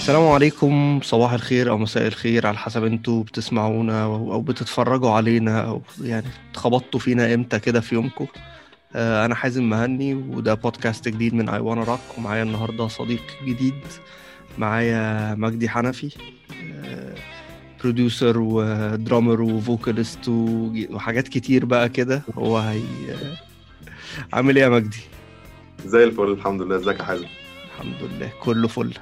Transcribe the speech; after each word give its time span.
السلام 0.00 0.28
عليكم. 0.28 1.00
صباح 1.02 1.32
الخير 1.32 1.70
أو 1.70 1.78
مساء 1.78 2.06
الخير 2.06 2.46
على 2.46 2.58
حسب 2.58 2.84
أنتوا 2.84 3.22
بتسمعونا 3.22 4.04
أو 4.04 4.40
بتتفرجوا 4.40 5.10
علينا 5.10 5.60
أو 5.60 5.82
يعني 6.02 6.26
اتخبطتوا 6.50 7.00
فينا 7.00 7.34
إمتى 7.34 7.58
كده 7.58 7.80
في 7.80 7.94
يومكم. 7.94 8.26
آه، 8.94 9.24
أنا 9.24 9.34
حازم 9.34 9.68
مهني 9.70 10.14
وده 10.14 10.54
بودكاست 10.54 11.08
جديد 11.08 11.34
من 11.34 11.48
اي 11.48 11.60
وأنا 11.60 11.84
راك 11.84 12.18
ومعايا 12.18 12.42
النهارده 12.42 12.88
صديق 12.88 13.22
جديد 13.46 13.74
معايا 14.58 15.34
مجدي 15.34 15.68
حنفي 15.68 16.10
بروديوسر 17.80 18.38
ودرامر 18.38 19.42
وفوكاليست 19.42 20.28
وحاجات 20.90 21.28
كتير 21.28 21.64
بقى 21.64 21.88
كده. 21.88 22.22
هو 22.34 22.58
هي 22.58 22.82
عامل 24.32 24.56
إيه 24.56 24.64
يا 24.64 24.68
مجدي؟ 24.68 25.00
زي 25.86 26.04
الفل 26.04 26.32
الحمد 26.32 26.62
لله. 26.62 26.76
إزيك 26.76 26.98
يا 26.98 27.04
حازم؟ 27.04 27.26
الحمد 27.74 28.10
لله 28.10 28.32
كله 28.42 28.68
فل. 28.68 28.94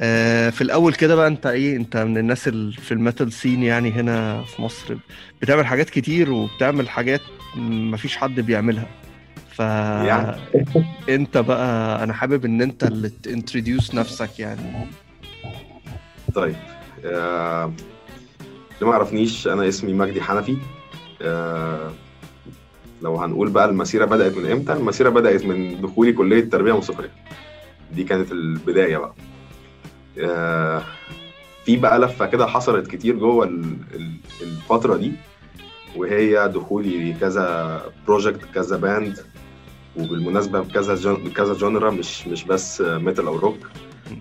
آه، 0.00 0.50
في 0.50 0.60
الأول 0.60 0.94
كده 0.94 1.14
بقى 1.14 1.26
أنت 1.26 1.46
إيه 1.46 1.76
أنت 1.76 1.96
من 1.96 2.18
الناس 2.18 2.48
اللي 2.48 2.72
في 2.72 2.92
ال 2.92 2.99
metal 2.99 3.32
scene 3.32 3.62
يعني 3.62 3.92
هنا 3.92 4.42
في 4.42 4.62
مصر 4.62 4.96
بتعمل 5.42 5.66
حاجات 5.66 5.90
كتير 5.90 6.32
وبتعمل 6.32 6.88
حاجات 6.88 7.20
مفيش 7.56 8.16
حد 8.16 8.40
بيعملها. 8.40 8.86
ف 9.50 9.58
يعني. 9.58 10.36
أنت 11.16 11.38
بقى 11.38 12.02
أنا 12.04 12.12
حابب 12.12 12.44
إن 12.44 12.62
أنت 12.62 12.84
اللي 12.84 13.08
ت 13.08 13.17
introduce 13.17 13.94
نفسك 13.94 14.38
يعني. 14.38 14.86
طيب 16.34 16.56
آه، 17.04 17.64
اللي 17.64 18.86
ما 18.86 18.92
يعرفنيش 18.92 19.48
أنا 19.48 19.68
اسمي 19.68 19.92
مجدي 19.92 20.22
حنفي. 20.22 20.56
آه، 21.22 21.92
لو 23.02 23.16
هنقول 23.16 23.50
بقى 23.50 23.64
المسيرة 23.64 24.04
بدأت 24.04 24.36
من 24.36 24.50
إمتى؟ 24.50 24.72
المسيرة 24.72 25.08
بدأت 25.08 25.44
من 25.44 25.80
دخولي 25.80 26.12
كلية 26.12 26.50
تربية 26.50 26.72
موسيقية. 26.72 27.10
دي 27.92 28.04
كانت 28.04 28.32
البداية 28.32 28.96
بقى. 28.96 29.14
في 31.64 31.76
بقى 31.76 31.98
لفة 31.98 32.26
كده 32.26 32.46
حصلت 32.46 32.86
كتير 32.86 33.16
جوه 33.16 33.44
ال- 33.46 33.76
ال- 33.94 34.16
الفترة 34.42 34.96
دي 34.96 35.12
وهي 35.96 36.48
دخولي 36.48 37.12
لكذا 37.12 37.82
project 38.06 38.44
كذا 38.54 38.76
band 38.76 39.18
وبالمناسبة 39.96 40.60
بكذا 40.60 41.12
بكذا 41.12 41.54
genre 41.54 41.90
مش 41.90 42.26
مش 42.26 42.44
بس 42.44 42.80
metal 42.80 43.26
أو 43.26 43.36
روك 43.36 43.56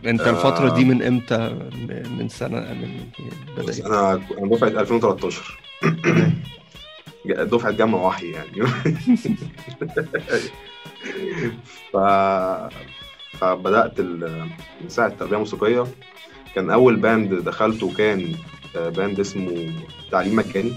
أنت 0.06 0.22
آه. 0.22 0.30
الفترة 0.30 0.74
دي 0.76 0.86
من 0.86 1.04
إمتى؟ 1.04 1.38
من 2.20 2.30
سنة 2.30 2.60
من 2.60 2.90
بدأت 3.58 3.80
أنا 3.80 4.12
أنا 4.14 4.50
دفعة 4.56 4.68
2013 4.68 5.60
دفعة 7.26 7.72
جامعة 7.72 8.06
وحي 8.06 8.32
يعني. 8.32 8.62
ف 11.94 11.98
فبدأت 13.32 14.00
من 14.02 14.90
ساعة 14.90 15.10
تربية 15.10 15.38
موسيقية. 15.38 15.84
كان 16.56 16.70
أول 16.70 16.96
band 16.96 17.34
دخلته 17.34 17.94
كان 17.98 18.36
آه، 18.78 18.90
band 18.90 19.20
اسمه 19.20 19.74
تعليم 20.12 20.36
مجاني. 20.36 20.74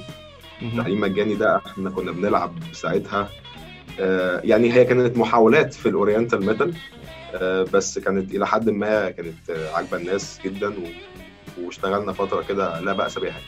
تعليم 0.76 1.00
مجاني 1.00 1.34
ده 1.34 1.56
إحنا 1.66 1.90
كنا 1.90 2.12
بنلعب 2.12 2.58
ساعتها. 2.72 3.28
آه، 4.00 4.40
يعني 4.44 4.72
هي 4.72 4.84
كانت 4.84 5.16
محاولات 5.16 5.74
في 5.74 5.88
ال 5.88 5.95
oriental 5.95 6.46
metal 6.46 6.74
آه، 7.34 7.62
بس 7.74 7.98
كانت 7.98 8.34
إلى 8.34 8.46
حد 8.46 8.70
ما 8.70 9.10
كانت 9.10 9.50
آه، 9.50 9.74
عاجبة 9.74 9.96
الناس 9.96 10.40
جدا 10.44 10.74
واشتغلنا 11.60 12.12
فترة 12.12 12.42
كده 12.42 12.80
لا 12.80 12.92
بأس 12.92 13.18
بها 13.18 13.40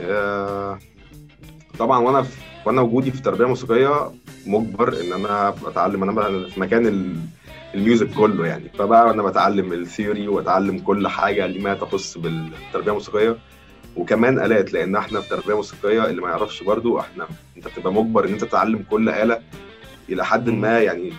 آه، 0.00 0.78
طبعا 1.78 1.98
وأنا 1.98 2.22
في 2.22 2.36
وأنا 2.66 2.80
وجودي 2.80 3.10
في 3.10 3.22
تربية 3.22 3.44
موسيقية 3.46 4.12
مجبر 4.46 5.00
إن 5.00 5.12
أنا 5.12 5.48
أتعلم. 5.66 6.02
أنا 6.02 6.48
في 6.48 6.60
مكان 6.60 7.16
ال 7.74 7.80
music 7.80 8.10
كله 8.10 8.46
يعني. 8.46 8.68
فبقى 8.78 9.10
أنا 9.10 9.22
بتعلم 9.22 9.72
ال 9.72 9.80
theory 9.80 10.28
وأتعلم 10.28 10.78
كل 10.78 11.08
حاجة 11.08 11.46
لما 11.46 11.74
تخص 11.74 12.18
بالتربية 12.18 12.88
الموسيقية. 12.90 13.36
وكمان 13.96 14.38
آلات 14.38 14.72
لأن 14.72 14.96
إحنا 14.96 15.20
في 15.20 15.28
تربية 15.28 15.54
موسيقية 15.56 16.04
اللي 16.04 16.22
ما 16.22 16.28
يعرفش 16.28 16.62
برضو 16.62 17.00
إحنا 17.00 17.28
أنت 17.56 17.68
بتبقى 17.68 17.92
مجبر 17.92 18.24
إن 18.24 18.32
أنت 18.32 18.44
تتعلم 18.44 18.84
كل 18.90 19.08
آلة 19.08 19.40
إلى 20.08 20.24
حد 20.24 20.50
ما 20.50 20.80
يعني. 20.80 21.12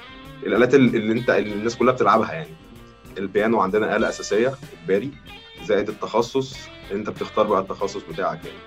الآلات 0.45 0.75
اللي 0.75 1.13
أنت 1.13 1.29
اللي 1.29 1.53
الناس 1.53 1.75
كلها 1.75 1.93
بتلعبها 1.93 2.33
يعني. 2.33 2.49
البيانو 3.17 3.59
عندنا 3.61 3.95
آلة 3.95 4.09
أساسية 4.09 4.53
اجباري 4.83 5.11
زائد 5.65 5.89
التخصص. 5.89 6.57
أنت 6.91 7.09
بتختار 7.09 7.47
بقى 7.47 7.61
التخصص 7.61 8.01
بتاعك 8.11 8.39
يعني. 8.45 8.57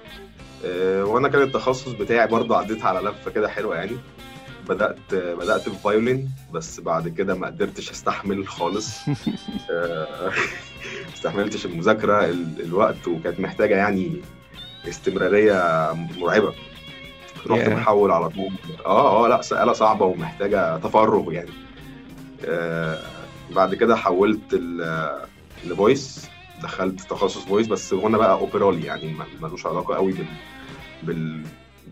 آه، 0.65 1.05
وأنا 1.05 1.29
كان 1.29 1.43
التخصص 1.43 1.89
بتاعي 1.89 2.27
برضو 2.27 2.55
عديت 2.55 2.85
على 2.85 3.09
لفة 3.09 3.31
كده 3.31 3.49
حلوة 3.49 3.77
يعني. 3.77 3.97
بدأت 4.69 5.15
بدأت 5.15 5.69
بفايولين 5.69 6.31
بس 6.53 6.81
بعد 6.81 7.09
كده 7.09 7.35
ما 7.35 7.47
قدرتش 7.47 7.91
أستحمل 7.91 8.49
خالص. 8.49 8.91
آه، 9.71 10.33
استحملتش 11.15 11.67
المذاكرة 11.67 12.25
ال- 12.25 12.61
الوقت 12.65 13.09
وكانت 13.09 13.41
محتاجة 13.41 13.75
يعني 13.77 14.21
استمرارية 14.89 15.93
مرعبة. 16.19 16.55
رحت 17.47 17.65
Yeah. 17.67 17.73
محول 17.73 18.11
على 18.11 18.29
طول. 18.29 18.51
آه 18.87 19.25
آه 19.25 19.29
لأ 19.29 19.43
سألة 19.43 19.73
صعبة 19.73 20.05
ومحتاجة 20.07 20.77
تفرغ 20.79 21.33
يعني. 21.33 21.51
آه 22.45 22.99
بعد 23.51 23.75
كده 23.75 23.97
حولت 23.97 24.61
ل 25.65 25.75
voice 25.75 26.27
دخلت 26.63 27.01
تخصص 27.01 27.45
voice 27.45 27.67
بس 27.67 27.93
غنى 27.95 28.19
بقى 28.19 28.33
اوبرالي 28.33 28.87
يعني 28.87 29.17
ملوش 29.43 29.67
علاقة 29.67 29.95
قوي 29.95 30.13
بال 30.13 30.27
بال 31.03 31.43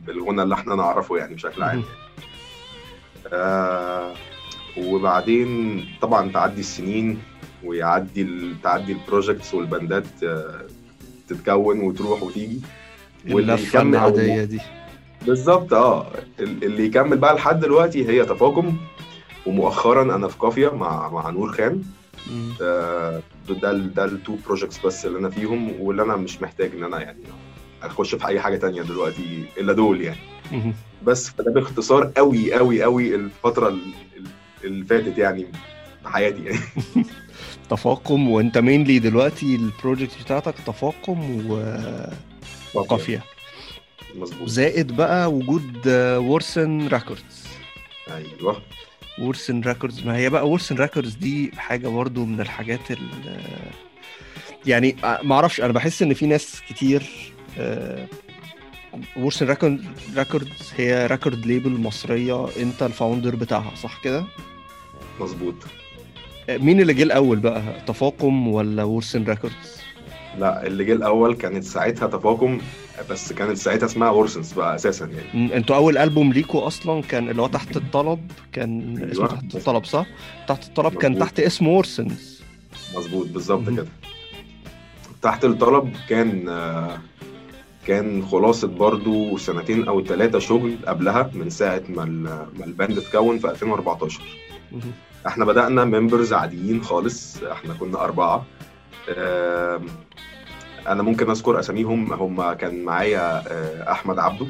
بالغنى 0.06 0.42
اللي 0.42 0.54
إحنا 0.54 0.74
نعرفه 0.74 1.16
يعني 1.16 1.34
بشكل 1.34 1.62
عام. 1.62 1.82
آه 3.32 4.12
وبعدين 4.78 5.84
طبعا 6.02 6.32
تعدي 6.32 6.60
السنين 6.60 7.18
ويعدي 7.64 8.28
تعدي 8.62 8.92
ال 8.92 8.99
projects 8.99 9.54
والبندات 9.54 10.04
آه، 10.24 10.60
تتكون 11.28 11.80
وتروح 11.80 12.22
وتيجي 12.22 12.60
واللي 13.30 13.52
اللفة 13.54 13.78
يكمل 13.78 13.94
العادية 13.96 14.44
دي 14.44 14.60
بالظبط 15.26 15.72
آه 15.72 16.06
ال- 16.40 16.64
اللي 16.64 16.84
يكمل 16.86 17.18
بقى 17.18 17.34
لحد 17.34 17.60
دلوقتي 17.60 18.08
هي 18.08 18.24
تفاقم 18.24 18.76
ومؤخرا 19.46 20.02
أنا 20.02 20.28
في 20.28 20.36
قافية 20.38 20.68
مع 20.76 21.08
مع 21.10 21.30
نور 21.30 21.52
خان. 21.52 21.82
آه، 22.62 23.22
ده 23.62 23.72
ده 23.72 24.04
ال 24.04 24.12
two 24.12 24.36
projects 24.46 24.78
بس 24.86 25.06
اللي 25.06 25.18
أنا 25.18 25.30
فيهم 25.30 25.80
واللي 25.80 26.02
أنا 26.02 26.16
مش 26.16 26.42
محتاج 26.42 26.70
إن 26.76 26.84
أنا 26.84 27.00
يعني 27.00 27.18
أخش 27.82 28.14
في 28.14 28.26
أي 28.26 28.40
حاجة 28.40 28.56
تانية 28.56 28.82
دلوقتي 28.82 29.44
إلا 29.58 29.72
دول 29.72 30.00
يعني. 30.00 30.16
بس 31.04 31.28
فده 31.30 31.50
باختصار 31.50 32.12
قوي 32.16 32.54
قوي 32.54 32.82
قوي 32.82 33.14
الفترة 33.14 33.68
ال- 33.68 33.92
ال- 34.16 34.26
اللي 34.64 34.84
فاتت 34.84 35.18
يعني 35.18 35.46
في 36.02 36.08
حياتي 36.08 36.44
يعني. 36.44 36.58
تفاقم 37.70 38.28
وانت 38.30 38.58
mainly 38.58 38.98
دلوقتي 38.98 39.54
ال 39.56 39.64
project 39.65 40.22
بتاعتك 40.24 40.54
تفاقم 40.66 41.50
و- 41.50 42.10
وقافية. 42.74 43.24
مظبوط. 44.16 44.48
زائد 44.48 44.92
بقى 44.96 45.32
وجود 45.32 45.88
Worsen 46.16 46.88
Records 46.88 47.46
أيوه. 48.10 48.62
Worsen 49.18 49.60
Records 49.60 50.02
ما 50.06 50.16
هي 50.16 50.30
بقى 50.30 50.48
Worsen 50.48 50.76
Records 50.76 51.14
دي 51.14 51.50
حاجة 51.56 51.88
برضو 51.88 52.24
من 52.24 52.40
الحاجات 52.40 52.90
ال 52.90 52.98
يعني 54.66 54.96
ما 55.02 55.34
أعرفش 55.34 55.60
أنا 55.60 55.72
بحس 55.72 56.02
إن 56.02 56.14
في 56.14 56.26
ناس 56.26 56.60
كتير 56.68 57.02
Worsen 59.16 59.56
Records 60.16 60.72
هي 60.76 61.06
record 61.06 61.46
label 61.46 61.70
مصرية. 61.80 62.46
انت 62.62 62.82
ال 62.82 62.89
founder 62.89 63.36
بتاعها 63.36 63.74
صح 63.82 64.00
كده؟ 64.04 64.24
مظبوط. 65.20 65.54
آه، 66.50 66.56
مين 66.56 66.80
اللي 66.80 66.94
جه 66.94 67.02
الأول 67.02 67.38
بقى؟ 67.38 67.62
تفاقم 67.86 68.48
ولا 68.48 68.82
Worsen 68.84 69.24
Records 69.24 69.76
لا 70.38 70.66
اللي 70.66 70.84
جه 70.84 70.92
الأول 70.92 71.34
كانت 71.34 71.64
ساعتها 71.64 72.06
تفاقم 72.08 72.60
بس 73.10 73.32
كانت 73.32 73.56
ساعتها 73.58 73.86
اسمها 73.86 74.10
Worsens 74.10 74.52
بقى 74.52 74.74
أساسا 74.74 75.06
يعني. 75.06 75.56
أنتوا 75.56 75.76
أول 75.76 75.98
ألبوم 75.98 76.32
ليكوا 76.32 76.66
أصلا 76.66 77.02
كان 77.02 77.28
اللي 77.28 77.42
هو 77.42 77.46
تحت 77.46 77.76
الطلب 77.76 78.30
كان 78.52 78.98
اسمه 79.10 79.24
أيوة. 79.26 79.26
تحت 79.40 79.54
الطلب 79.54 79.84
صح؟ 79.84 80.06
تحت 80.48 80.64
الطلب 80.64 80.94
كان 80.94 81.12
مظبوط. 81.12 81.26
تحت 81.28 81.40
اسم 81.40 81.68
Worsens 81.68 82.42
مظبوط 82.96 83.26
بالظبط. 83.26 83.68
كده. 83.70 83.86
تحت 85.22 85.44
الطلب 85.44 85.92
كان 86.08 86.48
آه، 86.48 86.98
كان 87.86 88.22
خلاصة 88.26 88.68
برضو 88.68 89.36
سنتين 89.36 89.88
أو 89.88 90.04
ثلاثة 90.04 90.38
شغل 90.38 90.76
قبلها 90.86 91.30
من 91.34 91.50
ساعة 91.50 91.82
ما 91.88 92.04
ال- 92.04 92.46
ما 92.58 92.64
ال 92.64 92.71
band 92.71 92.98
اتكون 92.98 93.38
في 93.38 93.50
2014 93.50 94.20
مهم. 94.72 94.92
إحنا 95.26 95.44
بدأنا 95.44 95.84
members 95.84 96.32
عاديين 96.32 96.82
خالص 96.82 97.42
إحنا 97.42 97.74
كنا 97.74 98.04
أربعة 98.04 98.44
آم، 99.18 99.86
أنا 100.88 101.02
ممكن 101.02 101.30
أذكر 101.30 101.60
أساميهم 101.60 102.12
هم 102.12 102.52
كان 102.52 102.84
معايا 102.84 103.42
آه، 103.52 103.92
أحمد 103.92 104.18
عبده 104.18 104.46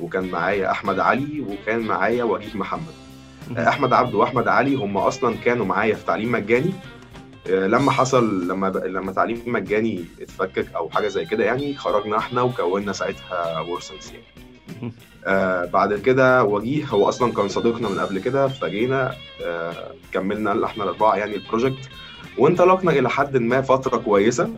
وكان 0.00 0.30
معايا 0.30 0.70
أحمد 0.70 0.98
علي 1.00 1.40
وكان 1.40 1.80
معايا 1.80 2.24
وجيه 2.24 2.54
محمد. 2.58 2.94
أحمد 3.58 3.92
عبده 3.92 4.18
وأحمد 4.18 4.48
علي 4.48 4.74
هم 4.74 4.96
أصلا 4.96 5.36
كانوا 5.44 5.66
معايا 5.66 5.94
في 5.94 6.04
تعليم 6.06 6.32
مجاني 6.32 6.72
لما 7.46 7.90
حصل 7.90 8.48
لما. 8.48 8.66
لما 8.66 9.12
تعليم 9.12 9.42
مجاني 9.46 10.04
اتفكك 10.20 10.74
أو 10.76 10.90
حاجة 10.90 11.08
زي 11.08 11.24
كده 11.24 11.44
يعني 11.44 11.74
خرجنا 11.74 12.18
إحنا 12.18 12.42
وكونا 12.42 12.92
ساعتها 12.92 13.60
ورسنس 13.60 14.12
يعني. 14.12 14.24
آه 15.26 15.64
بعد 15.64 15.94
كده 15.94 16.44
وجيه 16.44 16.86
هو 16.86 17.08
أصلا 17.08 17.32
كان 17.32 17.48
صديقنا 17.48 17.88
من 17.88 17.98
قبل 17.98 18.18
كده 18.18 18.48
فجينا 18.48 19.14
آه 19.42 19.94
كملنا 20.12 20.66
إحنا 20.66 20.84
الأربعة 20.84 21.16
يعني 21.16 21.36
البروجكت 21.36 21.88
وانطلقنا 22.38 22.90
إلى 22.90 23.10
حد 23.10 23.36
ما 23.36 23.60
فترة 23.60 23.96
كويسة 23.96 24.50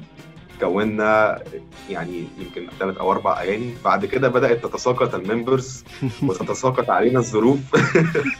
كونا 0.61 1.43
يعني 1.91 2.25
يمكن 2.39 2.69
ثلاث 2.79 2.99
أو 2.99 3.13
أربع 3.13 3.43
أغاني 3.43 3.75
بعد 3.85 4.05
كده 4.05 4.29
بدأت 4.29 4.67
تتساقط 4.67 5.15
الممبرز 5.15 5.85
وتتساقط 6.29 6.91
علينا 6.91 7.19
الظروف 7.19 7.59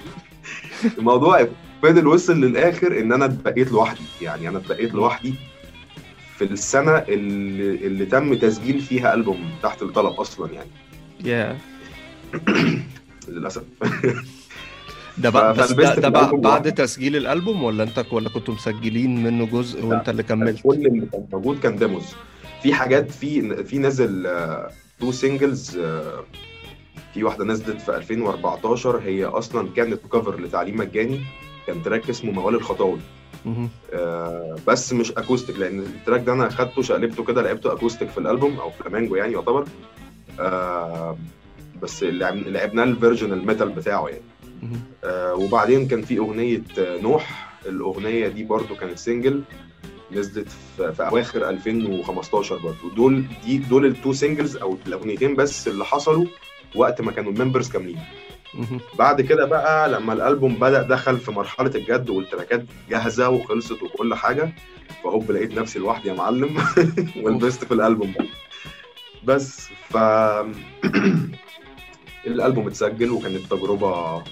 الموضوع 0.99 1.47
فضل 1.83 2.07
وصل 2.07 2.41
للآخر 2.41 3.01
إن 3.01 3.13
أنا 3.13 3.25
اتبقيت 3.25 3.73
لوحدي. 3.73 4.03
يعني 4.23 4.49
أنا 4.49 4.59
اتبقيت 4.59 4.95
لوحدي 4.95 5.35
في 6.39 6.45
السنة 6.45 6.93
اللي, 6.93 7.87
اللي 7.87 8.07
تم 8.07 8.35
تسجيل 8.35 8.81
فيها 8.81 9.15
ألبوم 9.15 9.51
تحت 9.63 9.83
الطلب 9.83 10.13
أصلا 10.13 10.53
يعني. 10.53 10.71
يا 11.25 11.59
للأسف. 13.29 13.63
ده 15.19 15.31
بقى 15.31 15.55
بس 15.55 15.73
ده, 15.73 15.95
ده 15.95 16.09
بقى 16.09 16.37
بعد. 16.37 16.75
تسجيل 16.75 17.17
الألبوم 17.17 17.63
ولا 17.63 17.83
أنت 17.83 18.07
ولا 18.13 18.29
كنتوا 18.29 18.55
مسجلين 18.55 19.23
منه 19.23 19.47
جزء 19.47 19.85
وأنت 19.85 20.09
اللي 20.09 20.23
كملت؟ 20.23 20.61
كل 20.63 20.87
اللي 20.87 21.07
كان 21.07 21.27
موجود 21.33 21.59
كان 21.59 21.77
demos 21.77 22.05
في 22.63 22.75
حاجات 22.75 23.11
في 23.11 23.65
في 23.65 23.79
نزل 23.79 24.27
two 25.01 25.13
singles 25.13 25.77
في 27.15 27.25
واحدة 27.25 27.45
نزلت 27.45 27.81
في 27.81 27.97
2014 27.97 28.99
هي 28.99 29.25
أصلا 29.25 29.69
كانت 29.77 30.01
cover 30.13 30.41
لتعليم 30.41 30.77
مجاني. 30.77 31.21
كان 31.67 31.83
track 31.83 32.11
اسمه 32.11 32.33
موال 32.33 32.55
الخطاوي. 32.55 32.99
آه، 33.93 34.57
بس 34.67 34.93
مش 34.93 35.13
acoustic 35.13 35.59
لأن 35.59 35.79
ال 35.81 35.88
track 35.88 36.21
ده 36.21 36.33
أنا 36.33 36.47
اخدته 36.47 36.83
شقلبته 36.83 37.25
كده 37.25 37.43
لعبته 37.43 37.73
acoustic 37.73 38.09
في 38.11 38.19
الألبوم 38.19 38.57
أو 38.61 38.71
فلامينجو 38.71 39.15
يعني 39.17 39.33
يعتبر 39.33 39.65
آه، 40.41 41.17
بس 41.83 42.03
لعب- 42.03 42.37
لعبناه 42.49 42.85
ال 42.85 42.91
version 42.91 43.33
ال 43.33 43.39
metal 43.39 43.69
بتاعه 43.69 44.07
يعني. 44.09 44.23
آه، 45.05 45.35
وبعدين 45.35 45.89
كان 45.89 46.03
في 46.03 46.19
أغنية 46.19 46.63
نوح 46.79 47.53
الأغنية 47.67 48.29
دي 48.29 48.45
برضو 48.45 48.75
كانت 48.75 48.99
single 48.99 49.43
نزلت 50.13 50.49
في, 50.77 50.93
في 50.93 51.03
أواخر 51.03 51.49
2015 51.49 52.57
برضو 52.59 52.89
دول 52.97 53.25
دي 53.45 53.59
دول 53.59 53.87
ال 53.87 53.93
two 53.93 54.13
singles 54.13 54.57
أو 54.57 54.77
الأغنيتين 54.87 55.37
بس 55.37 55.69
اللي 55.69 55.85
حصلوا 55.85 56.25
وقت 56.77 57.01
ما 57.01 57.13
كانوا 57.13 57.33
ال 57.33 57.37
members 57.37 57.69
كاملين. 57.71 57.99
بعد 58.99 59.21
كده 59.21 59.45
بقى 59.47 59.89
لما 59.89 60.13
الألبوم 60.13 60.55
بدأ 60.55 60.83
دخل 60.83 61.19
في 61.19 61.31
مرحلة 61.31 61.71
الجد 61.75 62.11
والتراكات 62.11 62.65
جاهزة 62.91 63.29
وخلصت 63.29 63.83
وكل 63.83 64.15
حاجة 64.15 64.53
فهوب 65.05 65.31
لقيت 65.31 65.59
نفسي 65.59 65.79
لوحدي 65.79 66.09
يا 66.09 66.15
معلم 66.15 66.57
ولبست 67.23 67.65
في 67.65 67.75
الألبوم. 67.75 68.15
بس 69.25 69.69
ف 69.91 69.97
الألبوم 72.27 72.67
اتسجل 72.67 73.11
وكانت 73.11 73.47
تجربة 73.51 74.23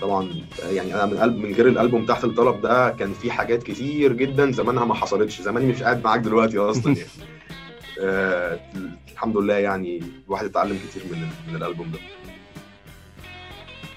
طبعا 0.00 0.30
يعني 0.70 0.94
أنا 0.94 1.06
من 1.06 1.16
قلب 1.18 1.36
من 1.36 1.52
غير 1.54 1.68
الألبوم 1.68 2.06
تحت 2.06 2.24
الطلب 2.24 2.60
ده 2.62 2.90
كان 2.90 3.12
في 3.12 3.30
حاجات 3.30 3.62
كتير 3.62 4.12
جدا 4.12 4.52
زمانها 4.52 4.84
ما 4.84 4.94
حصلتش. 4.94 5.40
زماني 5.42 5.66
مش 5.66 5.82
قاعد 5.82 6.04
معاك 6.04 6.20
دلوقتي 6.20 6.58
أصلا 6.58 6.96
يعني 6.96 7.08
آه 8.00 8.60
الحمد 9.12 9.36
لله 9.36 9.54
يعني 9.54 10.02
الواحد 10.26 10.44
اتعلم 10.44 10.78
كتير 10.90 11.02
من 11.12 11.28
من 11.48 11.56
الألبوم 11.56 11.90
ده. 11.92 11.98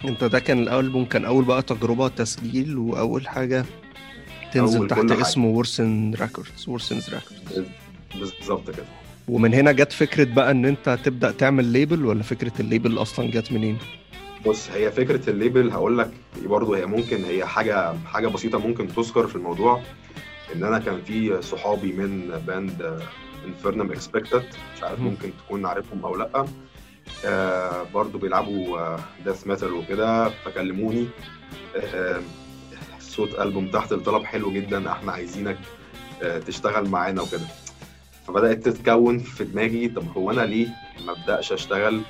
انت 0.06 0.24
ده 0.24 0.40
كان 0.40 0.60
الألبوم 0.60 1.06
كان 1.06 1.26
أول 1.26 1.44
بقى 1.46 1.62
تجربة 1.62 2.08
تسجيل 2.08 2.78
وأول 2.78 3.28
حاجة 3.28 3.66
تنزل 4.54 4.88
تحت 4.88 5.00
كل 5.00 5.14
حاجة. 5.14 5.22
اسم 5.22 5.46
Worsen 5.46 6.14
Records 6.22 6.70
Worsens 6.70 7.10
Records 7.10 7.70
بالظبط 8.16 8.70
كده. 8.70 8.86
ومن 9.28 9.54
هنا 9.54 9.72
جت 9.72 9.92
فكرة 9.92 10.24
بقى 10.34 10.52
إن 10.52 10.66
أنت 10.66 11.00
تبدأ 11.04 11.32
تعمل 11.32 11.66
label 11.66 12.06
ولا 12.06 12.24
فكرة 12.24 12.52
ال 12.60 12.66
label 12.66 12.98
أصلا 13.02 13.32
جت 13.32 13.52
منين؟ 13.52 13.78
بص 14.46 14.70
هي 14.72 14.92
فكرة 14.92 15.30
ال 15.30 15.36
label 15.36 15.70
هقول 15.72 15.98
لك 15.98 16.12
برضه 16.46 16.78
هي 16.78 16.86
ممكن 16.86 17.24
هي 17.24 17.46
حاجة 17.46 17.94
حاجة 18.06 18.28
بسيطة 18.28 18.60
ممكن 18.60 18.88
تذكر 18.88 19.28
في 19.28 19.36
الموضوع. 19.36 19.82
إن 20.56 20.64
أنا 20.64 20.80
كان 20.80 21.02
في 21.02 21.42
صحابي 21.42 21.92
من 21.92 22.30
band 22.48 23.00
انفيرنم 23.48 23.92
اكسبكتد 23.92 24.44
مش 24.78 24.84
عارف 24.84 25.00
مم. 25.00 25.06
ممكن 25.08 25.32
تكون 25.46 25.66
عارفهم 25.66 26.06
أو 26.06 26.16
لأ. 26.16 26.46
آه 27.26 27.84
برضه 27.94 28.20
بيلعبوا 28.20 28.98
death 29.26 29.48
metal 29.48 29.74
وكده 29.74 30.30
فكلموني 30.30 31.08
آه 31.76 32.22
صوت 33.00 33.40
ألبوم 33.40 33.68
تحت 33.68 33.92
الطلب 33.92 34.24
حلو 34.24 34.52
جدا 34.52 34.92
إحنا 34.92 35.12
عايزينك 35.12 35.58
آه 36.24 36.40
تشتغل 36.40 36.90
معانا 36.90 37.22
وكده 37.22 37.46
فبدأت 38.28 38.70
تتكون 38.70 39.20
في 39.20 39.44
دماغي 39.44 39.88
طب 39.88 40.04
هو 40.18 40.32
أنا 40.32 40.42
ليه 40.42 40.68
ما 41.06 41.12
أبدأش 41.12 41.52
أشتغل 41.54 42.02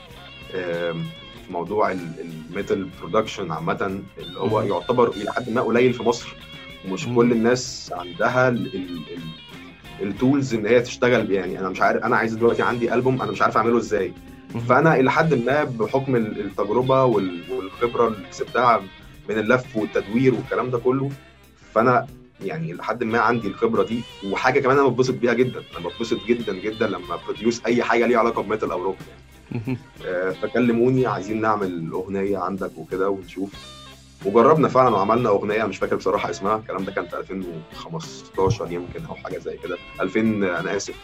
آم، 0.56 1.04
في 1.48 1.54
موضوع 1.54 1.92
ال 1.92 2.08
metal 2.08 2.90
production 3.02 3.52
عامة 3.52 4.02
اللي 4.18 4.40
هو. 4.40 4.62
يعتبر 4.62 5.08
إلى 5.10 5.32
حد 5.34 5.50
ما 5.50 5.62
قليل 5.62 5.94
في 5.94 6.04
مصر 6.04 6.28
ومش. 6.88 7.06
كل 7.06 7.32
الناس 7.32 7.92
عندها 7.96 8.56
ال 10.02 10.10
tools 10.10 10.54
إن 10.54 10.66
هي 10.66 10.82
تشتغل. 10.82 11.32
يعني 11.32 11.60
أنا 11.60 11.70
مش 11.70 11.82
عارف 11.82 12.04
أنا 12.04 12.16
عايز 12.18 12.34
دلوقتي 12.34 12.62
عندي 12.62 12.94
ألبوم 12.94 13.22
أنا 13.22 13.32
مش 13.32 13.42
عارف 13.42 13.58
أعمله 13.58 13.78
إزاي. 13.78 14.14
فأنا 14.68 14.96
إلى 14.96 15.12
حد 15.12 15.34
ما 15.34 15.64
بحكم 15.64 16.16
ال- 16.16 16.40
التجربة 16.42 17.04
وال- 17.06 17.42
والخبرة 17.52 18.08
اللي 18.08 18.28
كسبتها 18.32 18.82
من 19.30 19.38
اللف 19.40 19.76
والتدوير 19.78 20.34
والكلام 20.34 20.70
ده 20.70 20.78
كله 20.78 21.10
فأنا 21.74 22.08
يعني 22.42 22.74
لحد 22.74 23.04
ما 23.04 23.20
عندي 23.20 23.48
الخبرة 23.48 23.84
دي 23.84 24.02
وحاجة 24.26 24.60
كمان 24.60 24.78
أنا 24.80 24.88
بتبسط 24.88 25.14
بيها 25.14 25.34
جدا. 25.34 25.64
أنا 25.80 25.88
بتبسط 25.90 26.18
جدا 26.28 26.54
جدا 26.54 26.88
لما 26.88 27.16
ب 27.28 27.32
produce 27.32 27.62
أي 27.66 27.84
حاجة 27.84 28.06
ليها 28.06 28.20
علاقة 28.20 28.42
ب 28.42 28.47
metal 28.47 28.72
أو 28.72 28.84
روك. 28.84 28.96
يعني. 29.52 29.78
فكلموني 30.34 31.06
عايزين 31.08 31.42
نعمل 31.42 31.90
أغنية 31.92 32.38
عندك 32.38 32.72
وكده 32.78 33.10
ونشوف. 33.10 33.50
وجربنا 34.26 34.68
فعلا 34.68 34.90
وعملنا 34.96 35.30
أغنية 35.30 35.64
مش 35.64 35.78
فاكر 35.78 35.96
بصراحة 35.96 36.30
اسمها 36.30 36.56
الكلام 36.58 36.84
ده 36.86 36.92
كان 36.92 37.08
في 37.08 37.18
2015 37.18 38.72
يمكن 38.72 39.06
أو 39.06 39.16
حاجة 39.16 39.38
زي 39.38 39.58
كده. 39.64 39.78
2000 40.02 40.20
أنا 40.44 40.76
آسف. 40.76 40.96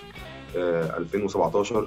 آه، 0.58 0.98
2017 0.98 1.80
آه، 1.80 1.86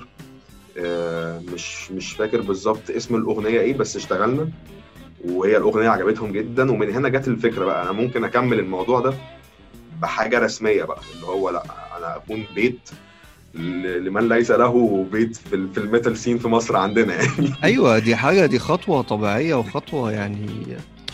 مش 1.55 1.91
مش 1.91 2.13
فاكر 2.13 2.41
بالظبط 2.41 2.91
اسم 2.91 3.15
الأغنية 3.15 3.61
إيه 3.61 3.75
بس 3.75 3.97
اشتغلنا. 3.97 4.49
وهي 5.25 5.57
الأغنية 5.57 5.89
عجبتهم 5.89 6.33
جدا 6.33 6.73
ومن 6.73 6.91
هنا 6.91 7.09
جت 7.09 7.29
الفكرة 7.29 7.65
بقى. 7.65 7.83
أنا 7.83 7.93
ممكن 7.93 8.25
أكمل 8.25 8.59
الموضوع 8.59 9.01
ده 9.01 9.15
بحاجة 10.03 10.39
رسمية 10.39 10.85
بقى 10.85 11.01
اللي 11.15 11.27
هو 11.27 11.51
لأ 11.51 11.63
أنا 11.99 12.17
أكون 12.17 12.45
بيت 12.55 12.91
لمن 13.55 14.29
ليس 14.29 14.51
له 14.51 15.07
بيت 15.13 15.37
في 15.37 15.55
الميتال 15.79 16.17
سين 16.17 16.39
في 16.39 16.49
مصر 16.49 16.77
عندنا 16.77 17.15
يعني. 17.15 17.53
أيوه 17.65 17.99
دي 17.99 18.17
حاجة 18.17 18.47
دي 18.47 18.59
خطوة 18.59 19.03
طبيعية 19.03 19.55
وخطوة 19.55 20.13
يعني 20.13 20.47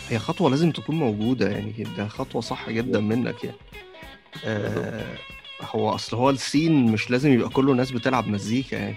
هي 0.09 0.19
خطوة 0.19 0.49
لازم 0.49 0.71
تكون 0.71 0.95
موجودة 0.95 1.49
يعني 1.49 1.87
ده 1.97 2.07
خطوة 2.07 2.41
صح 2.41 2.69
جدا 2.69 2.99
منك 2.99 3.43
يعني. 3.43 3.57
آه 4.45 5.05
هو 5.61 5.95
أصل 5.95 6.17
هو 6.17 6.29
ال 6.29 6.38
scene 6.38 6.85
مش 6.91 7.11
لازم 7.11 7.31
يبقى 7.31 7.49
كله 7.49 7.73
ناس 7.73 7.91
بتلعب 7.91 8.27
مزيكا 8.27 8.75
يعني. 8.75 8.95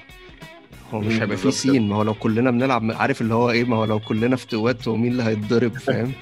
هو 0.92 1.00
مش 1.00 1.14
هيبقى 1.22 1.36
فيه. 1.36 1.50
scene؟ 1.50 1.88
ما 1.88 1.96
هو 1.96 2.02
لو 2.02 2.14
كلنا 2.14 2.50
بنلعب 2.50 2.90
عارف 2.92 3.20
اللي 3.20 3.34
هو 3.34 3.50
إيه؟ 3.50 3.64
ما 3.64 3.76
هو 3.76 3.84
لو 3.84 3.98
كلنا 4.00 4.36
فتوات 4.36 4.88
ومين 4.88 5.12
اللي 5.12 5.22
هيتضرب؟ 5.22 5.78
فاهم؟ 5.78 6.12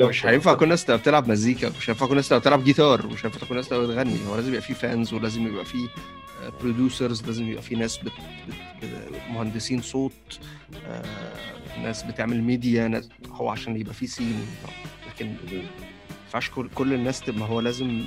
مش 0.00 0.26
هينفع 0.26 0.54
كل 0.54 0.64
الناس 0.64 0.84
تبقى 0.84 0.98
بتلعب 0.98 1.28
مزيكا 1.30 1.72
مش 1.78 1.90
هينفع 1.90 2.06
كل 2.06 2.10
الناس 2.12 2.28
تبقى 2.28 2.40
بتلعب 2.40 2.64
جيتار 2.64 3.06
مش 3.06 3.26
هينفع 3.26 3.38
كل 3.40 3.50
الناس 3.50 3.68
تبقى 3.68 3.86
بتغني 3.86 4.16
هو 4.28 4.36
لازم 4.36 4.48
يبقى 4.48 4.62
فيه 4.62 4.74
fans 4.74 5.14
ولازم 5.14 5.46
يبقى 5.46 5.64
فيه 5.64 5.88
producers 6.62 7.26
لازم 7.26 7.48
يبقى 7.48 7.62
فيه 7.62 7.76
ناس 7.76 7.96
بت... 7.98 8.12
بت... 8.82 8.88
مهندسين 9.30 9.82
صوت 9.82 10.12
آه، 10.86 11.02
ناس 11.82 12.02
بتعمل 12.02 12.42
ميديا 12.42 12.88
ناس 12.88 13.08
هو 13.32 13.48
عشان 13.48 13.76
يبقى 13.76 13.94
فيه 13.94 14.06
scene 14.06 14.46
لكن 15.14 15.26
ما 15.26 15.62
ينفعش 16.24 16.50
كل... 16.50 16.68
كل 16.74 16.92
الناس 16.92 17.20
تبقى 17.20 17.40
ما 17.40 17.46
هو 17.46 17.60
لازم 17.60 18.02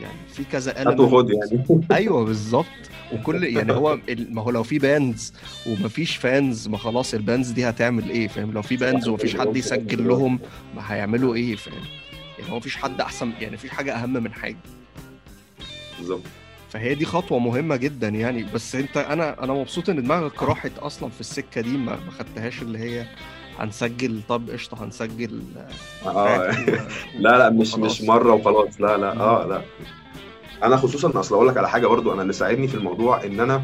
يعني 0.00 0.18
في 0.28 0.44
كذا 0.44 0.72
element. 0.74 0.86
يعني. 1.30 1.86
أيوه 1.92 2.24
بالظبط. 2.24 2.66
وكل 3.12 3.44
يعني 3.44 3.72
هو 3.72 3.98
ما 4.30 4.42
هو 4.42 4.50
لو 4.50 4.62
في 4.62 4.78
bands 4.78 5.32
ومفيش 5.66 6.16
fans 6.16 6.68
ما 6.68 6.78
خلاص 6.78 7.14
ال 7.14 7.20
bands 7.20 7.50
دي 7.50 7.68
هتعمل 7.68 8.10
إيه؟ 8.10 8.28
فاهم؟ 8.28 8.52
لو 8.52 8.62
في 8.62 8.76
bands 8.76 9.08
ومفيش 9.08 9.36
حد 9.36 9.56
يسجل 9.56 10.08
لهم 10.08 10.38
ما 10.76 10.82
هيعملوا 10.94 11.34
إيه؟ 11.34 11.56
فاهم؟ 11.56 11.84
يعني 12.38 12.52
هو 12.52 12.56
مفيش 12.56 12.76
حد 12.76 13.00
أحسن 13.00 13.32
يعني 13.40 13.54
مفيش 13.54 13.70
حاجة 13.70 13.94
أهم 13.94 14.12
من 14.12 14.32
حاجة. 14.32 14.56
بالظبط. 15.98 16.22
فهي 16.70 16.94
دي 16.94 17.04
خطوة 17.04 17.38
مهمة 17.38 17.76
جدا 17.76 18.08
يعني. 18.08 18.46
بس 18.54 18.74
أنت 18.74 18.96
أنا 18.96 19.44
أنا 19.44 19.52
مبسوط 19.52 19.90
إن 19.90 20.02
دماغك 20.02 20.42
راحت 20.42 20.78
أصلا 20.78 21.10
في 21.10 21.20
السكة 21.20 21.60
دي 21.60 21.76
ما 21.76 21.98
خدتهاش 22.18 22.62
اللي 22.62 22.78
هي 22.78 23.06
هنسجل 23.58 24.20
طب 24.28 24.50
قشطة 24.50 24.84
هنسجل 24.84 25.42
آه. 26.06 26.38
و- 26.38 26.52
لا 27.22 27.38
لا 27.38 27.50
مش 27.50 27.72
وخلاص. 27.74 28.00
مش 28.00 28.08
مرة 28.08 28.32
وخلاص. 28.32 28.80
لا 28.80 28.96
لا 28.96 29.20
آه 29.20 29.46
لا. 29.46 29.62
أنا 30.62 30.76
خصوصا 30.76 31.20
أصل 31.20 31.34
أقول 31.34 31.48
لك 31.48 31.56
على 31.56 31.68
حاجة 31.68 31.86
برضو 31.86 32.12
أنا 32.12 32.22
اللي 32.22 32.32
ساعدني 32.32 32.68
في 32.68 32.74
الموضوع 32.74 33.24
إن 33.24 33.40
أنا 33.40 33.62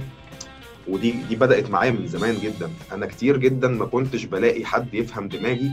ودي 0.88 1.11
دي 1.11 1.37
بدأت 1.37 1.71
معايا 1.71 1.90
من 1.90 2.07
زمان 2.07 2.38
جدا. 2.38 2.71
أنا 2.93 3.07
كتير 3.07 3.37
جدا 3.37 3.69
ما 3.69 3.87
كنتش 3.87 4.25
بلاقي 4.25 4.64
حد 4.64 4.95
يفهم 4.95 5.28
دماغي 5.28 5.71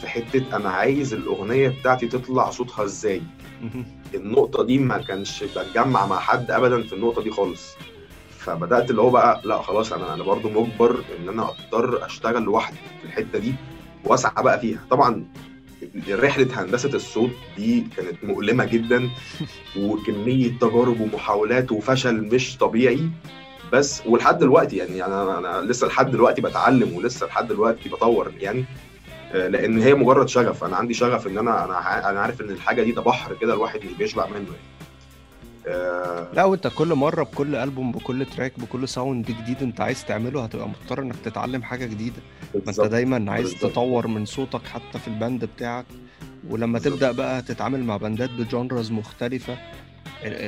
في 0.00 0.08
حتة 0.08 0.56
أنا 0.56 0.68
عايز 0.70 1.14
الأغنية 1.14 1.68
بتاعتي 1.68 2.06
تطلع 2.06 2.50
صوتها 2.50 2.84
إزاي. 2.84 3.22
النقطة 4.14 4.64
دي 4.64 4.78
ما 4.78 4.98
كانش 4.98 5.44
بتجمع 5.44 6.06
مع 6.06 6.18
حد 6.18 6.50
ابدا 6.50 6.82
في 6.82 6.92
النقطة 6.92 7.22
دي 7.22 7.30
خالص. 7.30 7.76
فبدأت 8.38 8.90
اللي 8.90 9.02
هو 9.02 9.10
بقى 9.10 9.40
لا 9.44 9.62
خلاص 9.62 9.92
أنا 9.92 10.14
أنا 10.14 10.24
برضو 10.24 10.48
مجبر 10.48 11.04
إن 11.18 11.28
أنا 11.28 11.48
أضطر 11.50 12.06
أشتغل 12.06 12.42
لوحدي 12.42 12.76
في 13.00 13.04
الحتة 13.06 13.38
دي 13.38 13.54
وأسعى 14.04 14.42
بقى 14.44 14.60
فيها. 14.60 14.80
طبعا 14.90 15.24
رحلة 16.10 16.62
هندسة 16.62 16.88
الصوت 16.94 17.30
دي 17.56 17.84
كانت 17.96 18.24
مؤلمة 18.24 18.64
جدا 18.64 19.10
وكمية 19.78 20.50
تجارب 20.60 21.00
ومحاولات 21.00 21.72
وفشل 21.72 22.14
مش 22.34 22.56
طبيعي. 22.56 23.00
بس 23.72 24.02
ولحد 24.06 24.38
دلوقتي 24.38 24.76
يعني 24.76 25.04
أنا 25.06 25.38
أنا 25.38 25.66
لسه 25.66 25.86
لحد 25.86 26.10
دلوقتي 26.10 26.40
بتعلم 26.42 26.92
ولسه 26.94 27.26
لحد 27.26 27.48
دلوقتي 27.48 27.88
بطور 27.88 28.32
يعني 28.40 28.64
آه، 29.32 29.48
لأن 29.48 29.78
هي 29.82 29.94
مجرد 29.94 30.28
شغف. 30.28 30.64
أنا 30.64 30.76
عندي 30.76 30.94
شغف 30.94 31.26
إن 31.26 31.38
أنا 31.38 31.64
أنا 32.10 32.20
عارف 32.20 32.40
إن 32.40 32.50
الحاجة 32.50 32.82
دي 32.82 32.92
ده 32.92 33.02
بحر 33.02 33.34
كده 33.40 33.54
الواحد 33.54 33.80
مش 33.84 33.92
بيشبع 33.92 34.26
منه 34.26 34.36
يعني. 34.36 34.77
آه، 35.68 36.28
لا 36.34 36.44
وانت 36.44 36.66
كل 36.66 36.94
مرة 36.94 37.22
بكل 37.22 37.54
ألبوم 37.54 37.92
بكل 37.92 38.26
track 38.26 38.60
بكل 38.60 38.88
sound 38.88 39.26
جديد 39.26 39.62
انت 39.62 39.80
عايز 39.80 40.04
تعمله 40.04 40.44
هتبقى 40.44 40.68
مضطر 40.68 41.02
انك 41.02 41.16
تتعلم 41.24 41.62
حاجة 41.62 41.86
جديدة. 41.86 42.22
ما 42.54 42.60
انت 42.68 42.80
دايما 42.80 43.32
عايز 43.32 43.52
بالزبط. 43.52 43.72
تطور 43.72 44.06
من 44.06 44.24
صوتك 44.24 44.66
حتى 44.66 44.98
في 44.98 45.08
ال 45.08 45.15
band 45.15 45.44
بتاعك. 45.44 45.86
ولما 46.48 46.72
بالزبط. 46.78 46.92
تبدأ 46.94 47.12
بقى 47.12 47.42
تتعامل 47.42 47.84
مع 47.84 47.96
band 47.96 48.23
ات 48.23 48.30
ب 48.30 48.39
genres 48.39 48.90
مختلفة 48.92 49.58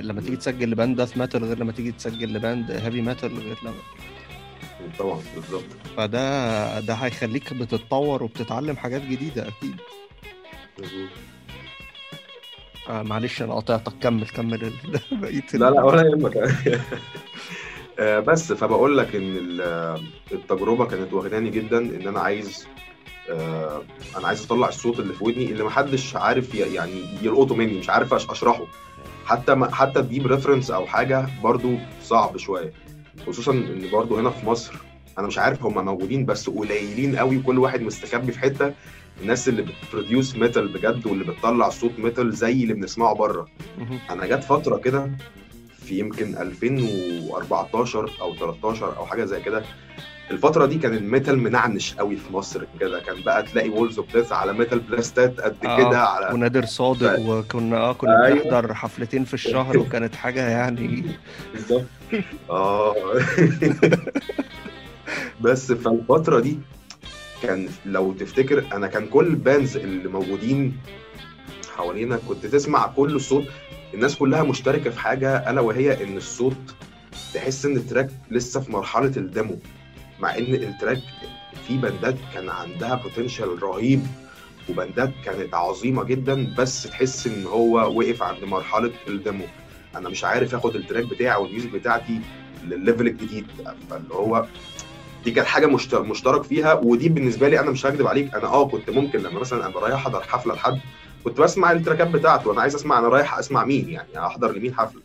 لما 0.01 0.21
تيجي 0.21 0.37
تسجل 0.37 0.71
ل 0.71 0.76
band 0.76 0.97
death 0.97 1.17
metal 1.17 1.45
غير 1.45 1.59
لما 1.59 1.73
تيجي 1.73 1.93
تسجل 1.93 2.33
ل 2.35 2.42
band 2.42 2.71
heavy 2.71 3.03
metal 3.03 3.29
غير 3.39 3.59
لما 3.63 3.75
طبعا 4.99 5.21
بالظبط. 5.35 5.65
فده 5.97 6.81
ده 6.81 6.95
هيخليك 6.95 7.55
بتتطور 7.55 8.23
وبتتعلم 8.23 8.77
حاجات 8.77 9.03
جديدة 9.03 9.49
أكيد. 9.49 9.77
آه 12.89 13.03
معلش 13.03 13.43
أنا 13.43 13.55
قطعتك 13.55 13.93
كمل 14.03 14.27
كمل 14.29 14.73
بقية 15.13 15.43
لا 15.55 15.71
لا 15.71 15.83
ولا 15.85 16.03
يهمك. 16.11 16.37
آه 17.99 18.21
بس 18.21 18.53
فبقول 18.53 18.99
لك 18.99 19.17
إن 19.17 19.37
التجربة 20.33 20.87
كانت 20.87 21.13
واخداني 21.13 21.51
جدا 21.51 21.79
إن 21.79 22.09
أنا 22.09 22.21
عايز 22.21 22.67
آه 23.31 23.83
أنا 24.17 24.27
عايز 24.27 24.45
أطلع 24.45 24.69
الصوت 24.69 25.01
اللي 25.01 25.15
في 25.15 25.25
ودني 25.25 25.45
اللي 25.53 25.65
محدش 25.65 26.17
عارف 26.17 26.55
يعني 26.55 27.05
يلقطه 27.23 27.55
مني 27.55 27.79
مش 27.79 27.91
عارف 27.91 28.15
أشرحه. 28.15 28.65
حتى 29.27 29.55
ما 29.55 29.75
حتى 29.75 30.03
تجيب 30.03 30.27
reference 30.27 30.71
أو 30.71 30.87
حاجة 30.87 31.27
برضو 31.43 31.75
صعب 32.03 32.37
شوية. 32.37 32.73
خصوصا 33.27 33.53
إن 33.53 33.89
برضو 33.93 34.17
هنا 34.19 34.31
في 34.31 34.47
مصر 34.47 34.75
أنا 35.19 35.27
مش 35.27 35.39
عارف 35.39 35.63
هم 35.65 35.85
موجودين 35.85 36.25
بس 36.27 36.51
قليلين 36.51 37.17
قوي 37.17 37.37
وكل 37.37 37.59
واحد 37.59 37.81
مستخبي 37.83 38.33
في 38.33 38.39
حتة. 38.39 38.75
الناس 39.23 39.49
اللي 39.49 39.63
بت 39.63 39.79
produce 39.79 40.37
metal 40.37 40.69
بجد 40.69 41.07
واللي 41.07 41.25
بتطلع 41.25 41.69
صوت 41.69 41.93
metal 41.99 42.33
زي 42.33 42.53
اللي 42.53 42.75
بنسمعه 42.75 43.15
بره. 43.15 43.47
أنا 44.11 44.27
جت 44.27 44.45
فترة 44.45 44.77
كده 44.77 45.11
في 45.79 45.99
يمكن 45.99 46.37
2014 46.37 48.11
أو 48.21 48.35
13 48.37 48.97
أو 48.97 49.07
حاجة 49.07 49.25
زي 49.25 49.41
كده 49.41 49.63
الفترة 50.31 50.67
دي 50.67 50.79
كان 50.79 50.95
ال 50.95 51.02
metal 51.02 51.39
منعنش 51.39 51.95
قوي 51.95 52.17
في 52.17 52.33
مصر 52.33 52.65
كده. 52.81 53.01
كان 53.01 53.23
بقى 53.23 53.43
تلاقي 53.43 53.69
walls 53.69 53.99
of 53.99 54.17
death 54.17 54.33
على 54.33 54.53
metal 54.53 54.81
blast 54.81 55.31
ات 55.31 55.41
قد 55.41 55.57
آه 55.67 55.77
كده 55.77 56.01
على 56.01 56.35
ونادر 56.35 56.65
صادق 56.65 57.17
ف... 57.17 57.29
وكنا 57.29 57.77
آه 57.79 57.93
كنا 57.93 58.27
أيوة. 58.27 58.43
بنحضر 58.43 58.75
حفلتين 58.75 59.25
في 59.25 59.35
الشهر 59.35 59.79
وكانت 59.81 60.15
حاجة 60.15 60.49
يعني 60.49 61.05
بالظبط. 61.53 61.85
آه. 62.51 62.95
بس 65.41 65.73
في 65.73 65.89
الفترة 65.89 66.41
دي 66.41 66.59
كان 67.43 67.69
لو 67.87 68.13
تفتكر 68.13 68.65
أنا 68.73 68.87
كان 68.87 69.07
كل 69.07 69.27
ال 69.27 69.35
bands 69.35 69.77
اللي 69.77 70.09
موجودين 70.09 70.77
حوالينا 71.77 72.19
كنت 72.29 72.47
تسمع 72.47 72.87
كل 72.87 73.15
الصوت. 73.17 73.45
الناس 73.95 74.17
كلها 74.17 74.43
مشتركة 74.43 74.91
في 74.91 75.01
حاجة 75.01 75.51
ألا 75.51 75.61
وهي 75.61 76.05
إن 76.05 76.17
الصوت 76.17 76.57
تحس 77.35 77.65
إن 77.67 77.77
ال 77.77 77.82
track 77.82 78.11
لسه 78.31 78.61
في 78.61 78.73
مرحلة 78.73 79.13
ال 79.17 79.25
demo 79.25 79.59
مع 80.21 80.39
إن 80.39 80.55
ال 80.55 80.63
track 80.63 81.03
في 81.69 81.79
band 81.79 82.09
ات 82.09 82.17
كان 82.35 82.49
عندها 82.49 82.95
potential 82.95 83.63
رهيب 83.63 84.03
و 84.69 84.76
band 84.76 85.04
ات 85.04 85.11
كانت 85.25 85.55
عظيمة 85.55 86.05
جدا 86.05 86.55
بس 86.59 86.83
تحس 86.83 87.27
إن 87.27 87.45
هو 87.47 87.99
وقف 87.99 88.23
عند 88.23 88.45
مرحلة 88.45 88.91
ال 89.09 89.15
demo. 89.15 89.45
أنا 89.97 90.09
مش 90.09 90.25
عارف 90.25 90.55
آخد 90.55 90.77
ال 90.77 90.81
track 90.81 91.05
بتاعي 91.05 91.43
وال 91.43 91.51
music 91.51 91.71
بتاعتي 91.71 92.21
للل 92.65 92.80
level 92.80 93.07
الجديد 93.07 93.47
فاللي 93.91 94.15
هو 94.15 94.47
دي 95.25 95.31
كانت 95.31 95.47
حاجة 95.47 95.67
مشترك 95.95 96.43
فيها 96.43 96.75
ودي 96.75 97.09
بالنسبة 97.09 97.49
لي 97.49 97.61
أنا 97.61 97.71
مش 97.71 97.87
هكذب 97.87 98.07
عليك 98.07 98.35
أنا 98.35 98.47
آه 98.47 98.69
كنت 98.69 98.91
ممكن 98.91 99.19
لما 99.19 99.41
مثلا 99.41 99.67
أبقى 99.67 99.83
رايح 99.83 99.95
أحضر 99.95 100.23
حفلة 100.23 100.55
لحد 100.55 100.81
كنت 101.25 101.41
بسمع 101.41 101.73
ال 101.73 101.78
track 101.78 102.04
ات 102.04 102.09
بتاعته 102.09 102.49
وأنا 102.49 102.61
عايز 102.61 102.75
أسمع 102.75 102.99
أنا 102.99 103.09
رايح 103.09 103.39
أسمع 103.39 103.65
مين 103.65 103.89
يعني 103.89 104.27
أحضر 104.27 104.53
لمين 104.53 104.75
حفلة. 104.75 105.01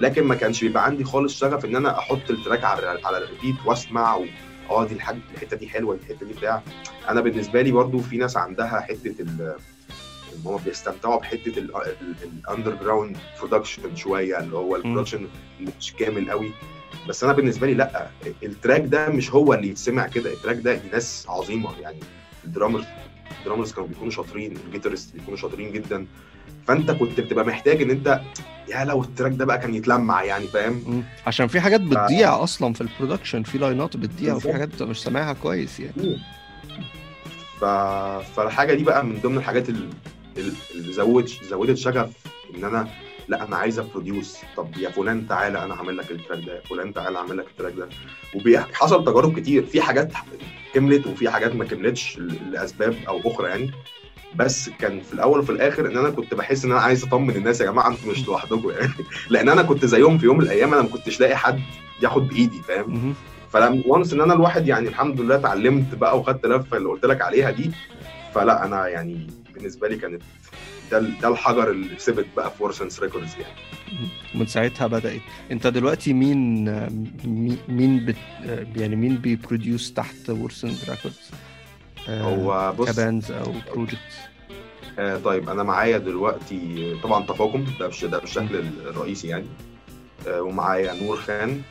لكن 0.00 0.24
ما 0.24 0.34
كانش 0.34 0.64
بيبقى 0.64 0.84
عندي 0.84 1.04
خالص 1.04 1.38
شغف 1.40 1.64
إن 1.64 1.76
أنا 1.76 1.98
أحط 1.98 2.30
ال 2.30 2.36
track 2.36 2.64
على 2.64 3.00
على 3.04 3.18
ال 3.18 3.23
repeat 3.23 3.56
وأسمع 3.66 4.16
و... 4.16 4.24
آه 4.70 4.84
دي 4.86 4.94
الحاجة 4.94 5.18
الحتة 5.34 5.56
دي 5.56 5.68
حلوة 5.68 5.94
الحتة 5.94 6.26
دي 6.26 6.32
بتاع. 6.32 6.62
أنا 7.08 7.20
بالنسبة 7.20 7.62
لي 7.62 7.72
برضو 7.72 7.98
في 7.98 8.16
ناس 8.16 8.36
عندها 8.36 8.80
حتة 8.80 9.14
ال 9.20 9.56
هم 10.44 10.56
بيستمتعوا 10.56 11.20
بحتة 11.20 11.52
ال 12.24 12.74
underground 12.74 13.16
production 13.38 13.96
شوية 13.96 14.38
اللي 14.38 14.56
هو 14.56 14.76
ال 14.76 14.80
production 14.80 15.26
مش 15.78 15.92
كامل 15.98 16.30
قوي. 16.30 16.50
بس 17.08 17.24
أنا 17.24 17.32
بالنسبة 17.32 17.66
لي 17.66 17.74
لا 17.74 18.06
ال 18.42 18.48
track 18.48 18.80
ده 18.80 19.08
مش 19.08 19.30
هو 19.30 19.54
اللي 19.54 19.68
يتسمع 19.68 20.06
كده 20.06 20.32
ال 20.32 20.36
track 20.36 20.56
ده 20.56 20.80
ناس 20.92 21.26
عظيمه 21.28 21.78
يعني. 21.80 22.00
ال 22.44 22.48
drummers 22.48 22.84
ال 23.40 23.44
drummers 23.44 23.72
كانوا 23.72 23.88
بيكونوا 23.88 24.10
شاطرين 24.10 24.56
ال 24.66 24.71
guitarist 24.71 25.14
بيكونوا 25.14 25.36
شاطرين 25.38 25.72
جدا. 25.72 26.06
فانت 26.68 26.90
كنت 26.90 27.20
بتبقى 27.20 27.44
محتاج 27.44 27.82
ان 27.82 27.90
انت 27.90 28.20
يا 28.68 28.84
لو 28.84 29.02
ال 29.02 29.07
track 29.07 29.32
ده 29.32 29.44
بقى 29.44 29.58
كان 29.58 29.74
يتلمع 29.74 30.24
يعني 30.24 30.46
فاهم؟ 30.46 31.04
عشان 31.26 31.46
في 31.46 31.60
حاجات 31.60 31.80
بتضيع 31.80 32.36
ف... 32.36 32.40
أصلا 32.40 32.72
في 32.74 32.80
ال 32.80 32.86
production 32.86 33.42
في 33.42 33.58
line 33.58 33.88
ات 33.88 33.96
بتضيع 33.96 34.34
وفي 34.34 34.52
حاجات 34.52 34.72
انت 34.72 34.82
مش 34.82 35.02
سامعها 35.02 35.32
كويس 35.32 35.80
يعني. 35.80 36.20
ف... 37.60 37.64
فالحاجة 38.36 38.74
دي 38.74 38.84
بقى 38.84 39.04
من 39.04 39.20
ضمن 39.20 39.36
الحاجات 39.38 39.68
اللي, 39.68 39.88
اللي 40.74 40.92
زودت 40.92 41.44
زودت 41.44 41.76
شغف 41.76 42.10
إن 42.56 42.64
أنا 42.64 42.88
لا 43.30 43.44
أنا 43.48 43.56
عايز 43.56 43.78
أ 43.78 43.85
produce. 43.85 44.38
طب 44.56 44.76
يا 44.76 44.90
فلان 44.90 45.28
تعالى 45.28 45.64
أنا 45.64 45.74
هعمل 45.74 45.96
لك 45.96 46.10
ال 46.10 46.16
track 46.16 46.44
ده. 46.46 46.60
فلان 46.60 46.94
تعالى 46.94 47.18
اعمل 47.18 47.36
لك 47.36 47.46
ال 47.46 47.50
track 47.50 47.72
ده. 47.72 47.88
وحصل 48.34 49.04
تجارب 49.04 49.38
كتير. 49.38 49.66
في 49.66 49.80
حاجات 49.80 50.12
كملت 50.74 51.06
وفي 51.06 51.30
حاجات 51.30 51.54
ما 51.54 51.64
كملتش 51.64 52.18
لأسباب 52.50 52.94
أو 53.08 53.20
أخرى 53.24 53.48
يعني. 53.48 53.70
بس 54.34 54.68
كان 54.68 55.00
في 55.00 55.12
الأول 55.12 55.40
وفي 55.40 55.52
الآخر 55.52 55.86
إن 55.86 55.96
أنا 55.96 56.10
كنت 56.10 56.34
بحس 56.34 56.64
إن 56.64 56.72
أنا 56.72 56.80
عايز 56.80 57.04
أطمن 57.04 57.36
الناس 57.36 57.60
يا 57.60 57.66
جماعة 57.66 57.88
أنتوا 57.88 58.10
مش 58.10 58.26
لوحدكم 58.26 58.70
يعني. 58.70 58.92
لأن 59.30 59.48
أنا 59.48 59.62
كنت 59.62 59.84
زيهم 59.84 60.18
في 60.18 60.26
يوم 60.26 60.38
من 60.38 60.44
الأيام 60.44 60.74
أنا 60.74 60.82
ما 60.82 60.88
كنتش 60.88 61.20
لاقي 61.20 61.36
حد 61.36 61.60
ياخد 62.02 62.28
بإيدي 62.28 62.62
فاهم؟ 62.62 63.14
فلما 63.52 63.82
once 63.86 64.12
إن 64.12 64.20
أنا 64.20 64.34
الواحد 64.34 64.68
يعني 64.68 64.88
الحمد 64.88 65.20
لله 65.20 65.34
اتعلمت 65.34 65.94
بقى 65.94 66.18
وخدت 66.18 66.46
لفة 66.46 66.76
اللي 66.76 66.88
قلت 66.88 67.04
لك 67.04 67.22
عليها 67.22 67.50
دي 67.50 67.70
فلا 68.34 68.64
أنا 68.64 68.88
يعني 68.88 69.26
بالنسبة 69.54 69.88
لي 69.88 69.96
كانت 69.96 70.22
ده 70.90 70.98
ده 71.22 71.28
الحجر 71.28 71.70
اللي 71.70 71.96
ثبت 71.98 72.26
بقى 72.36 72.50
في 72.50 72.62
ورسنس 72.64 73.00
ريكوردز 73.00 73.34
يعني. 73.40 73.54
من 74.34 74.46
ساعتها 74.46 74.86
بدأت. 74.86 75.20
انت 75.50 75.66
دلوقتي 75.66 76.12
مين 76.12 76.64
مين 77.68 78.04
بت 78.06 78.16
يعني 78.76 78.96
مين 78.96 79.16
بي 79.16 79.33
produce 79.33 79.92
تحت 79.92 80.30
ورسنس 80.30 80.90
ريكوردز 80.90 81.30
هو 82.08 82.74
بص 82.78 82.90
ك 82.92 82.98
bands 82.98 83.30
أو 83.32 83.52
projects 83.72 84.16
آه 84.98 85.16
طيب 85.16 85.48
أنا 85.48 85.62
معايا 85.62 85.98
دلوقتي 85.98 86.94
طبعا 87.02 87.26
تفاقم 87.26 87.64
ده 87.80 87.86
بش 87.86 88.04
ده 88.04 88.18
بالشكل 88.18 88.56
الرئيسي 88.86 89.28
يعني. 89.28 89.46
آه 90.28 90.42
ومعايا 90.42 90.94
نور 90.94 91.16
خان 91.16 91.62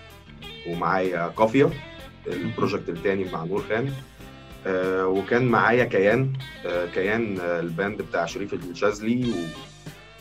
ومعايا 0.67 1.27
قافية 1.27 1.69
ال 2.27 2.35
project 2.35 2.89
الثاني 2.89 3.23
مع 3.31 3.43
نور 3.43 3.63
خان. 3.69 3.93
آه 4.67 5.07
وكان 5.07 5.45
معايا 5.45 5.83
كيان 5.83 6.33
آه 6.65 6.85
كيان 6.85 7.39
آه 7.39 7.59
ال 7.59 7.68
band 7.68 8.01
بتاع 8.01 8.25
شريف 8.25 8.53
الشاذلي 8.53 9.33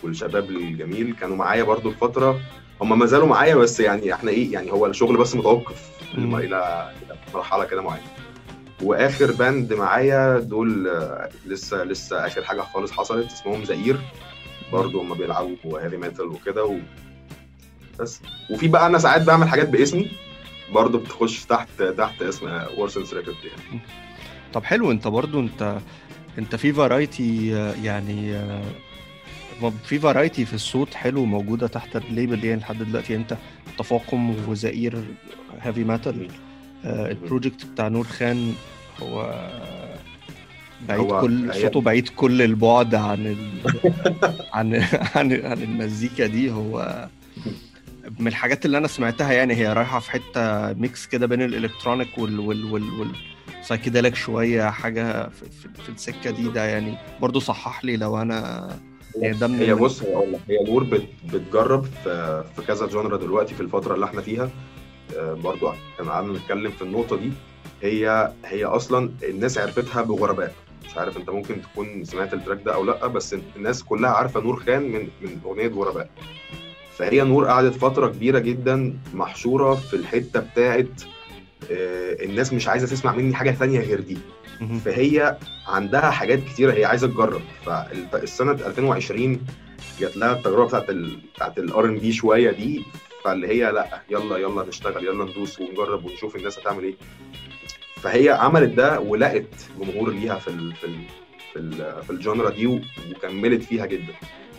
والشباب 0.02 0.50
الجميل. 0.50 1.14
كانوا 1.20 1.36
معايا 1.36 1.62
برضو 1.62 1.88
الفترة 1.88 2.40
هم 2.80 2.98
ما 2.98 3.06
زالوا 3.06 3.26
معايا 3.26 3.54
بس 3.54 3.80
يعني 3.80 4.14
إحنا 4.14 4.30
إيه 4.30 4.52
يعني 4.52 4.72
هو 4.72 4.86
الشغل 4.86 5.16
بس 5.16 5.34
متوقف 5.34 5.90
إلى 6.14 6.90
مرحلة 7.34 7.64
كده 7.64 7.82
معينة. 7.82 8.06
وآخر 8.82 9.32
band 9.32 9.72
معايا 9.72 10.38
دول 10.38 10.90
لسه 11.46 11.84
لسه 11.84 12.26
آخر 12.26 12.44
حاجة 12.44 12.60
خالص 12.60 12.92
حصلت 12.92 13.32
اسمهم 13.32 13.64
زئير. 13.64 13.98
برضه 14.72 15.02
هم 15.02 15.14
بيلعبوا 15.14 15.80
heavy 15.80 15.96
metal 15.96 16.26
وكده 16.26 16.64
و... 16.64 16.76
بس. 18.00 18.20
وفي 18.50 18.68
بقى 18.68 18.86
أنا 18.86 18.98
ساعات 18.98 19.22
بعمل 19.22 19.48
حاجات 19.48 19.68
باسمي 19.68 20.10
برضه 20.72 20.98
بتخش 20.98 21.44
تحت 21.44 21.82
تحت 21.82 22.22
اسم 22.22 22.60
ورسنس 22.76 23.14
ريكورد 23.14 23.36
يعني. 23.44 23.80
طب 24.54 24.64
حلو 24.64 24.90
انت 24.90 25.08
برضه 25.08 25.40
انت 25.40 25.78
انت 26.38 26.56
في 26.56 26.72
variety 26.72 27.48
يعني 27.84 28.32
في 29.84 29.98
variety 29.98 30.44
في 30.44 30.54
الصوت 30.54 30.94
حلو 30.94 31.24
موجودة 31.24 31.66
تحت 31.66 31.96
ال 31.96 32.04
label 32.04 32.44
يعني 32.44 32.60
لحد 32.60 32.78
دلوقتي 32.78 33.16
انت 33.16 33.36
تفاقم 33.78 34.34
وزئير 34.48 35.04
heavy 35.60 35.84
metal 35.84 36.28
ال 36.84 36.94
project 36.94 37.66
بتاع 37.66 37.88
نور 37.88 38.04
خان 38.04 38.54
هو 39.02 39.48
بعيد 40.88 41.00
هو 41.00 41.20
كل 41.20 41.54
صوته 41.54 41.80
بعيد 41.80 42.08
كل 42.08 42.42
البعد 42.42 42.94
عن 42.94 43.26
ال... 43.26 43.38
عن 44.54 44.74
عن 45.14 45.32
عن 45.32 45.62
المزيكا 45.62 46.26
دي. 46.26 46.50
هو 46.50 47.08
من 48.18 48.26
الحاجات 48.26 48.66
اللي 48.66 48.78
أنا 48.78 48.88
سمعتها 48.88 49.32
يعني 49.32 49.54
هي 49.54 49.72
رايحة 49.72 50.00
في 50.00 50.10
حتة 50.10 50.72
mix 50.72 51.06
كده 51.06 51.26
بين 51.26 51.42
ال 51.42 51.49
electronic 51.49 52.18
وال 52.18 52.40
وال 52.40 52.64
وال, 52.64 53.00
وال 53.00 53.10
psychedelic 53.68 54.14
شوية 54.14 54.70
حاجة 54.70 55.28
في, 55.28 55.44
في, 55.50 55.82
في 55.82 55.88
السكة 55.88 56.30
دي 56.30 56.48
ده 56.48 56.64
يعني 56.64 56.96
برضو 57.20 57.40
صحح 57.40 57.84
لي 57.84 57.96
لو 57.96 58.22
أنا 58.22 58.68
يعني 59.16 59.60
هي 59.60 59.74
بص 59.74 60.02
هي 60.48 60.64
نور 60.68 60.84
بت 60.84 61.08
بتجرب 61.32 61.84
في 61.84 62.44
في 62.56 62.62
كذا 62.62 62.86
genre 62.86 63.16
دلوقتي 63.16 63.54
في 63.54 63.60
الفترة 63.60 63.94
اللي 63.94 64.06
إحنا 64.06 64.20
فيها. 64.20 64.50
آه، 65.16 65.32
برضو 65.34 65.70
كان 65.98 66.08
قعدنا 66.08 66.38
نتكلم 66.38 66.70
في 66.70 66.82
النقطة 66.82 67.16
دي. 67.16 67.32
هي 67.82 68.32
هي 68.44 68.64
أصلا 68.64 69.10
الناس 69.22 69.58
عرفتها 69.58 70.02
بغرباء. 70.02 70.54
مش 70.86 70.96
عارف 70.96 71.16
أنت 71.16 71.30
ممكن 71.30 71.62
تكون 71.62 72.04
سمعت 72.04 72.34
ال 72.34 72.39
track 72.39 72.62
ده 72.62 72.74
أو 72.74 72.84
لأ 72.84 73.06
بس 73.06 73.36
الناس 73.56 73.82
كلها 73.82 74.10
عارفة 74.10 74.40
نور 74.40 74.56
خان 74.60 74.82
من 74.82 75.08
من 75.22 75.40
أغنية 75.44 75.68
غرباء. 75.68 76.10
فهي 76.96 77.20
نور 77.24 77.46
قعدت 77.46 77.74
فترة 77.74 78.06
كبيرة 78.08 78.38
جدا 78.38 78.98
محشورة 79.14 79.74
في 79.74 79.94
الحتة 79.96 80.40
بتاعت 80.40 81.02
الناس 81.70 82.52
مش 82.52 82.68
عايزة 82.68 82.86
تسمع 82.86 83.12
مني 83.12 83.34
حاجة 83.34 83.50
ثانية 83.50 83.80
غير 83.80 84.00
دي. 84.00 84.18
فهي 84.84 85.36
عندها 85.66 86.10
حاجات 86.10 86.38
كتيرة 86.44 86.72
هي 86.72 86.84
عايزة 86.84 87.06
تجرب. 87.06 87.42
فالسنه 88.12 88.52
2020 88.52 89.40
جات 90.00 90.16
لها 90.16 90.32
التجربة 90.32 90.66
بتاعت 90.66 90.90
ال 90.90 91.16
بتاعت 91.34 91.58
ال 91.58 91.84
R&B 91.84 92.12
شوية 92.12 92.50
دي. 92.50 92.84
فاللي 93.24 93.48
هي 93.48 93.72
لأ 93.72 94.02
يلا 94.10 94.38
يلا 94.38 94.64
نشتغل 94.68 95.04
يلا 95.04 95.24
ندوس 95.24 95.60
ونجرب 95.60 96.04
ونشوف 96.04 96.36
الناس 96.36 96.58
هتعمل 96.58 96.84
إيه. 96.84 96.94
فهي 98.02 98.28
عملت 98.30 98.70
ده 98.72 99.00
ولقت 99.00 99.68
جمهور 99.80 100.10
ليها 100.10 100.34
في 100.38 100.48
ال 100.48 100.72
في 100.74 100.84
ال 100.86 100.96
في, 101.52 101.58
ال 101.58 102.02
في 102.02 102.10
ال 102.10 102.17
genre 102.17 102.50
دي 102.50 102.66
وكملت 102.66 103.62
فيها 103.62 103.86
جدا. 103.86 104.12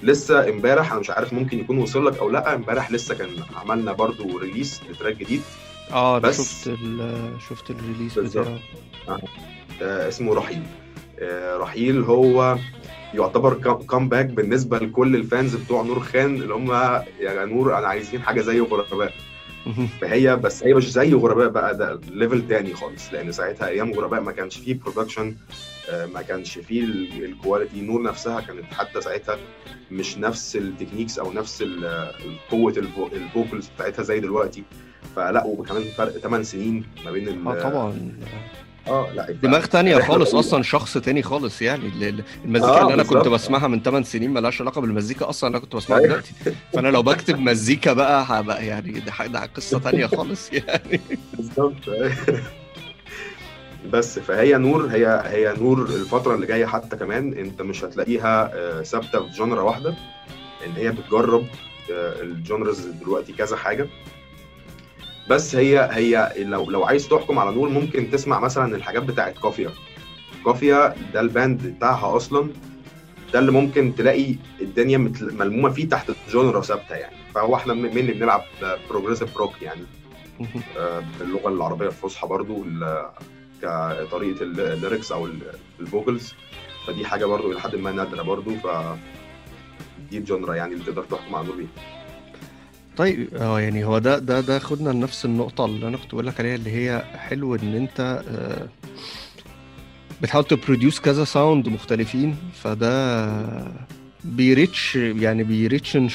لسه 0.03 0.50
امبارح 0.50 0.91
أنا 0.91 1.00
مش 1.00 1.10
عارف 1.10 1.34
ممكن 1.34 1.60
يكون 1.60 1.77
وصل 1.77 2.06
لك 2.08 2.18
أو 2.18 2.29
لأ. 2.29 2.56
امبارح 2.56 2.91
لسه 2.91 3.15
كان 3.15 3.29
عملنا 3.56 3.91
برضو 3.91 4.38
release 4.38 4.81
ل 4.89 4.94
track 4.94 5.15
جديد. 5.15 5.41
آه 5.91 6.19
بس 6.19 6.38
شفت 6.63 6.77
شفت 7.50 7.69
ال 7.71 7.77
release 7.77 8.19
بتاعه. 8.19 8.60
آه. 9.10 9.19
اسمه 9.81 10.34
رحيل. 10.34 10.62
آه 11.19 11.58
رحيل 11.58 12.03
هو 12.03 12.58
يعتبر 13.13 13.53
comeback 13.89 14.25
بالنسبة 14.25 14.77
لكل 14.77 15.15
ال 15.15 15.24
fans 15.24 15.55
بتوع 15.55 15.81
نور 15.84 16.00
خان 16.00 16.36
اللي 16.36 16.53
هم 16.53 16.72
يا 17.19 17.46
نور 17.46 17.77
أنا 17.77 17.88
عايزين 17.88 18.22
حاجة 18.22 18.41
زي 18.41 18.60
غرباء. 18.60 19.13
فهي 20.01 20.36
بس 20.36 20.63
هي 20.63 20.74
مش 20.74 20.91
زي 20.91 21.13
غرباء 21.13 21.48
بقى 21.50 21.77
ده 21.77 22.00
level 22.12 22.48
تاني 22.48 22.74
خالص 22.74 23.13
لأن 23.13 23.31
ساعتها 23.31 23.67
أيام 23.67 23.93
غرباء 23.93 24.22
ما 24.22 24.31
كانش 24.31 24.58
فيه 24.58 24.74
production 24.79 25.36
ما 26.13 26.22
كانش 26.22 26.58
فيه 26.60 26.84
ال 27.25 27.32
quality 27.32 27.81
نور 27.81 28.01
نفسها 28.03 28.41
كانت 28.41 28.74
حتى 28.74 29.01
ساعتها 29.01 29.38
مش 29.91 30.17
نفس 30.17 30.55
ال 30.55 30.61
techniques 30.61 31.19
أو 31.19 31.34
نفس 31.34 31.63
قوة 32.51 32.74
ال 33.13 33.21
vocals 33.21 33.69
بتاعتها 33.75 34.03
زي 34.03 34.19
دلوقتي. 34.19 34.63
فلا 35.15 35.46
وكمان 35.46 35.84
فرق 35.98 36.17
8 36.17 36.43
سنين 36.43 36.86
ما 37.05 37.12
بين 37.12 37.48
آه 37.48 37.62
طبعا. 37.69 38.12
آه 38.88 39.12
لا 39.13 39.31
دماغ 39.31 39.65
تانية 39.65 39.98
خالص 40.08 40.36
أصلا 40.36 40.63
شخص 40.63 40.98
تاني 40.98 41.22
خالص 41.22 41.62
يعني. 41.62 41.89
المزيكا 42.46 42.67
آه 42.79 42.81
اللي 42.84 42.93
أنا 42.93 43.03
كنت 43.03 43.27
بسمعها 43.27 43.67
من 43.67 43.81
8 43.84 44.05
سنين 44.05 44.29
مالهاش 44.34 44.62
علاقة 44.62 44.81
بالمزيكا 44.81 45.29
أصلا 45.29 45.50
أنا 45.50 45.60
كنت 45.60 45.75
بسمعها 45.75 46.00
أيوه. 46.00 46.10
دلوقتي. 46.12 46.31
فأنا 46.74 46.88
لو 46.88 47.01
بكتب 47.03 47.39
مزيكا 47.39 47.93
بقى 47.93 48.25
هبقى 48.27 48.65
يعني 48.65 48.91
ده 48.91 49.27
ده 49.27 49.39
قصة 49.46 49.79
تانية 49.79 50.05
خالص 50.05 50.53
يعني. 50.53 51.01
بالظبط. 51.38 51.89
بس 53.88 54.19
فهي 54.19 54.57
نور 54.57 54.86
هي 54.86 55.24
هي 55.25 55.53
نور 55.59 55.81
الفترة 55.81 56.36
اللي 56.36 56.45
جاية 56.45 56.65
حتى 56.65 56.98
كمان 56.98 57.33
انت 57.33 57.62
مش 57.62 57.83
هتلاقيها 57.83 58.51
آه، 58.53 58.81
ثابتة 58.81 59.19
في 59.25 59.31
genre 59.31 59.62
واحدة 59.62 59.89
ان 60.65 60.71
هي 60.75 60.91
بتجرب 60.91 61.45
آه، 61.91 62.21
ال 62.21 62.31
genres 62.31 62.86
دلوقتي 62.86 63.33
كذا 63.33 63.55
حاجة. 63.55 63.88
بس 65.29 65.55
هي 65.55 65.89
هي 65.91 66.33
لو 66.38 66.69
لو 66.69 66.83
عايز 66.83 67.07
تحكم 67.07 67.39
على 67.39 67.51
نور 67.55 67.69
ممكن 67.69 68.12
تسمع 68.12 68.39
مثلا 68.39 68.75
الحاجات 68.75 69.03
بتاعت 69.03 69.38
كافيا. 69.38 69.71
كافيا 70.45 70.95
ده 71.13 71.19
ال 71.19 71.29
band 71.29 71.67
بتاعها 71.67 72.15
أصلا 72.15 72.50
ده 73.33 73.39
اللي 73.39 73.51
ممكن 73.51 73.96
تلاقي 73.96 74.35
الدنيا 74.61 74.98
ملمومة 75.22 75.70
فيه 75.70 75.89
تحت 75.89 76.11
genre 76.29 76.61
ثابتة 76.61 76.96
يعني. 76.96 77.15
فهو 77.35 77.55
إحنا 77.55 77.74
من 77.74 77.98
اللي 77.98 78.13
بنلعب 78.13 78.42
progressive 78.89 79.37
rock 79.37 79.61
يعني. 79.61 79.81
آه، 80.77 81.03
باللغة 81.20 81.50
العربية 81.50 81.87
الفصحى 81.87 82.27
برضو 82.27 82.65
كطريقة 83.61 84.41
ال 84.44 84.53
lyrics 84.53 85.11
أو 85.11 85.29
ال 85.79 85.86
vocals. 85.86 86.33
فدي 86.87 87.05
حاجة 87.05 87.25
برضو 87.25 87.51
إلى 87.51 87.59
حد 87.59 87.75
ما 87.75 87.91
نادرة 87.91 88.22
برضو 88.22 88.51
ف 88.55 88.67
دي 90.11 90.19
genre 90.20 90.55
يعني 90.55 90.74
اللي 90.74 90.85
تقدر 90.85 91.03
تحكم 91.03 91.35
على 91.35 91.48
بيها. 91.57 91.67
طيب 92.98 93.27
آه 93.35 93.59
يعني 93.59 93.85
هو 93.85 93.98
ده 93.98 94.19
ده 94.19 94.41
ده 94.41 94.59
خدنا 94.59 94.89
لنفس 94.89 95.25
النقطة 95.25 95.65
اللي 95.65 95.87
أنا 95.87 95.98
كنت 95.98 96.11
بقول 96.13 96.27
لك 96.27 96.39
عليها 96.39 96.55
اللي 96.55 96.72
هي 96.72 97.03
حلو 97.15 97.55
إن 97.55 97.75
أنت 97.75 98.24
آه، 98.29 98.67
بتحاول 100.22 100.43
ت 100.46 100.52
produce 100.52 101.00
كذا 101.00 101.24
sound 101.24 101.70
مختلفين. 101.69 102.35
فده 102.53 103.67
بي 104.24 104.44
reach 104.44 104.96
يعني 104.95 105.43
بي 105.44 105.62
reach 105.62 106.09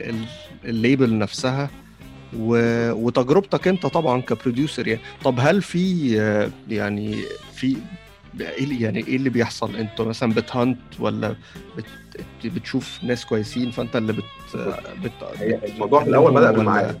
ال 0.00 0.24
ال 0.64 0.73
label 0.73 1.18
نفسها. 1.18 1.70
وتجربتك 2.36 3.68
انت 3.68 3.86
طبعا 3.86 4.20
ك 4.20 4.28
producer 4.28 4.88
يعني. 4.88 5.00
طب 5.24 5.34
هل 5.38 5.62
في 5.62 6.14
يعني 6.68 7.16
في 7.54 7.76
إيه 8.40 8.82
يعني 8.82 9.06
إيه 9.06 9.16
اللي 9.16 9.30
بيحصل؟ 9.30 9.76
أنتوا 9.76 10.04
مثلا 10.04 10.32
بتهانت 10.32 10.78
ولا 10.98 11.36
بت 11.76 11.84
بتشوف 12.44 12.98
ناس 13.02 13.24
كويسين 13.24 13.70
فأنت 13.70 13.96
اللي 13.96 14.12
بت, 14.12 14.24
بت... 15.02 15.12
الموضوع 15.40 16.02
في 16.02 16.08
الأول 16.08 16.34
بدأ 16.34 16.62
معايا 16.62 17.00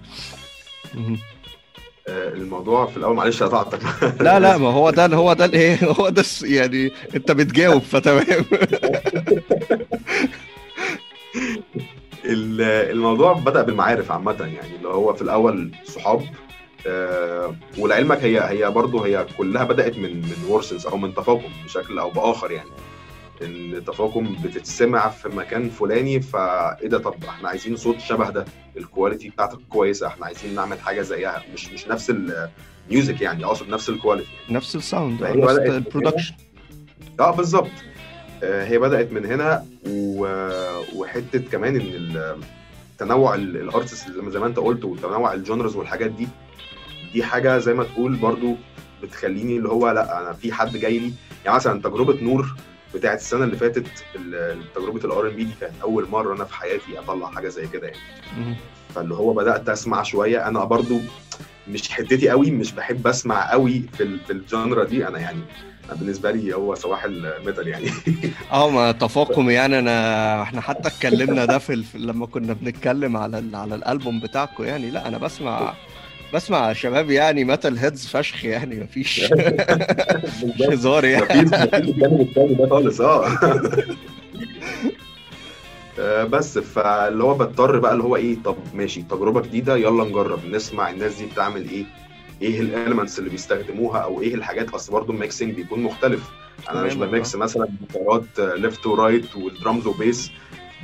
آه، 2.08 2.28
الموضوع 2.28 2.86
في 2.86 2.96
الأول 2.96 3.16
معلش 3.16 3.42
قطعتك. 3.42 3.80
لا 4.22 4.40
لا 4.40 4.58
ما 4.58 4.68
هو 4.68 4.90
ده 4.90 5.06
هو 5.06 5.32
ده 5.32 5.44
الايه 5.44 5.84
هو 5.84 6.08
ده 6.08 6.24
يعني 6.42 6.92
انت 7.14 7.32
بتجاوب 7.32 7.82
فتمام. 7.82 8.24
الموضوع 12.24 13.32
بدأ 13.32 13.62
بالمعارف 13.62 14.12
عامة 14.12 14.36
يعني 14.40 14.76
اللي 14.76 14.88
هو 14.88 15.14
في 15.14 15.22
الأول 15.22 15.72
صحاب 15.84 16.22
آه 16.86 17.54
ولعلمك 17.78 18.18
هي 18.18 18.40
هي 18.40 18.70
برضه 18.70 19.06
هي 19.06 19.26
كلها 19.38 19.64
بدأت 19.64 19.96
من 19.98 20.16
من 20.16 20.44
verses 20.48 20.86
أو 20.86 20.96
من 20.96 21.14
تفاقم 21.14 21.50
بشكل 21.64 21.98
أو 21.98 22.10
بآخر 22.10 22.50
يعني. 22.50 22.70
إن 23.42 23.84
تفاقم 23.86 24.36
بتتسمع 24.44 25.08
في 25.08 25.28
مكان 25.28 25.68
فلاني 25.68 26.20
فإيه 26.20 26.88
ده؟ 26.88 26.98
طب 26.98 27.14
إحنا 27.28 27.48
عايزين 27.48 27.76
صوت 27.76 28.00
شبه 28.00 28.30
ده 28.30 28.44
ال 28.76 28.83
quality 28.83 29.28
بتاعتك 29.28 29.58
كويسة 29.68 30.06
إحنا 30.06 30.26
عايزين 30.26 30.54
نعمل 30.54 30.80
حاجة 30.80 31.02
زيها 31.02 31.42
مش 31.54 31.68
مش 31.72 31.88
نفس 31.88 32.12
ال 32.90 32.95
music 32.95 33.20
يعني 33.20 33.44
أقصد 33.44 33.68
نفس 33.68 33.88
ال 33.88 33.93
quality 33.93 34.28
نفس 34.50 34.76
ال 34.76 34.84
sound 34.84 35.22
نفس 35.22 35.58
ال 35.58 35.65
production 35.65 36.34
آه 37.20 37.30
بالظبط. 37.30 37.70
هي 38.42 38.78
بدأت 38.78 39.12
من 39.12 39.26
هنا 39.26 39.64
وحتة 40.94 41.38
كمان 41.38 41.76
إن 41.76 42.40
تنوع 42.98 43.34
ال 43.34 43.44
artists 43.44 44.10
زي 44.10 44.38
ما 44.38 44.46
أنت 44.46 44.56
قلت 44.56 44.84
وتنوع 44.84 45.32
ال 45.32 45.38
genres 45.38 45.76
والحاجات 45.76 46.10
دي 46.10 46.28
دي 47.12 47.22
حاجة 47.22 47.58
زي 47.58 47.74
ما 47.74 47.84
تقول 47.84 48.16
برضو 48.16 48.54
بتخليني 49.02 49.56
اللي 49.56 49.68
هو 49.68 49.90
لأ 49.90 50.20
أنا 50.20 50.32
في 50.32 50.52
حد 50.52 50.76
جاي 50.76 50.98
لي. 50.98 51.12
يعني 51.44 51.56
مثلا 51.56 51.82
تجربة 51.82 52.22
نور 52.22 52.56
بتاعت 52.94 53.18
السنة 53.18 53.44
اللي 53.44 53.56
فاتت 53.56 53.86
تجربة 54.74 55.04
ال 55.04 55.28
R&B 55.28 55.44
دي 55.44 55.52
كانت 55.60 55.74
أول 55.82 56.08
مرة 56.08 56.34
أنا 56.34 56.44
في 56.44 56.54
حياتي 56.54 56.98
أطلع 56.98 57.30
حاجة 57.30 57.48
زي 57.48 57.66
كده 57.66 57.86
يعني. 57.86 58.56
فاللي 58.94 59.14
هو 59.14 59.32
بدأت 59.32 59.68
أسمع 59.68 60.02
شوية. 60.02 60.48
أنا 60.48 60.64
برضو 60.64 61.00
مش 61.68 61.88
حتتي 61.88 62.28
قوي 62.28 62.50
مش 62.50 62.72
بحب 62.72 63.06
أسمع 63.06 63.50
قوي 63.50 63.82
في 63.98 64.18
في 64.26 64.32
ال 64.32 64.41
genre 64.41 64.84
دي. 64.84 65.08
أنا 65.08 65.18
يعني 65.18 65.40
بالنسبة 65.94 66.30
لي 66.30 66.54
هو 66.54 66.74
صباح 66.74 67.04
ال 67.04 67.15
metal 67.15 67.68
يعني. 67.68 67.90
آه 68.52 68.70
ما 68.70 68.92
تفاقم 68.92 69.50
يعني. 69.50 69.78
أنا 69.78 70.42
إحنا 70.42 70.60
حتى 70.60 70.88
اتكلمنا 70.88 71.44
ده 71.44 71.58
في 71.58 71.84
لما 71.94 72.26
كنا 72.26 72.52
بنتكلم 72.52 73.16
على 73.16 73.44
على 73.54 73.74
الألبوم 73.74 74.20
بتاعكم 74.20 74.64
يعني. 74.64 74.90
لا 74.90 75.08
أنا 75.08 75.18
بسمع 75.18 75.74
بسمع 76.34 76.72
شباب 76.72 77.10
يعني 77.10 77.44
metal 77.44 77.78
heads 77.78 78.06
فشخ 78.06 78.44
يعني. 78.44 78.80
مفيش 78.84 79.32
هزار 80.70 81.04
يعني. 81.04 81.42
مفيش 81.42 81.50
ده 82.58 82.68
خالص 82.70 83.00
آه. 83.00 83.28
آه 86.00 86.24
بس 86.24 86.58
فاللي 86.58 87.24
هو 87.24 87.34
بضطر 87.34 87.78
بقى 87.78 87.92
اللي 87.92 88.04
هو 88.04 88.16
إيه 88.16 88.36
طب 88.44 88.56
ماشي 88.74 89.02
تجربة 89.02 89.40
جديدة 89.40 89.76
يلا 89.76 90.04
نجرب 90.04 90.46
نسمع 90.46 90.90
الناس 90.90 91.14
دي 91.14 91.26
بتعمل 91.26 91.70
إيه. 91.70 91.84
إيه 92.42 92.60
ال 92.60 92.66
elements 92.66 93.18
اللي 93.18 93.30
بيستخدموها 93.30 93.98
أو 94.00 94.20
إيه 94.22 94.34
الحاجات 94.34 94.70
اصل 94.70 94.92
برضه 94.92 95.12
ال 95.14 95.20
mixing 95.20 95.54
بيكون 95.54 95.82
مختلف. 95.82 96.30
أنا 96.70 96.82
مش 96.82 96.94
ب 96.94 97.05
mix 97.05 97.36
مثلا 97.36 97.68
جيتارات 97.80 98.40
left 98.40 98.86
و 98.86 98.94
right 98.94 99.36
وال 99.36 99.50
drums 99.50 99.86
و 99.86 99.95
bass 99.95 100.30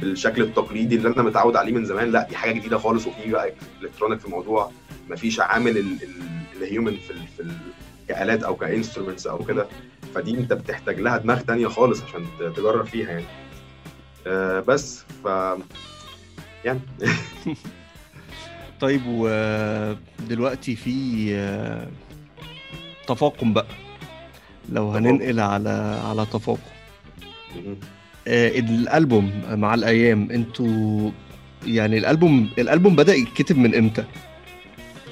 بالشكل 0.01 0.43
التقليدي 0.43 0.97
اللي 0.97 1.09
أنا 1.09 1.23
متعود 1.23 1.57
عليه 1.57 1.73
من 1.73 1.85
زمان. 1.85 2.11
لا 2.11 2.27
دي 2.29 2.37
حاجة 2.37 2.53
جديدة 2.53 2.79
خالص 2.79 3.07
وفي 3.07 3.31
بقى 3.31 3.53
electronic 3.83 4.19
في 4.21 4.27
الموضوع. 4.27 4.71
مفيش 5.11 5.41
عامل 5.41 5.99
ال 6.57 6.64
human 6.64 6.97
في 6.97 7.15
في 7.37 7.51
كآلات 8.09 8.43
أو 8.43 8.57
ك 8.57 8.63
instruments 8.63 9.27
أو 9.27 9.45
كده. 9.45 9.67
فدي 10.15 10.31
أنت 10.31 10.53
بتحتاج 10.53 11.01
لها 11.01 11.19
دماغ 11.19 11.41
تانية 11.41 11.69
خالص 11.69 12.03
عشان 12.03 12.27
تجرب 12.57 12.87
فيها 12.87 13.11
يعني. 13.11 13.25
آه 14.27 14.61
بس 14.61 15.05
ف 15.25 15.27
يعني. 16.65 16.81
طيب 18.85 19.01
ودلوقتي 19.07 20.77
في 20.77 20.95
تفاقم 23.07 23.53
بقى. 23.53 23.67
لو 24.69 24.91
هننقل 24.91 25.41
على 25.41 26.01
على 26.05 26.27
تفاقم. 26.27 26.61
آه 28.29 28.49
الألبوم 28.49 29.43
مع 29.51 29.75
الأيام 29.75 30.31
أنتوا 30.31 31.11
يعني 31.67 31.99
الألبوم 31.99 32.51
الألبوم 32.59 32.97
بدأ 32.97 33.15
يتكتب 33.15 33.59
من 33.59 33.75
إمتى؟ 33.75 34.05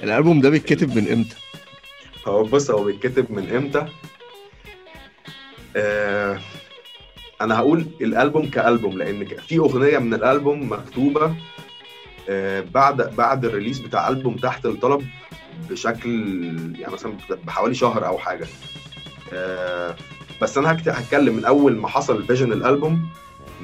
الألبوم 0.03 0.41
ده 0.41 0.49
بيتكتب 0.49 0.95
من 0.95 1.07
إمتى؟ 1.11 1.35
هو 2.27 2.43
بص 2.43 2.71
هو 2.71 2.83
بيتكتب 2.83 3.31
من 3.31 3.49
إمتى؟ 3.55 3.85
آه 5.75 6.39
أنا 7.41 7.55
هقول 7.57 7.85
الألبوم 8.01 8.49
كألبوم 8.49 8.97
لأن 8.97 9.25
في 9.25 9.57
أغنية 9.57 9.97
من 9.97 10.13
الألبوم 10.13 10.71
مكتوبة 10.71 11.25
آه 11.25 11.35
بعد 12.73 13.15
بعد 13.15 13.45
الريليز 13.45 13.79
بتاع 13.79 14.07
ألبوم 14.07 14.35
تحت 14.35 14.65
الطلب 14.65 15.07
بشكل 15.69 16.09
يعني 16.79 16.93
مثلا 16.93 17.13
بحوالي 17.45 17.75
شهر 17.75 18.07
أو 18.07 18.17
حاجة. 18.17 18.47
آه 19.33 19.95
بس 20.41 20.57
أنا 20.57 20.71
هتكلم 20.71 21.35
من 21.35 21.45
أول 21.45 21.75
ما 21.77 21.87
حصل 21.87 22.27
فيجن 22.27 22.51
الألبوم 22.53 23.09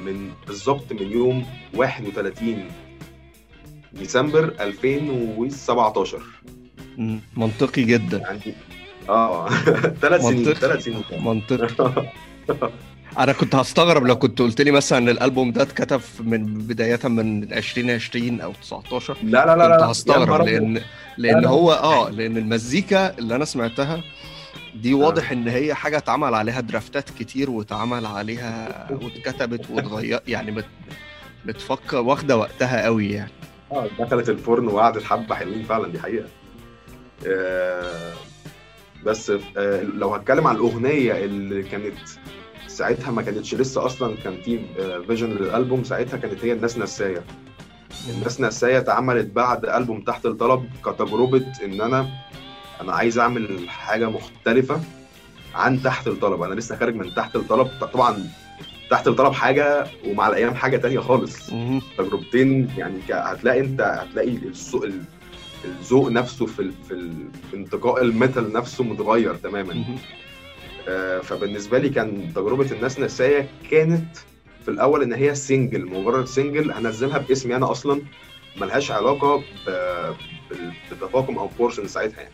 من 0.05 0.31
بالظبط 0.47 0.93
من 0.93 1.11
يوم 1.11 1.45
31 1.75 2.67
ديسمبر 3.93 4.53
2017 4.59 6.21
منطقي 7.37 7.83
جدا. 7.83 8.17
يعني 8.17 8.55
آه 9.09 9.49
ثلاث 10.01 10.21
سنين 10.21 10.53
ثلاث 10.53 10.83
سنين. 10.83 11.03
منطقي. 11.23 12.05
أنا 13.17 13.33
كنت 13.33 13.55
هستغرب 13.55 14.05
لو 14.05 14.15
كنت 14.15 14.39
قلت 14.41 14.61
لي 14.61 14.71
مثلا 14.71 14.97
إن 14.97 15.09
الألبوم 15.09 15.51
ده 15.51 15.61
اتكتب 15.61 16.01
من 16.19 16.57
بداية 16.57 16.99
من 17.03 17.53
2020 17.53 18.41
أو 18.41 18.53
19 18.61 19.17
لا 19.23 19.45
لا 19.45 19.55
لا 19.55 19.77
كنت 19.77 19.89
هستغرب 19.89 20.45
لأن 20.45 20.81
لأن 21.17 21.45
هو 21.45 21.71
آه 21.71 22.09
لأن 22.09 22.37
المزيكا 22.37 23.17
اللي 23.17 23.35
أنا 23.35 23.45
سمعتها 23.45 24.01
دي 24.75 24.93
واضح 24.93 25.31
إن 25.31 25.47
هي 25.47 25.73
حاجة 25.73 25.97
اتعمل 25.97 26.33
عليها 26.33 26.61
درافتات 26.61 27.09
كتير 27.09 27.49
واتعمل 27.49 28.05
عليها 28.05 28.87
واتكتبت 29.03 29.69
واتغير 29.69 30.19
يعني 30.27 30.51
بت 30.51 30.65
بتفكر 31.45 31.97
واخدة 31.97 32.37
وقتها 32.37 32.83
قوي 32.83 33.09
يعني. 33.09 33.31
آه 33.71 33.87
دخلت 33.99 34.29
الفرن 34.29 34.67
وقعدت 34.67 35.03
حبة 35.03 35.35
حلوين 35.35 35.63
فعلا 35.63 35.87
دي 35.87 35.99
حقيقة. 35.99 36.27
آه 37.27 38.13
بس 39.05 39.31
آه 39.57 39.83
لو 39.83 40.15
هتكلم 40.15 40.47
عن 40.47 40.55
الأغنية 40.55 41.25
اللي 41.25 41.63
كانت 41.63 41.93
ساعتها 42.79 43.11
ما 43.11 43.21
كانتش 43.21 43.55
لسه 43.55 43.85
أصلا 43.85 44.15
كان 44.23 44.41
في 44.41 44.59
فيجن 45.07 45.29
للألبوم 45.29 45.83
ساعتها 45.83 46.17
كانت 46.17 46.45
هي 46.45 46.53
الناس 46.53 46.77
نسايه 46.77 47.23
الناس 48.09 48.41
نسايه 48.41 48.77
اتعملت 48.77 49.27
بعد 49.27 49.65
ألبوم 49.65 50.01
تحت 50.01 50.25
الطلب 50.25 50.69
كتجربة 50.85 51.45
إن 51.63 51.81
أنا 51.81 52.09
أنا 52.81 52.93
عايز 52.93 53.19
أعمل 53.19 53.69
حاجة 53.69 54.09
مختلفة 54.09 54.81
عن 55.55 55.81
تحت 55.81 56.07
الطلب. 56.07 56.41
أنا 56.41 56.53
لسه 56.53 56.75
خارج 56.75 56.95
من 56.95 57.13
تحت 57.13 57.35
الطلب. 57.35 57.67
طبعا 57.93 58.29
تحت 58.91 59.07
الطلب 59.07 59.33
حاجة 59.33 59.87
ومع 60.07 60.27
الأيام 60.27 60.55
حاجة 60.55 60.77
تانية 60.77 60.99
خالص. 60.99 61.49
تجربتين 61.97 62.69
يعني 62.77 62.99
هتلاقي 63.11 63.59
أنت 63.59 63.81
هتلاقي 63.81 64.29
الذوق 64.29 64.89
الذوق 65.65 66.09
نفسه 66.09 66.45
في 66.45 66.71
في, 66.87 67.11
في 67.51 67.57
انتقاء 67.57 68.01
الميتال 68.01 68.53
نفسه 68.53 68.83
متغير 68.83 69.35
تماما. 69.35 69.73
آه 69.73 69.97
فبالنسبة 71.23 71.77
لي 71.77 71.89
كان 71.89 72.33
تجربة 72.35 72.71
الناس 72.71 72.99
نسايه 72.99 73.49
كانت 73.71 74.17
في 74.65 74.71
الأول 74.71 75.01
إن 75.03 75.13
هي 75.13 75.35
single 75.35 75.85
مجرد 75.85 76.25
single 76.25 76.71
هنزلها 76.71 77.17
باسمي 77.17 77.55
أنا 77.55 77.71
أصلا 77.71 78.01
ملهاش 78.61 78.91
علاقة 78.91 79.43
بتفاقم 80.91 81.37
أو 81.37 81.47
version 81.59 81.87
ساعتها 81.87 82.21
يعني. 82.21 82.33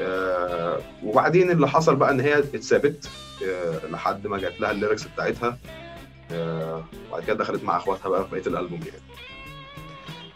آه 0.00 0.80
وبعدين 1.04 1.50
اللي 1.50 1.68
حصل 1.68 1.96
بقى 1.96 2.10
إن 2.10 2.20
هي 2.20 2.38
اتثابت 2.38 3.08
آه 3.48 3.86
لحد 3.90 4.26
ما 4.26 4.38
جات 4.38 4.60
لها 4.60 4.70
ال 4.70 4.75
lyrics 4.75 5.04
بتاعتها 5.06 5.58
آه 6.32 6.84
وبعد 7.08 7.22
كده 7.24 7.34
دخلت 7.36 7.64
مع 7.64 7.76
أخواتها 7.76 8.08
بقى 8.08 8.24
في 8.24 8.30
بقية 8.30 8.46
الألبوم 8.46 8.80
يعني. 8.80 9.02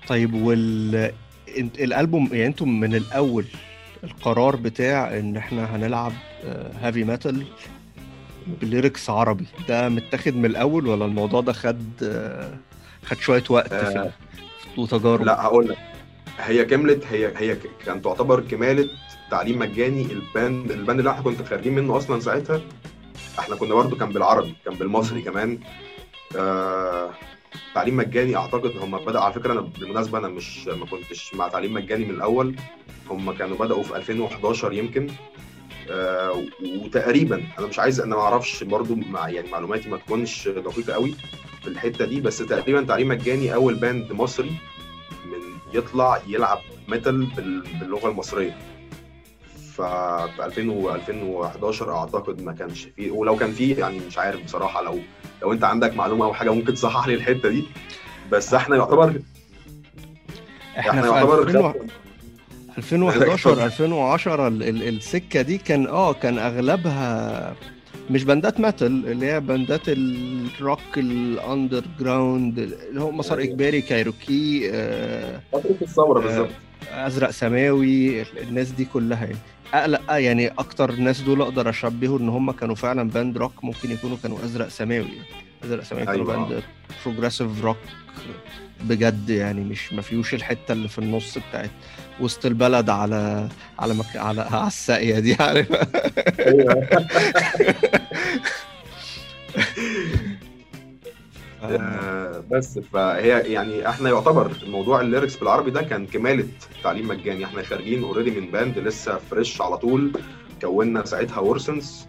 طيب 0.09 0.35
وال 0.35 1.13
الألبوم 1.59 2.27
يعني 2.33 2.47
أنتم 2.47 2.81
من 2.81 2.95
الأول 2.95 3.45
القرار 4.05 4.57
بتاع 4.57 5.19
إن 5.19 5.37
إحنا 5.37 5.77
هنلعب 5.77 6.13
heavy 6.81 7.05
metal 7.05 7.47
ب 8.47 8.56
lyrics 8.56 9.11
عربي. 9.11 9.47
ده 9.69 9.89
متاخد 9.89 10.37
من 10.37 10.45
الأول 10.45 10.87
ولا 10.87 11.05
الموضوع 11.05 11.41
ده 11.41 11.53
خد 11.53 11.83
خد 13.05 13.17
شوية 13.19 13.45
وقت 13.51 13.75
في 13.75 14.11
وتجارب؟ 14.77 15.23
لا 15.23 15.43
هقول 15.43 15.69
لك. 15.69 15.79
هي 16.39 16.65
كملت 16.65 17.05
هي 17.11 17.33
هي 17.37 17.57
كانت 17.87 18.05
تعتبر 18.05 18.41
كمالة 18.41 18.89
تعليم 19.31 19.59
مجاني. 19.59 20.03
ال 20.03 20.16
band 20.16 20.71
ال 20.71 20.76
band 20.76 20.99
اللي 20.99 21.11
إحنا 21.11 21.23
كنا 21.23 21.45
خارجين 21.45 21.75
منه 21.75 21.97
أصلا 21.97 22.21
ساعتها 22.21 22.61
إحنا 23.39 23.57
كنا 23.57 23.75
برضه 23.75 23.97
كان 23.97 24.09
بالعربي 24.09 24.55
كان 24.65 24.75
بالمصري 24.75 25.23
كمان. 25.23 25.59
آه 26.37 27.11
تعليم 27.75 27.97
مجاني 27.97 28.37
أعتقد 28.37 28.77
هم 28.77 28.99
بدأوا 28.99 29.25
على 29.25 29.35
فكرة 29.35 29.53
أنا 29.53 29.61
بالمناسبة 29.61 30.19
أنا 30.19 30.29
مش 30.29 30.67
ما 30.67 30.87
كنتش 30.87 31.35
مع 31.35 31.49
تعليم 31.49 31.75
مجاني 31.75 32.05
من 32.05 32.15
الأول. 32.15 32.57
هم 33.11 33.33
كانوا 33.33 33.57
بدأوا 33.57 33.83
في 33.83 33.97
2011 33.97 34.73
يمكن. 34.73 35.11
آه 35.91 36.43
وتقريبا 36.83 37.43
أنا 37.59 37.67
مش 37.67 37.79
عايز 37.79 38.01
أنا 38.01 38.17
ما 38.17 38.23
أعرفش 38.23 38.65
برضو 38.65 38.95
مع 38.95 39.29
يعني 39.29 39.51
معلوماتي 39.51 39.89
ما 39.89 39.97
تكونش 39.97 40.49
دقيقة 40.49 40.93
قوي 40.93 41.15
في 41.63 41.69
الحتة 41.69 42.05
دي 42.05 42.21
بس 42.21 42.39
تقريبا 42.39 42.83
تعليم 42.83 43.09
مجاني 43.09 43.55
أول 43.55 43.75
band 43.75 44.13
مصري 44.13 44.51
من 45.25 45.39
يطلع 45.73 46.23
يلعب 46.27 46.59
metal 46.89 47.27
باللغة 47.81 48.09
المصرية. 48.09 48.59
2000 49.81 50.95
2011 50.95 51.93
أعتقد 51.97 52.43
ما 52.43 52.53
كانش 52.53 52.89
فيه 52.97 53.11
ولو 53.11 53.37
كان 53.37 53.53
فيه 53.53 53.77
يعني 53.77 53.99
مش 53.99 54.19
عارف 54.19 54.45
بصراحة 54.45 54.83
لو 54.83 54.99
لو 55.43 55.53
أنت 55.53 55.65
عندك 55.65 55.97
معلومة 55.97 56.25
أو 56.25 56.35
حاجة 56.35 56.51
ممكن 56.51 56.75
تصحح 56.75 57.07
لي 57.09 57.15
الحتة 57.15 57.49
دي. 57.49 57.65
بس 58.33 58.55
إحنا 58.55 58.77
يعتبر 58.77 59.21
إحنا, 60.79 60.91
إحنا 60.91 61.07
يعتبر 61.07 61.75
2011 62.79 63.65
2010 63.65 64.49
السكة 64.49 65.43
دي 65.43 65.59
كان 65.59 65.87
آه 65.87 66.13
كان 66.13 66.39
أغلبها 66.39 67.55
مش 68.11 68.25
باندات 68.25 68.61
metal 68.61 69.07
اللي 69.07 69.27
هي 69.27 69.41
باندات 69.41 69.81
ال 69.89 70.04
rock 70.04 70.65
ال 70.65 70.81
underground 70.97 72.59
اللي 72.59 73.01
هو 73.01 73.11
مسار 73.11 73.41
إجباري 73.41 73.81
كايروكي 73.81 74.71
آه 74.73 75.41
الثورة 75.83 76.21
بالظبط. 76.21 76.49
أزرق 76.89 77.31
سماوي 77.31 78.23
الناس 78.23 78.71
دي 78.71 78.85
كلها 78.85 79.25
يعني. 79.25 79.37
اقلق 79.75 80.03
يعني 80.09 80.49
أكتر 80.49 80.93
ناس 80.93 81.21
دول 81.21 81.43
أقدر 81.43 81.71
أشبهه 81.71 82.19
إن 82.19 82.29
هم 82.29 82.51
كانوا 82.51 82.75
فعلا 82.75 83.11
band 83.11 83.39
rock 83.39 83.65
ممكن 83.65 83.91
يكونوا 83.91 84.17
كانوا 84.23 84.45
أزرق 84.45 84.69
سماوي 84.69 85.19
أزرق 85.65 85.83
سماوي 85.83 86.07
كانوا 86.07 86.33
أيوة. 86.33 86.49
band 86.49 86.63
progressive 87.05 87.65
rock 87.65 87.77
بجد 88.85 89.31
يعني 89.31 89.61
مش 89.61 89.93
ما 89.93 90.03
فيهوش 90.03 90.35
الحتة 90.35 90.73
اللي 90.73 90.89
في 90.89 90.99
النص 90.99 91.39
بتاعت 91.39 91.71
وسط 92.21 92.47
البلد 92.47 92.91
على 92.91 93.49
على 93.79 93.95
مك... 93.95 94.17
على 94.17 94.41
على 94.41 94.67
الساقية 94.67 95.19
دي 95.19 95.37
عارف؟ 95.41 95.69
آه 101.63 102.43
بس 102.51 102.79
فهي 102.79 103.53
يعني 103.53 103.89
إحنا 103.89 104.09
يعتبر 104.11 104.51
موضوع 104.67 105.01
ال 105.01 105.06
lyrics 105.06 105.37
بالعربي 105.37 105.71
ده 105.71 105.83
كان 105.83 106.07
كمالة 106.07 106.47
تعليم 106.85 107.09
مجاني. 107.09 107.45
إحنا 107.45 107.63
خارجين 107.63 108.03
already 108.03 108.41
من 108.41 108.47
band 108.51 108.79
لسه 108.79 109.19
fresh 109.31 109.61
على 109.61 109.79
طول. 109.79 110.13
كونا 110.61 111.05
ساعتها 111.05 111.41
فورسنس 111.41 112.07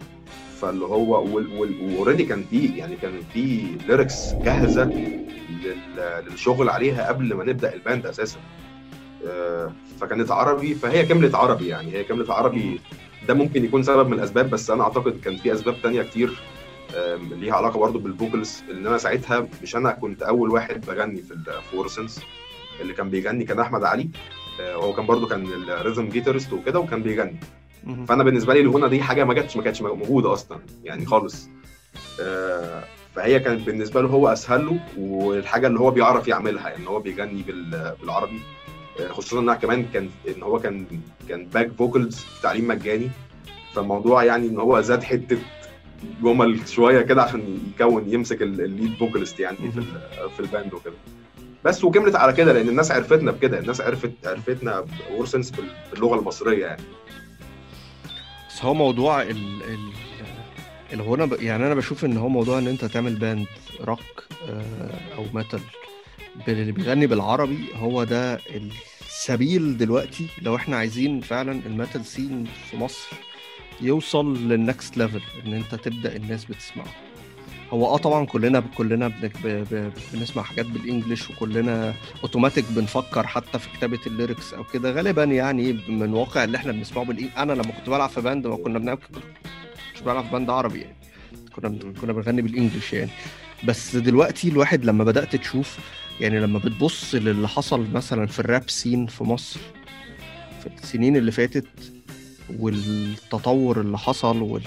فاللي 0.60 0.84
هو 0.84 1.24
و 1.24 1.37
already 1.37 2.24
كان 2.24 2.44
في 2.50 2.66
يعني 2.66 2.96
كان 2.96 3.12
في 3.32 3.66
lyrics 3.88 4.34
جاهزة 4.34 4.90
للشغل 6.28 6.68
عليها 6.70 7.08
قبل 7.08 7.34
ما 7.34 7.44
نبدأ 7.44 7.74
ال 7.74 7.80
band 7.80 8.06
أساسا. 8.06 8.38
آه 9.26 9.72
فكانت 10.00 10.30
عربي 10.30 10.74
فهي 10.74 11.06
كملت 11.06 11.34
عربي 11.34 11.68
يعني. 11.68 11.92
هي 11.92 12.04
كملت 12.04 12.30
عربي. 12.30 12.80
ده 13.28 13.34
ممكن 13.34 13.64
يكون 13.64 13.82
سبب 13.82 14.06
من 14.06 14.12
الأسباب 14.12 14.50
بس 14.50 14.70
أنا 14.70 14.82
أعتقد 14.82 15.20
كان 15.24 15.36
في 15.36 15.52
أسباب 15.52 15.74
تانية 15.82 16.02
كتير 16.02 16.42
ليها 17.30 17.54
علاقة 17.54 17.78
برضو 17.78 17.98
بال 17.98 18.14
vocals 18.14 18.62
ان 18.70 18.86
أنا 18.86 18.98
ساعتها 18.98 19.46
مش 19.62 19.76
أنا 19.76 19.90
كنت 19.90 20.22
أول 20.22 20.50
واحد 20.50 20.86
بغني 20.86 21.22
في 21.22 21.34
الفورسنس 21.34 22.20
اللي 22.80 22.92
كان 22.92 23.10
بيغني 23.10 23.44
كان 23.44 23.60
أحمد 23.60 23.84
علي. 23.84 24.08
هو 24.60 24.92
كان 24.92 25.06
برضو 25.06 25.26
كان 25.26 25.46
ال 25.46 25.55
rhythm 25.55 26.08
guitarist 26.08 26.52
وكده 26.52 26.78
وكان 26.78 27.02
بيغني. 27.02 27.40
فأنا 28.08 28.24
بالنسبة 28.24 28.54
لي 28.54 28.60
الغنى 28.60 28.88
دي 28.88 29.02
حاجة 29.02 29.24
ما 29.24 29.34
جاتش 29.34 29.56
ما 29.56 29.62
كانتش 29.62 29.82
موجودة 29.82 30.32
أصلا 30.32 30.58
يعني 30.84 31.06
خالص. 31.06 31.48
فهي 33.14 33.40
كانت 33.40 33.66
بالنسبة 33.66 34.02
له 34.02 34.08
هو 34.08 34.28
أسهل 34.28 34.66
له 34.66 34.80
والحاجة 34.98 35.66
اللي 35.66 35.80
هو 35.80 35.90
بيعرف 35.90 36.28
يعملها 36.28 36.76
إن 36.76 36.86
هو 36.86 37.00
بيغني 37.00 37.44
بالعربي. 38.00 38.40
خصوصا 39.08 39.40
انها 39.40 39.54
كمان 39.54 39.86
كان 39.92 40.08
إن 40.28 40.42
هو 40.42 40.58
كان 40.58 40.86
كان 41.28 41.46
back 41.46 41.72
vocals 41.78 42.26
تعليم 42.42 42.68
مجاني. 42.68 43.10
فالموضوع 43.74 44.24
يعني 44.24 44.48
إن 44.48 44.58
هو 44.58 44.80
زاد 44.80 45.02
حتة 45.02 45.38
جمب 46.22 46.68
شوية 46.68 47.02
كده 47.02 47.22
عشان 47.22 47.58
يكون 47.80 48.04
يمسك 48.08 48.42
ال 48.42 48.52
lead 48.52 48.94
vocalist 48.98 49.40
يعني 49.40 49.56
في 49.56 49.82
في 50.36 50.40
ال 50.40 50.47
band 50.47 50.74
وكده. 50.74 50.94
بس 51.64 51.84
وكملت 51.84 52.14
على 52.16 52.32
كده 52.32 52.52
لأن 52.52 52.68
الناس 52.68 52.90
عرفتنا 52.90 53.30
بكده. 53.32 53.58
الناس 53.58 53.80
عرفت 53.80 54.12
عرفتنا 54.24 54.84
فورسنس 55.10 55.52
باللغة 55.92 56.18
المصرية 56.18 56.66
يعني. 56.66 56.82
بس 58.48 58.64
هو 58.64 58.74
موضوع 58.74 59.22
ال 59.22 59.62
ال 59.62 59.92
الغنى. 60.92 61.46
يعني 61.46 61.66
أنا 61.66 61.74
بشوف 61.74 62.04
إن 62.04 62.16
هو 62.16 62.28
موضوع 62.28 62.58
إن 62.58 62.66
أنت 62.66 62.84
تعمل 62.84 63.14
band 63.14 63.46
rock 63.80 64.24
آه، 64.48 65.16
أو 65.16 65.24
metal 65.34 65.60
اللي 66.48 66.72
بيغني 66.72 67.06
بالعربي 67.06 67.58
هو 67.74 68.04
ده 68.04 68.40
السبيل 69.06 69.76
دلوقتي 69.78 70.26
لو 70.42 70.56
إحنا 70.56 70.76
عايزين 70.76 71.20
فعلا 71.20 71.60
ال 71.66 71.72
metal 71.72 72.04
scene 72.04 72.46
في 72.70 72.76
مصر 72.76 73.08
يوصل 73.80 74.48
لل 74.48 74.64
next 74.64 74.96
level 74.96 75.20
إن 75.46 75.52
أنت 75.54 75.74
تبدأ 75.74 76.16
الناس 76.16 76.44
بتسمعه. 76.44 76.86
هو 77.70 77.86
آه 77.86 77.96
طبعا 77.96 78.26
كلنا 78.26 78.62
كلنا 78.76 79.08
بنك 79.08 79.32
ب... 79.44 79.46
ب... 79.46 79.92
بنسمع 80.12 80.42
حاجات 80.42 80.66
بال 80.66 80.80
English 80.80 81.30
وكلنا 81.30 81.94
اوتوماتيك 82.22 82.64
بنفكر 82.70 83.26
حتى 83.26 83.58
في 83.58 83.68
كتابة 83.76 83.98
ال 84.06 84.13
lyrics 84.13 84.54
أو 84.54 84.64
كده. 84.64 84.90
غالبا 84.90 85.24
يعني 85.24 85.72
من 85.88 86.14
واقع 86.14 86.44
اللي 86.44 86.56
إحنا 86.56 86.72
بنسمعه 86.72 87.04
بال 87.04 87.11
English 87.11 87.36
أنا 87.36 87.52
لما 87.52 87.72
كنت 87.72 87.90
بلعب 87.90 88.08
في 88.08 88.20
band 88.20 88.46
ما 88.46 88.56
كنا 88.56 88.78
بنعمل 88.78 88.98
مش 89.94 90.00
بلعب 90.00 90.24
في 90.24 90.30
band 90.30 90.50
عربي 90.50 90.80
يعني. 90.80 90.96
كنا 91.56 91.92
كنا 92.00 92.12
بنغني 92.12 92.42
بال 92.42 92.53
English 92.53 92.92
يعني. 92.92 93.10
بس 93.64 93.96
دلوقتي 93.96 94.48
الواحد 94.48 94.84
لما 94.84 95.04
بدأت 95.04 95.36
تشوف 95.36 95.78
يعني 96.20 96.40
لما 96.40 96.58
بتبص 96.58 97.14
للي 97.14 97.48
حصل 97.48 97.86
مثلا 97.92 98.26
في 98.26 98.38
ال 98.38 98.46
rap 98.46 98.70
scene 98.70 99.06
في 99.06 99.24
مصر 99.24 99.60
في 100.60 100.66
السنين 100.82 101.16
اللي 101.16 101.32
فاتت 101.32 101.66
والتطور 102.58 103.80
اللي 103.80 103.98
حصل 103.98 104.42
وال... 104.42 104.62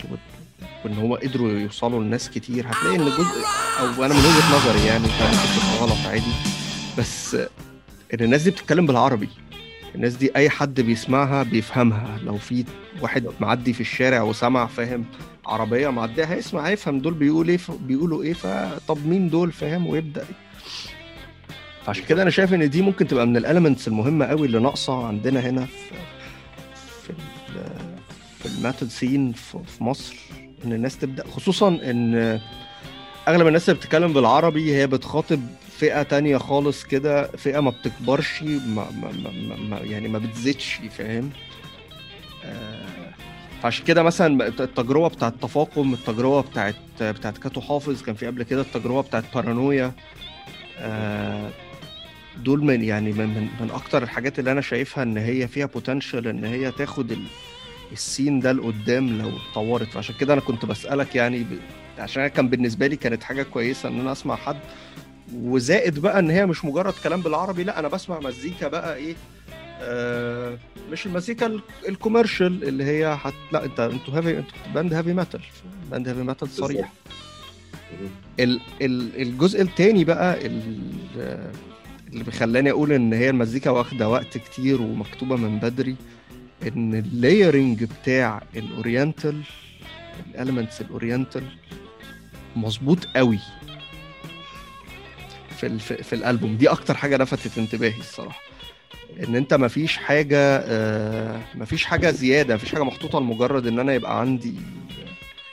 وإن 0.86 0.93
هو 0.93 1.15
قدروا 1.15 1.50
يوصلوا 1.52 2.04
لناس 2.04 2.30
كتير 2.30 2.65
هتلاقي 2.69 2.95
إن 2.95 3.06
جزء 3.06 3.45
أو 3.80 4.06
أنا 4.06 4.13
من 4.13 4.19
وجهة 4.19 4.56
نظري 4.58 4.86
يعني 4.88 5.08
تبقى 5.08 5.78
غلط 5.82 5.98
عادي 6.08 6.34
بس 6.98 7.36
إن 8.13 8.19
الناس 8.21 8.41
دي 8.43 8.52
بتتكلم 8.52 8.86
بالعربي 8.86 9.30
الناس 9.95 10.13
دي 10.13 10.36
أي 10.36 10.50
حد 10.50 10.82
بيسمعها 10.82 11.43
بيفهمها 11.43 12.19
لو 12.24 12.38
في 12.38 12.65
واحد 13.02 13.28
معدي 13.39 13.74
في 13.74 13.82
الشارع 13.82 14.21
وسمع 14.21 14.65
فاهم 14.65 15.06
عربية 15.45 15.89
معدية 15.89 16.24
هيسمع 16.24 16.67
هيفهم 16.67 17.00
دول 17.00 17.13
بيقول 17.13 17.50
إيه 17.50 17.60
بيقولوا 17.80 18.24
إيه 18.24 18.34
فطب 18.34 19.08
مين 19.08 19.30
دول 19.30 19.52
فاهم 19.52 19.88
ويبدأ. 19.88 20.26
فعشان 21.86 22.04
كده 22.06 22.21
أنا 22.21 22.30
شايف 22.30 22.54
إن 22.54 22.69
دي 22.69 22.82
ممكن 22.82 23.08
تبقى 23.08 23.28
من 23.28 23.38
ال 23.38 23.43
elements 23.43 23.88
المهمة 23.88 24.26
قوي 24.26 24.48
اللي 24.48 24.60
ناقصة 24.60 25.08
عندنا 25.08 25.39
هنا 25.39 25.65
في 25.65 25.95
في 28.45 28.58
ال 28.58 28.63
metal 28.63 28.91
scene 28.91 29.32
في 29.31 29.84
مصر 29.84 30.15
إن 30.65 30.73
الناس 30.73 30.97
تبدأ 30.97 31.27
خصوصا 31.27 31.67
إن 31.67 32.39
أغلب 33.27 33.47
الناس 33.47 33.69
اللي 33.69 33.79
بتتكلم 33.79 34.13
بالعربي 34.13 34.75
هي 34.75 34.88
بتخاطب 34.88 35.41
فئة 35.77 36.03
تانية 36.03 36.38
خالص 36.38 36.84
كده 36.84 37.27
فئة 37.27 37.60
ما 37.60 37.69
بتكبرش 37.69 38.43
ما 38.43 38.86
ما 39.01 39.12
ما 39.12 39.55
ما 39.55 39.77
يعني 39.77 40.08
ما 40.08 40.19
بتزيدش 40.19 40.79
فاهم؟ 40.97 41.29
آه 42.45 42.86
فعشان 43.63 43.86
كده 43.86 44.03
مثلا 44.03 44.47
التجربة 44.47 45.08
بتاعت 45.08 45.34
تفاقم 45.41 45.93
التجربة 45.93 46.41
بتاعت 46.41 46.75
بتاعت 47.01 47.38
كاتو 47.38 47.62
حافظ 47.62 48.01
كان 48.01 48.15
في 48.15 48.27
قبل 48.27 48.43
كده 48.43 48.62
التجربة 48.62 49.01
بتاعت 49.01 49.23
بارانويا 49.34 49.91
آه 50.79 51.49
دول 52.38 52.63
من 52.63 52.84
يعني 52.84 53.12
من, 53.12 53.27
من 53.27 53.47
من 53.62 53.71
أكتر 53.71 54.03
الحاجات 54.03 54.39
اللي 54.39 54.51
أنا 54.51 54.62
شايفها 54.62 55.03
إن 55.03 55.17
هي 55.17 55.47
فيها 55.47 55.65
potential 55.65 56.28
إن 56.27 56.45
هي 56.45 56.71
تاخد 56.71 57.12
ال 57.91 57.99
scene 57.99 58.39
ده 58.39 58.52
لقدام 58.52 59.17
لو 59.17 59.30
اتطورت. 59.30 59.88
فعشان 59.88 60.15
كده 60.19 60.34
أنا 60.34 60.41
كنت 60.41 60.65
بسألك 60.65 61.15
يعني 61.15 61.39
ب... 61.39 61.48
عشان 62.00 62.28
كان 62.28 62.50
بالنسبة 62.50 62.88
لي 62.88 62.95
كانت 62.95 63.24
حاجة 63.24 63.43
كويسة 63.43 63.89
إن 63.89 64.00
أنا 64.00 64.12
أسمع 64.12 64.36
حد. 64.36 64.58
وزائد 65.36 66.00
بقى 66.00 66.19
إن 66.19 66.30
هي 66.30 66.45
مش 66.45 66.65
مجرد 66.65 66.93
كلام 67.04 67.21
بالعربي 67.21 67.63
لأ 67.63 67.80
أنا 67.80 67.88
بسمع 67.88 68.19
مزيكا 68.19 68.67
بقى 68.67 68.95
إيه 68.95 69.15
آه 69.82 70.58
مش 70.91 71.06
المزيكا 71.06 71.60
ال 71.89 71.96
commercial 71.96 72.63
اللي 72.63 72.84
هي 72.84 73.17
حت... 73.17 73.34
لأ 73.52 73.65
انت 73.65 73.80
أنتوا 73.80 74.13
heavy 74.17 74.38
أنتوا 74.38 74.58
band 74.73 74.93
heavy 74.93 75.13
metal 75.13 75.41
band 75.91 76.08
heavy 76.08 76.19
metal 76.23 76.49
صريح. 76.50 76.91
ال... 78.39 78.60
ال... 78.82 79.21
الجزء 79.21 79.62
الثاني 79.62 80.04
بقى 80.04 80.45
ال... 80.45 80.80
اللي 82.13 82.24
بيخليني 82.23 82.71
أقول 82.71 82.91
إن 82.91 83.13
هي 83.13 83.30
المزيكا 83.30 83.69
واخدة 83.69 84.10
وقت 84.10 84.38
كتير 84.38 84.82
ومكتوبة 84.82 85.36
من 85.36 85.60
بدري 85.60 85.95
إن 86.67 86.95
ال 86.95 87.05
layering 87.05 87.84
بتاع 87.84 88.41
ال 88.56 88.65
oriental 88.65 89.41
ال 90.30 90.35
elements 90.35 90.82
ال 90.82 90.88
oriental 90.88 91.43
مظبوط 92.56 93.06
قوي 93.15 93.39
في 95.58 95.80
في 95.80 96.13
الألبوم. 96.13 96.58
دي 96.58 96.69
أكتر 96.69 96.93
حاجة 96.97 97.17
لفتت 97.17 97.58
انتباهي 97.58 97.99
الصراحة. 97.99 98.39
إن 99.28 99.36
أنت 99.36 99.54
مفيش 99.54 99.97
حاجة 99.97 100.38
آه 100.39 101.41
مفيش 101.56 101.86
حاجة 101.86 102.12
زيادة 102.12 102.56
مفيش 102.56 102.71
حاجة 102.71 102.84
محطوطة 102.84 103.19
لمجرد 103.19 103.67
إن 103.67 103.80
أنا 103.80 103.93
يبقى 103.93 104.19
عندي 104.19 104.54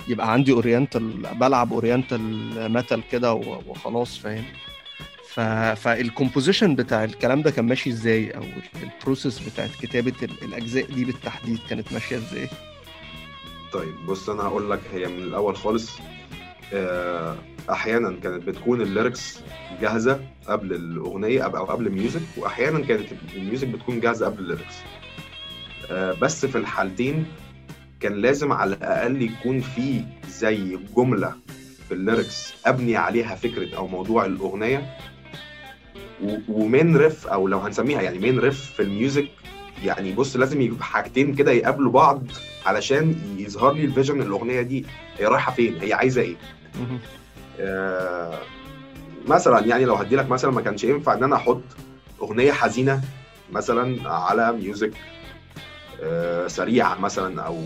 يبقى 0.09 0.33
عندي 0.33 0.53
oriental 0.53 1.11
بلعب 1.40 1.72
oriental 1.72 2.20
metal 2.72 3.03
كده 3.12 3.35
وخلاص 3.35 4.18
فاهم؟ 4.18 4.44
ف... 5.35 5.40
فال 5.81 5.95
composition 5.95 6.75
بتاع 6.75 7.05
الكلام 7.05 7.42
ده 7.42 7.51
كان 7.51 7.64
ماشي 7.64 7.90
إزاي؟ 7.90 8.31
أو 8.31 8.42
ال 8.83 8.89
process 8.89 9.38
بتاعت 9.38 9.71
كتابة 9.83 10.12
الأجزاء 10.42 10.92
دي 10.92 11.05
بالتحديد 11.05 11.59
كانت 11.71 11.92
ماشية 11.92 12.16
إزاي؟ 12.16 12.49
طيب 13.73 14.07
بص 14.07 14.29
أنا 14.31 14.42
هقول 14.42 14.71
لك 14.71 14.81
هي 14.95 15.07
من 15.07 15.23
الأول 15.23 15.57
خالص 15.57 15.90
أحيانا 17.71 18.16
كانت 18.23 18.45
بتكون 18.45 18.81
ال 18.81 18.89
lyrics 18.89 19.40
جاهزة 19.81 20.21
قبل 20.47 20.73
الأغنية 20.73 21.42
أو 21.42 21.64
قبل 21.64 21.87
ال 21.87 21.92
music 21.92 22.20
واحيانا 22.37 22.81
كانت 22.87 23.07
ال 23.35 23.40
music 23.40 23.68
بتكون 23.68 24.01
جاهزة 24.01 24.27
قبل 24.27 24.38
ال 24.38 24.43
lyrics. 24.43 24.75
بس 26.21 26.47
في 26.47 26.59
الحالتين 26.59 27.27
كان 28.01 28.12
لازم 28.14 28.53
على 28.53 28.75
الأقل 28.75 29.23
يكون 29.23 29.61
في 29.61 30.05
زي 30.29 30.79
جملة 30.97 31.35
في 31.88 31.95
ال 31.94 32.03
lyrics 32.03 32.55
ابني 32.66 32.97
عليها 32.97 33.35
فكرة 33.35 33.77
أو 33.77 33.87
موضوع 33.87 34.25
الأغنية 34.25 34.97
و 36.48 36.58
main 36.58 36.96
riff 36.96 37.27
أو 37.26 37.48
لو 37.48 37.58
هنسميها 37.58 38.02
يعني 38.02 38.18
main 38.18 38.38
riff 38.38 38.61
في 38.76 38.82
ال 38.83 38.90
music 38.90 39.29
يعني 39.85 40.12
بص 40.12 40.37
لازم 40.37 40.61
يبقى 40.61 40.85
حاجتين 40.85 41.35
كده 41.35 41.52
يقابلوا 41.52 41.92
بعض 41.92 42.22
علشان 42.66 43.14
يظهر 43.38 43.72
لي 43.72 43.85
ال 43.85 43.90
vision 43.90 44.22
الأغنية 44.22 44.61
دي 44.62 44.87
هي 45.18 45.26
رايحة 45.26 45.52
فين 45.52 45.78
هي 45.80 45.92
عايزة 45.92 46.20
إيه. 46.22 46.37
آه 47.61 48.38
مثلا 49.28 49.66
يعني 49.66 49.85
لو 49.85 49.94
هدي 49.94 50.16
لك 50.16 50.30
مثلا 50.30 50.50
ما 50.50 50.61
كانش 50.61 50.85
ينفع 50.85 51.14
إن 51.14 51.24
أنا 51.24 51.37
أحط 51.37 51.62
أغنية 52.22 52.52
حزينة 52.52 53.02
مثلا 53.52 54.11
على 54.12 54.52
music 54.53 54.92
آه 56.02 56.46
سريع 56.46 56.98
مثلا 56.98 57.42
أو 57.42 57.62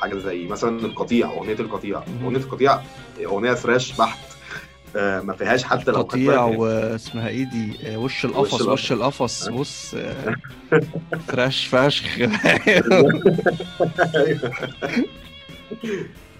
حاجة 0.00 0.14
زي 0.18 0.46
مثلا 0.46 0.80
القطيع 0.80 1.30
أغنية 1.30 1.52
القطيع. 1.60 2.02
أغنية 2.24 2.38
القطيع 2.38 2.78
أغنية 3.24 3.54
thrash 3.54 3.96
بحت. 3.98 4.18
ما 4.96 5.34
فيهاش 5.38 5.64
حتى 5.64 5.90
لو 5.90 5.96
قطيع 6.02 6.44
واسمها 6.44 7.28
إيه 7.28 7.44
دي؟ 7.44 7.96
وش 7.96 8.24
القفص 8.24 8.62
وش 8.62 8.92
القفص؟ 8.92 9.48
بص 9.48 9.96
thrash 11.28 11.66
فشخ. 11.66 12.06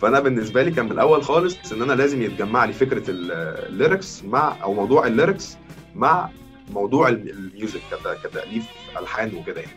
فأنا 0.00 0.20
بالنسبة 0.20 0.62
لي 0.62 0.70
كان 0.70 0.84
من 0.84 0.92
الأول 0.92 1.22
خالص 1.22 1.72
إن 1.72 1.82
أنا 1.82 1.92
لازم 1.92 2.22
يتجمع 2.22 2.64
لي 2.64 2.72
فكرة 2.72 3.02
ال 3.08 3.25
lyrics 3.25 4.24
مع 4.24 4.56
أو 4.62 4.74
موضوع 4.74 5.06
الليركس 5.06 5.56
مع 5.94 6.30
موضوع 6.70 7.08
ال 7.08 7.20
music 7.20 7.80
كتأليف 8.24 8.64
ألحان 8.98 9.34
وكده 9.34 9.60
يعني. 9.60 9.76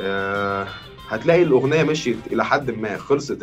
أه 0.00 0.66
هتلاقي 1.08 1.42
الأغنية 1.42 1.82
مشيت 1.82 2.18
إلى 2.32 2.44
حد 2.44 2.70
ما 2.70 2.96
خلصت 2.96 3.38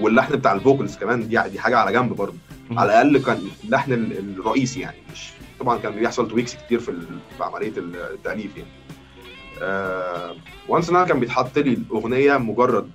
واللحن 0.00 0.36
بتاع 0.36 0.52
ال 0.52 0.58
vocals 0.58 0.96
كمان 0.96 1.28
دي 1.28 1.42
دي 1.48 1.58
حاجة 1.60 1.76
على 1.78 1.92
جنب 1.92 2.12
برضه. 2.12 2.36
على 2.70 2.86
الأقل 3.02 3.18
كان 3.24 3.38
اللحن 3.64 3.92
الرئيسي 3.92 4.80
يعني 4.80 4.96
مش 5.12 5.30
طبعا 5.60 5.78
كان 5.78 5.92
بيحصل 5.94 6.28
tweaks 6.28 6.54
كتير 6.54 6.80
في, 6.80 6.92
في 7.38 7.44
عملية 7.44 7.72
التأليف 7.76 8.50
يعني. 8.56 8.70
once 10.68 10.90
ان 10.90 10.96
أنا 10.96 11.04
كان 11.04 11.20
بيتحط 11.20 11.58
لي 11.58 11.72
الأغنية 11.74 12.36
مجرد 12.36 12.90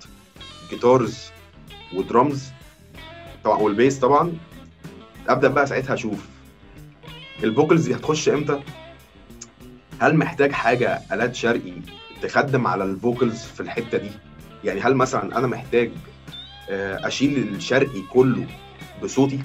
guitars 0.70 1.24
و 1.94 2.02
drums 2.02 2.44
طبعا 3.44 3.58
وال 3.58 3.71
bass 3.71 3.98
طبعا. 3.98 4.32
أبدأ 5.28 5.48
بقى 5.48 5.66
ساعتها 5.66 5.94
أشوف 5.94 6.18
ال 7.44 7.50
vocals 7.50 7.86
دي 7.88 7.94
هتخش 7.94 8.28
إمتى؟ 8.28 8.60
هل 10.00 10.16
محتاج 10.16 10.52
حاجة 10.52 11.00
آلات 11.12 11.34
شرقي 11.34 11.72
تخدم 12.22 12.66
على 12.66 12.84
ال 12.84 12.92
vocals 12.92 13.42
في 13.44 13.60
الحتة 13.60 13.98
دي؟ 13.98 14.10
يعني 14.64 14.80
هل 14.80 14.94
مثلا 14.94 15.38
أنا 15.38 15.46
محتاج 15.46 15.90
أشيل 16.70 17.38
الشرقي 17.54 18.02
كله 18.12 18.46
بصوتي. 19.02 19.38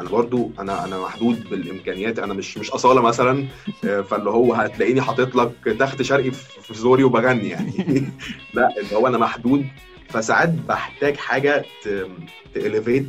أنا 0.00 0.08
برضو 0.08 0.50
أنا 0.58 0.84
أنا 0.84 0.98
محدود 0.98 1.50
بالإمكانيات. 1.50 2.18
أنا 2.18 2.34
مش 2.34 2.58
مش 2.58 2.70
أصالة 2.70 3.00
مثلا 3.00 3.46
فاللي 3.82 4.30
هو 4.30 4.54
هتلاقيني 4.54 5.00
حاطط 5.00 5.34
لك 5.34 5.76
تخت 5.78 6.02
شرقي 6.02 6.30
في 6.30 6.74
زوري 6.74 7.04
وبغني 7.04 7.48
يعني. 7.48 7.72
لا 8.54 8.68
اللي 8.80 8.96
هو 8.96 9.06
أنا 9.06 9.18
محدود. 9.18 9.66
فساعات 10.08 10.48
بحتاج 10.48 11.16
حاجة 11.16 11.64
ت 12.54 12.61
elevate 12.61 13.06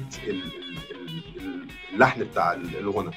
اللحن 1.93 2.23
بتاع 2.23 2.53
الغنى. 2.53 3.11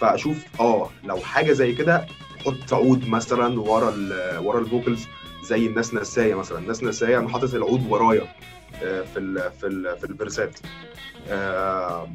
فأشوف 0.00 0.44
آه 0.60 0.90
لو 1.04 1.16
حاجة 1.16 1.52
زي 1.52 1.74
كده 1.74 2.06
أحط 2.40 2.72
عود 2.72 3.08
مثلا 3.08 3.60
ورا 3.60 3.94
ورا 4.38 4.60
ال 4.60 4.67
vocals 4.67 5.06
زي 5.44 5.66
الناس 5.66 5.94
نساية 5.94 6.34
مثلا. 6.34 6.58
الناس 6.58 6.82
نساية 6.82 7.18
أنا 7.18 7.28
حاطط 7.28 7.54
العود 7.54 7.86
ورايا. 7.90 8.22
آه، 8.22 8.28
في 8.80 9.18
ال 9.18 9.50
في 9.60 9.66
ال 9.66 9.96
في 9.98 10.04
ال 10.04 10.11
verse 10.11 10.45
ات. 10.45 10.58
آه، 11.28 12.08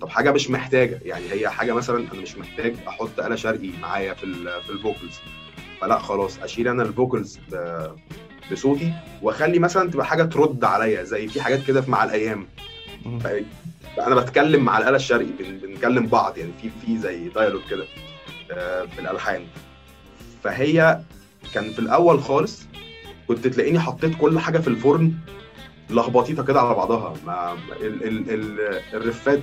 طب 0.00 0.08
حاجة 0.08 0.30
مش 0.32 0.50
محتاجة 0.50 0.98
يعني 1.04 1.24
هي 1.32 1.48
حاجة 1.48 1.72
مثلا 1.72 1.98
أنا 2.12 2.20
مش 2.22 2.36
محتاج 2.38 2.74
أحط 2.88 3.20
آلة 3.20 3.36
شرقي 3.36 3.70
معايا 3.82 4.14
في 4.14 4.24
ال 4.24 4.62
في 4.62 4.70
ال 4.70 4.77
vocals 4.77 5.20
فلا 5.80 5.98
خلاص 5.98 6.38
أشيل 6.42 6.68
أنا 6.68 6.82
ال 6.82 6.90
vocals 6.90 7.38
بصوتي 8.52 8.92
وأخلي 9.22 9.58
مثلا 9.58 9.90
تبقى 9.90 10.06
حاجة 10.06 10.22
ترد 10.22 10.64
عليا 10.64 11.02
زي 11.04 11.28
في 11.28 11.40
حاجات 11.42 11.62
كده 11.66 11.80
في 11.80 11.90
مع 11.90 12.04
الأيام. 12.04 12.46
أنا 13.98 14.14
بتكلم 14.14 14.64
مع 14.64 14.78
الآلة 14.78 14.96
الشرقي 14.96 15.24
بن- 15.38 15.58
بنكلم 15.58 16.06
بعض 16.06 16.38
يعني 16.38 16.52
في 16.62 16.70
في 16.86 16.98
زي 16.98 17.28
dialogue 17.28 17.62
كده 17.70 17.84
آه، 18.52 18.86
بالألحان. 18.96 19.46
فهي 20.44 21.00
كان 21.54 21.72
في 21.72 21.78
الأول 21.78 22.22
خالص 22.22 22.66
كنت 23.28 23.46
تلاقيني 23.46 23.80
حطيت 23.80 24.12
كل 24.20 24.38
حاجة 24.38 24.58
في 24.58 24.68
الفرن 24.68 25.12
لخبطيطة 25.92 26.44
كده 26.44 26.60
على 26.60 26.74
بعضها. 26.74 27.14
ما 27.26 27.52
ال 27.80 28.04
ال 28.04 28.30
ال 28.30 28.80
ال 28.94 29.02
riff 29.02 29.32
ات 29.32 29.40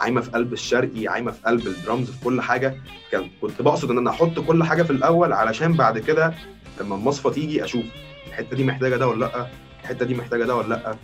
عايمة 0.00 0.20
في 0.20 0.30
قلب 0.30 0.52
الشرقي 0.52 1.08
عايمة 1.08 1.32
في 1.32 1.38
قلب 1.46 1.66
الدرامز 1.66 2.10
في 2.10 2.24
كل 2.24 2.40
حاجة. 2.40 2.76
كان 3.12 3.30
كنت 3.40 3.62
بقصد 3.62 3.90
إن 3.90 3.98
أنا 3.98 4.10
أحط 4.10 4.38
كل 4.38 4.64
حاجة 4.64 4.82
في 4.82 4.90
الأول 4.90 5.32
علشان 5.32 5.72
بعد 5.72 5.98
كده 5.98 6.34
لما 6.80 6.94
المصفى 6.94 7.30
تيجي 7.30 7.64
أشوف 7.64 7.84
الحتة 8.26 8.56
دي 8.56 8.64
محتاجة 8.64 8.96
ده 8.96 9.08
ولا 9.08 9.24
لأ 9.24 9.46
الحتة 9.82 10.04
دي 10.06 10.14
محتاجة 10.14 10.44
ده 10.44 10.56
ولا 10.56 10.68
لأ. 10.68 10.96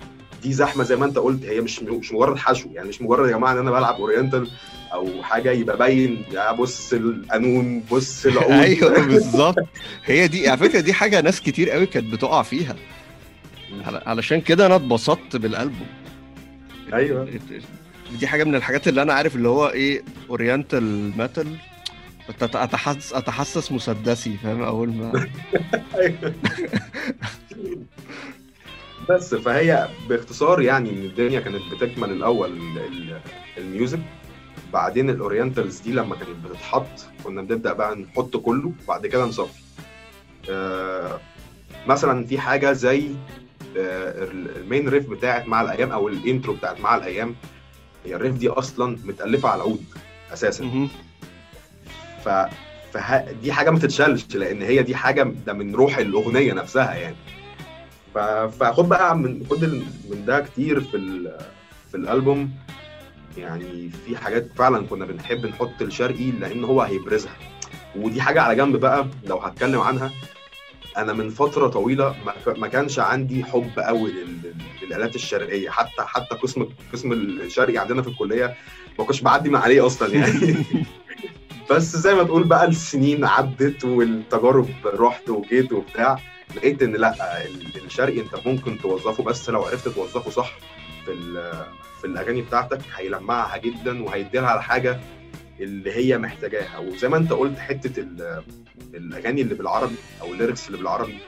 دي 0.43 0.53
زحمة 0.53 0.85
زي 0.85 0.97
ما 0.97 1.05
أنت 1.07 1.19
قلت 1.19 1.45
هي 1.45 1.61
مش 1.61 1.83
مش 1.83 2.13
مجرد 2.13 2.39
حشو. 2.39 2.69
يعني 2.73 2.89
مش 2.89 3.03
مجرد 3.03 3.27
يا 3.31 3.37
جماعة 3.37 3.53
إن 3.53 3.59
أنا 3.59 3.71
بلعب 3.71 3.95
oriental 3.95 4.51
أو 4.93 5.23
حاجة 5.23 5.51
يبقى 5.51 5.77
باين 5.77 6.25
يا 6.33 6.53
بص 6.53 6.93
القانون 6.93 7.83
بص 7.91 8.27
العود. 8.27 8.53
أيوه 8.65 9.07
بالظبط. 9.07 9.57
هي 10.05 10.29
دي 10.29 10.49
على 10.49 10.59
فكرة 10.59 10.81
دي 10.81 10.93
حاجة 10.93 11.21
ناس 11.21 11.41
كتير 11.41 11.71
قوي 11.71 11.87
كانت 11.87 12.13
بتقع 12.13 12.43
فيها. 12.43 12.77
علشان 14.07 14.41
كده 14.41 14.67
أنا 14.67 14.77
اتبسطت 14.77 15.37
بالألبوم. 15.37 15.87
أيوه. 16.93 17.29
دي 18.21 18.27
حاجة 18.27 18.45
من 18.45 18.55
الحاجات 18.55 18.89
اللي 18.89 19.03
أنا 19.03 19.13
عارف 19.13 19.37
اللي 19.37 19.49
هو 19.49 19.69
إيه 19.69 20.03
oriental 20.31 21.13
metal 21.19 21.57
اتحسس 22.43 23.13
أتحسس 23.13 23.73
مسدسي 23.73 24.37
فاهم؟ 24.43 24.63
أول 24.63 24.89
ما 24.89 25.13
بس 29.11 29.35
فهي 29.35 29.89
باختصار 30.09 30.61
يعني 30.61 30.91
إن 30.91 31.03
الدنيا 31.05 31.41
كانت 31.41 31.63
بتكمل 31.73 32.11
الأول 32.11 32.53
ال- 32.53 32.79
ال- 32.79 33.21
ال 33.59 33.66
music 33.66 34.01
بعدين 34.73 35.11
ال 35.11 35.18
orientals 35.18 35.81
دي 35.81 35.93
لما 35.93 36.17
كانت 36.17 36.47
بتتحط 36.47 36.87
كنا 37.25 37.43
بنبدأ 37.43 37.73
بقى 37.73 37.97
نحط 37.97 38.37
كله 38.37 38.73
وبعد 38.85 39.07
كده 39.07 39.25
نصفي. 39.25 39.61
آه 40.51 41.21
مثلا 41.87 42.25
في 42.27 42.39
حاجة 42.39 42.73
زي 42.73 43.09
ال 43.77 43.99
main 43.99 44.89
riff 44.89 45.11
بتاعت 45.11 45.49
مع 45.49 45.61
الأيام 45.63 45.93
أو 45.93 46.09
ال 46.09 46.16
intro 46.16 46.55
بتاعت 46.55 46.81
مع 46.81 46.97
الأيام 46.97 47.35
هي 48.05 48.15
ال 48.15 48.19
riff 48.19 48.35
دي 48.35 48.49
أصلا 48.49 48.99
متألفة 49.05 49.49
على 49.49 49.57
العود 49.63 49.85
أساسا. 50.33 50.89
ف 52.25 52.29
فه... 52.93 53.33
دي 53.33 53.53
حاجة 53.53 53.71
ما 53.71 53.79
تتشالش 53.79 54.37
لأن 54.37 54.63
هي 54.63 54.83
دي 54.83 54.95
حاجة 54.97 55.23
ده 55.47 55.53
من 55.53 55.75
روح 55.75 55.99
الأغنية 55.99 56.53
نفسها 56.53 56.95
يعني. 56.95 57.17
ف... 58.15 58.19
فخد 58.63 58.89
بقى 58.89 59.17
من 59.19 59.47
خد 59.51 59.65
من 60.11 60.25
ده 60.27 60.41
كتير 60.41 60.81
في 60.81 60.97
ال... 60.97 61.39
في 61.91 61.97
الألبوم. 61.97 62.51
يعني 63.39 63.91
في 64.07 64.17
حاجات 64.17 64.49
فعلا 64.57 64.87
كنا 64.87 65.05
بنحب 65.05 65.47
نحط 65.47 65.83
الشرقي 65.83 66.31
لأن 66.31 66.65
هو 66.65 66.83
هيبرزها. 66.83 67.33
ودي 67.97 68.21
حاجة 68.23 68.43
على 68.43 68.55
جنب 68.57 68.77
بقى 68.77 69.07
لو 69.27 69.39
هتكلم 69.39 69.81
عنها 69.81 70.11
أنا 70.97 71.13
من 71.13 71.31
فترة 71.31 71.69
طويلة 71.69 72.17
ما, 72.47 72.69
كانش 72.69 72.99
عندي 72.99 73.45
حب 73.45 73.71
قوي 73.79 74.11
لل... 74.13 74.55
للآلات 74.83 75.15
الشرقية. 75.15 75.71
حتى 75.71 76.03
حتى 76.03 76.35
قسم 76.35 76.69
قسم 76.93 77.13
الشرقي 77.13 77.79
عندنا 77.79 78.03
في 78.03 78.09
الكلية 78.09 78.55
ما 78.99 79.05
كنتش 79.05 79.21
بعدي 79.21 79.49
من 79.49 79.57
عليه 79.57 79.87
أصلا 79.87 80.15
يعني. 80.15 80.57
بس 81.71 81.97
زي 81.97 82.15
ما 82.15 82.23
تقول 82.23 82.45
بقى 82.45 82.65
السنين 82.69 83.25
عدت 83.25 83.85
والتجارب 83.85 84.69
رحت 84.87 85.29
وجيت 85.31 85.73
وبتاع 85.73 86.19
لقيت 86.57 86.83
إن 86.83 86.93
لأ 86.97 87.45
ال- 87.47 87.85
الشرقي 87.85 88.21
أنت 88.21 88.47
ممكن 88.47 88.79
توظفه 88.79 89.25
بس 89.25 89.51
لو 89.51 89.63
عرفت 89.63 89.89
توظفه 89.89 90.31
صح 90.31 90.53
في 91.05 91.15
في 92.01 92.07
الأغاني 92.07 92.43
بتاعتك 92.43 92.81
هيلمعها 92.97 93.57
جدا 93.57 94.05
وهيدي 94.05 94.39
لها 94.39 94.57
الحاجة 94.57 95.01
اللي 95.61 95.93
هي 95.93 96.19
محتاجاها 96.19 96.79
وزي 96.79 97.09
ما 97.09 97.17
انت 97.17 97.33
قلت 97.33 97.59
حتة 97.59 98.01
ال- 98.01 98.43
الأغاني 98.95 99.43
اللي 99.43 99.55
بالعربي 99.55 99.95
أو 100.21 100.33
الليركس 100.33 100.67
اللي 100.67 100.79
بالعربي 100.79 101.19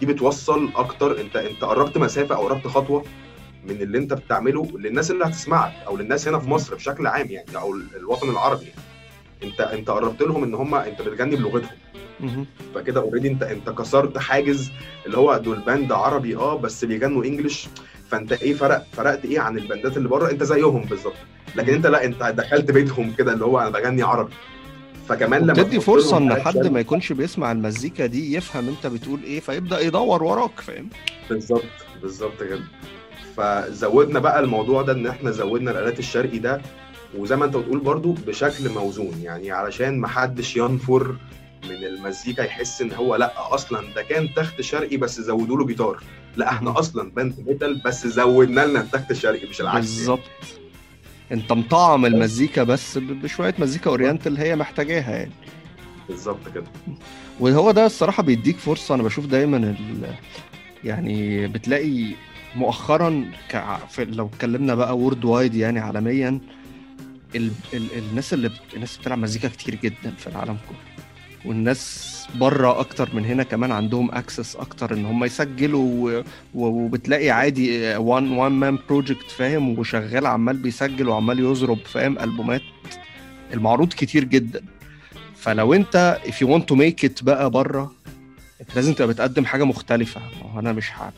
دي 0.00 0.06
بتوصل 0.06 0.70
أكتر 0.76 1.20
أنت 1.20 1.36
أنت 1.36 1.64
قربت 1.64 1.98
مسافة 1.98 2.34
أو 2.36 2.42
قربت 2.48 2.66
خطوة 2.66 3.04
من 3.64 3.82
اللي 3.82 3.98
أنت 3.98 4.12
بتعمله 4.12 4.78
للناس 4.78 5.10
اللي 5.10 5.24
هتسمعك 5.24 5.72
أو 5.86 5.96
للناس 5.96 6.28
هنا 6.28 6.38
في 6.38 6.48
مصر 6.50 6.74
بشكل 6.74 7.06
عام 7.06 7.30
يعني 7.30 7.56
أو 7.56 7.74
الوطن 7.74 8.30
العربي 8.30 8.64
يعني. 8.64 8.80
انت 9.42 9.60
انت 9.60 9.90
قربت 9.90 10.22
لهم 10.22 10.44
ان 10.44 10.54
هم 10.54 10.74
انت 10.74 11.02
بتغني 11.02 11.36
بلغتهم. 11.36 11.70
فكده 12.74 13.00
already 13.00 13.28
انت 13.28 13.42
انت 13.42 13.70
كسرت 13.70 14.18
حاجز 14.18 14.70
اللي 15.06 15.18
هو 15.18 15.36
دول 15.36 15.58
band 15.60 15.92
عربي 15.92 16.36
آه 16.36 16.56
بس 16.58 16.84
بيغنوا 16.84 17.24
English 17.24 17.68
فانت 18.10 18.32
إيه 18.32 18.54
فرق 18.54 18.86
فرقت 18.92 19.24
إيه 19.24 19.40
عن 19.40 19.58
ال 19.58 19.64
band 19.64 19.90
ات 19.90 19.96
اللي 19.96 20.08
بره؟ 20.08 20.30
انت 20.30 20.42
زيهم 20.42 20.80
بالظبط. 20.82 21.14
لكن 21.56 21.74
انت 21.74 21.86
لا 21.86 22.04
انت 22.04 22.22
دخلت 22.22 22.70
بيتهم 22.70 23.12
كده 23.12 23.32
اللي 23.32 23.44
هو 23.44 23.58
أنا 23.58 23.70
بغني 23.70 24.02
عربي. 24.02 24.32
فكمان 25.08 25.42
لما 25.42 25.52
تدي 25.62 25.80
فرصة 25.80 26.16
إن 26.18 26.34
حد 26.34 26.66
ما 26.66 26.80
يكونش 26.80 27.12
بيسمع 27.12 27.52
المزيكا 27.52 28.06
دي 28.06 28.34
يفهم 28.34 28.68
انت 28.68 28.86
بتقول 28.86 29.20
إيه 29.24 29.40
فيبدأ 29.40 29.80
يدور 29.80 30.22
وراك 30.22 30.60
فاهم؟ 30.60 30.88
بالظبط 31.30 31.62
بالظبط 32.02 32.42
كده. 32.42 32.60
فزودنا 33.36 34.18
بقى 34.18 34.40
الموضوع 34.40 34.82
ده 34.82 34.92
إن 34.92 35.06
إحنا 35.06 35.30
زودنا 35.30 35.70
الآلات 35.70 35.98
الشرقي 35.98 36.38
ده. 36.38 36.60
وزي 37.14 37.36
ما 37.36 37.44
انت 37.44 37.56
بتقول 37.56 37.78
برضو 37.78 38.12
بشكل 38.12 38.68
موزون 38.68 39.20
يعني 39.22 39.50
علشان 39.50 39.98
ما 39.98 40.08
حدش 40.08 40.56
ينفر 40.56 41.16
من 41.64 41.84
المزيكا 41.84 42.42
يحس 42.42 42.82
ان 42.82 42.92
هو 42.92 43.16
لأ 43.16 43.54
أصلا 43.54 43.94
ده 43.94 44.02
كان 44.02 44.34
تخت 44.34 44.60
شرقي 44.60 44.96
بس 44.96 45.20
زودوا 45.20 45.56
له 45.58 45.66
جيتار 45.66 46.02
لأ 46.36 46.48
إحنا. 46.50 46.78
أصلا 46.78 47.10
band 47.10 47.34
metal 47.46 47.82
بس 47.84 48.06
زودنا 48.06 48.66
لنا 48.66 48.80
التخت 48.80 49.10
الشرقي 49.10 49.46
مش 49.48 49.60
العكس. 49.60 49.76
بالظبط 49.86 50.20
انت 51.32 51.52
مطعم 51.52 52.06
المزيكا 52.06 52.62
بس 52.62 52.98
بشوية 52.98 53.54
مزيكا 53.58 53.90
oriental 53.90 54.36
هي 54.38 54.56
محتاجاها 54.56 55.16
يعني 55.16 55.32
بالظبط 56.08 56.48
كده 56.54 56.64
وهو 57.40 57.70
ده 57.70 57.86
الصراحة 57.86 58.22
بيديك 58.22 58.56
فرصة 58.56 58.94
أنا 58.94 59.02
بشوف 59.02 59.26
دايما 59.26 59.56
ال... 59.56 60.14
يعني 60.84 61.46
بتلاقي 61.46 62.14
مؤخرا 62.56 63.30
ك... 63.50 63.62
لو 63.98 64.26
اتكلمنا 64.26 64.74
بقى 64.74 64.96
worldwide 64.98 65.54
يعني 65.54 65.78
عالميا 65.80 66.38
ال... 67.34 67.50
ال... 67.74 67.86
الناس 67.98 68.34
اللي 68.34 68.48
بت... 68.48 68.60
الناس 68.74 68.96
بتلعب 68.96 69.18
مزيكا 69.18 69.48
كتير 69.48 69.74
جدا 69.74 70.14
في 70.18 70.26
العالم 70.26 70.56
كله. 70.68 70.78
والناس 71.44 72.12
بره 72.34 72.80
أكتر 72.80 73.14
من 73.14 73.24
هنا 73.24 73.42
كمان 73.42 73.72
عندهم 73.72 74.10
access 74.14 74.56
أكتر 74.56 74.94
إن 74.94 75.04
هم 75.04 75.24
يسجلوا 75.24 76.20
و... 76.54 76.68
وبتلاقي 76.68 77.30
عادي 77.30 77.96
one 77.96 78.32
one 78.32 78.52
man 78.52 78.78
project 78.88 79.30
فاهم؟ 79.30 79.78
وشغال 79.78 80.26
عمال 80.26 80.56
بيسجل 80.56 81.08
وعمال 81.08 81.40
يضرب 81.40 81.78
فاهم؟ 81.78 82.18
ألبومات 82.18 82.62
المعروض 83.54 83.88
كتير 83.92 84.24
جدا. 84.24 84.62
فلو 85.36 85.74
أنت 85.74 86.18
if 86.24 86.34
you 86.34 86.48
want 86.48 86.62
to 86.72 86.76
make 86.78 87.08
it 87.08 87.24
بقى 87.24 87.50
بره 87.50 87.92
أنت 88.60 88.76
لازم 88.76 88.92
تبقى 88.92 89.08
بتقدم 89.08 89.44
حاجة 89.44 89.64
مختلفة. 89.64 90.20
ما 90.20 90.50
هو 90.52 90.58
أنا 90.60 90.72
مش 90.72 90.90
ه- 90.92 91.12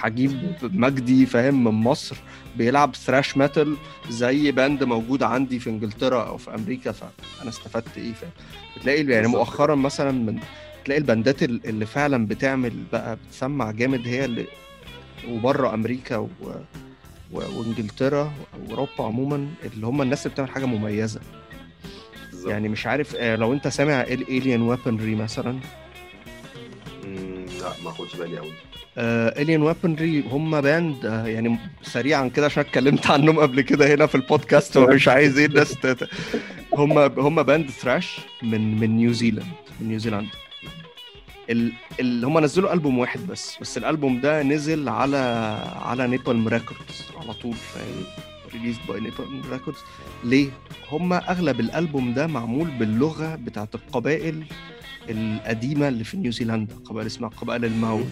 هجيب 0.00 0.52
مجدي 0.62 1.26
فاهم 1.26 1.64
من 1.64 1.70
مصر 1.70 2.16
بيلعب 2.56 2.96
thrash 2.96 3.36
metal 3.36 3.76
زي 4.10 4.52
band 4.52 4.84
موجود 4.84 5.22
عندي 5.22 5.58
في 5.58 5.70
انجلترا 5.70 6.22
أو 6.26 6.36
في 6.36 6.54
أمريكا 6.54 6.92
فأنا 6.92 7.48
استفدت 7.48 7.96
إيه 7.98 8.12
فاهم. 8.12 8.30
بتلاقي 8.76 9.04
يعني. 9.04 9.26
مؤخرا 9.26 9.74
مثلا 9.74 10.10
من 10.12 10.38
تلاقي 10.84 10.98
ال 11.00 11.07
band 11.07 11.35
ات 11.35 11.42
ال- 11.42 11.66
اللي 11.66 11.86
فعلا 11.86 12.26
بتعمل 12.26 12.72
بقى 12.92 13.16
بتسمع 13.28 13.70
جامد 13.70 14.06
هي 14.08 14.24
اللي 14.24 14.46
وبره 15.28 15.74
أمريكا 15.74 16.16
و... 16.16 16.28
و... 17.32 17.40
وإنجلترا 17.54 18.32
وأوروبا 18.68 19.04
عموما 19.04 19.48
اللي 19.64 19.86
هم 19.86 20.02
الناس 20.02 20.26
اللي 20.26 20.34
بتعمل 20.34 20.50
حاجة 20.50 20.64
مميزة. 20.64 21.20
بالظبط. 22.30 22.50
يعني 22.50 22.68
مش 22.68 22.86
عارف 22.86 23.16
آه، 23.16 23.36
لو 23.36 23.52
أنت 23.52 23.68
سامع 23.68 24.00
Alien 24.02 24.62
Weaponry 24.62 25.14
مثلا. 25.14 25.58
لا 27.60 27.72
ما 27.84 27.90
اخدش 27.90 28.16
بالي 28.16 28.38
قوي 28.38 28.52
Alien 28.98 29.62
Weaponry 29.62 30.24
هم 30.30 30.60
band 30.60 31.06
آه، 31.06 31.26
يعني 31.26 31.58
سريعا 31.82 32.28
كده 32.28 32.46
عشان 32.46 32.62
اتكلمت 32.62 33.06
عنهم 33.10 33.38
قبل 33.40 33.60
كده 33.60 33.94
هنا 33.94 34.06
في 34.06 34.14
البودكاست 34.14 34.76
ومش 34.76 35.08
عايز 35.08 35.38
إيه 35.38 35.46
الناس 35.46 35.74
هم 36.72 36.98
هم 36.98 37.42
band 37.42 37.70
thrash 37.70 38.20
من 38.42 38.80
من 38.80 38.96
نيوزيلاند 38.96 39.46
من 39.80 39.88
نيوزيلندا 39.88 40.28
ال- 41.50 42.24
هم 42.24 42.38
نزلوا 42.38 42.72
ألبوم 42.72 42.98
واحد 42.98 43.26
بس 43.26 43.56
بس 43.60 43.78
الألبوم 43.78 44.20
ده 44.20 44.42
نزل 44.42 44.88
على 44.88 45.16
على 45.82 46.06
Napalm 46.06 46.52
Records 46.52 47.02
على 47.16 47.32
طول 47.34 47.54
فاهم؟ 47.54 48.04
released 48.54 48.76
by 48.88 49.00
Napalm 49.00 49.26
Records 49.52 49.78
ليه؟ 50.24 50.48
هم 50.90 51.12
أغلب 51.12 51.60
الألبوم 51.60 52.14
ده 52.14 52.26
معمول 52.26 52.68
باللغة 52.70 53.34
بتاعت 53.34 53.74
القبائل 53.74 54.42
القديمة 55.10 55.88
اللي 55.88 56.04
في 56.04 56.16
نيوزيلندا 56.16 56.74
قبائل 56.84 57.06
اسمها 57.06 57.28
قبائل 57.30 57.64
الماوري 57.64 58.08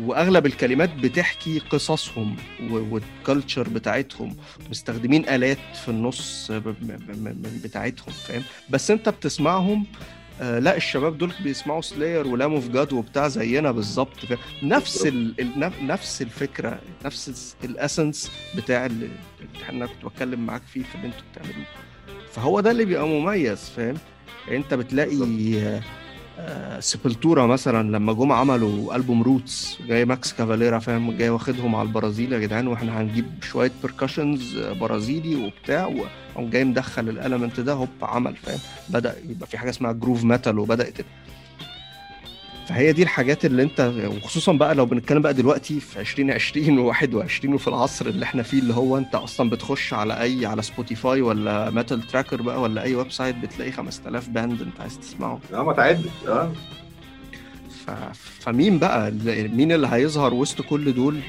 وأغلب 0.00 0.46
الكلمات 0.46 0.94
بتحكي 0.94 1.58
قصصهم 1.58 2.36
وال 2.70 2.92
culture 2.92 3.68
بتاعتهم. 3.68 4.36
مستخدمين 4.70 5.28
آلات 5.28 5.58
في 5.84 5.88
النص 5.88 6.52
بتاعتهم 7.64 8.12
فاهم؟ 8.12 8.42
بس 8.70 8.90
انت 8.90 9.08
بتسمعهم 9.08 9.86
آه 10.40 10.58
لا 10.58 10.76
الشباب 10.76 11.18
دول 11.18 11.32
بيسمعوا 11.44 11.80
Slayer 11.80 12.26
و 12.26 12.31
Lamb 12.31 12.52
of 12.54 12.68
God 12.68 12.92
وبتاع 12.92 13.28
زينا 13.28 13.70
بالظبط 13.70 14.16
نفس 14.62 15.06
ال... 15.06 15.34
نفس 15.86 16.22
الفكرة 16.22 16.80
نفس 17.04 17.56
ال 17.64 17.72
essence 17.72 18.30
بتاع 18.56 18.86
اللي 18.86 19.08
أنا 19.68 19.86
كنت 19.86 20.04
بتكلم 20.04 20.46
معاك 20.46 20.62
فيه 20.72 20.82
في 20.82 20.94
اللي 20.94 21.06
أنتوا 21.06 21.20
بتعملوه. 21.32 21.66
فهو 22.32 22.60
ده 22.60 22.70
اللي 22.70 22.84
بيبقى 22.84 23.06
مميز 23.08 23.58
فاهم؟ 23.76 23.96
يعني 24.46 24.58
انت 24.58 24.74
بتلاقي 24.74 25.16
Sepultura 26.80 27.46
مثلا 27.46 27.90
لما 27.96 28.12
جم 28.12 28.32
عملوا 28.32 28.96
ألبوم 28.96 29.22
Roots 29.22 29.78
جاي 29.88 30.04
Max 30.04 30.32
Cavalera 30.32 30.78
فاهم؟ 30.78 31.16
جاي 31.16 31.28
واخدهم 31.30 31.74
على 31.74 31.88
البرازيل 31.88 32.32
يا 32.32 32.38
جدعان 32.38 32.66
وإحنا 32.66 33.00
هنجيب 33.00 33.26
شوية 33.42 33.70
percussions 33.82 34.58
برازيلي 34.58 35.36
وبتاع 35.46 35.86
وقام 35.86 36.50
جاي 36.50 36.64
مدخل 36.64 37.08
ال 37.08 37.14
element 37.14 37.60
ده 37.60 37.72
هوب 37.72 37.88
عمل 38.02 38.36
فاهم؟ 38.36 38.58
بدأ 38.88 39.14
يبقى 39.28 39.46
في 39.46 39.58
حاجة 39.58 39.70
اسمها 39.70 39.92
groove 39.92 40.24
metal 40.24 40.58
وبدأت 40.58 40.94
فهي 42.68 42.92
دي 42.92 43.02
الحاجات 43.02 43.44
اللي 43.44 43.62
انت 43.62 43.92
وخصوصا 44.22 44.52
بقى 44.52 44.74
لو 44.74 44.86
بنتكلم 44.86 45.22
بقى 45.22 45.34
دلوقتي 45.34 45.80
في 45.80 46.00
2020 46.00 46.92
و21 46.94 47.44
وفي 47.44 47.68
العصر 47.68 48.06
اللي 48.06 48.24
إحنا 48.24 48.42
فيه 48.42 48.58
اللي 48.58 48.74
هو 48.74 48.98
انت 48.98 49.14
أصلا 49.14 49.50
بتخش 49.50 49.94
على 49.94 50.20
أي 50.20 50.46
على 50.46 50.62
Spotify 50.62 51.20
ولا 51.22 51.70
Metal 51.70 52.02
Tracker 52.02 52.42
بقى 52.42 52.60
ولا 52.60 52.82
أي 52.82 52.94
website 52.94 53.36
بتلاقي 53.36 53.72
5000 53.72 54.28
band 54.28 54.62
انت 54.62 54.80
عايز 54.80 54.98
تسمعه. 54.98 55.40
آه 55.54 55.62
ما 55.62 55.72
تعدش. 55.72 56.10
آه. 56.28 56.52
فمين 58.40 58.78
بقى؟ 58.78 59.10
مين 59.48 59.72
اللي 59.72 59.88
هيظهر 59.90 60.34
وسط 60.34 60.60
كل 60.62 60.92
دول؟ 60.94 61.20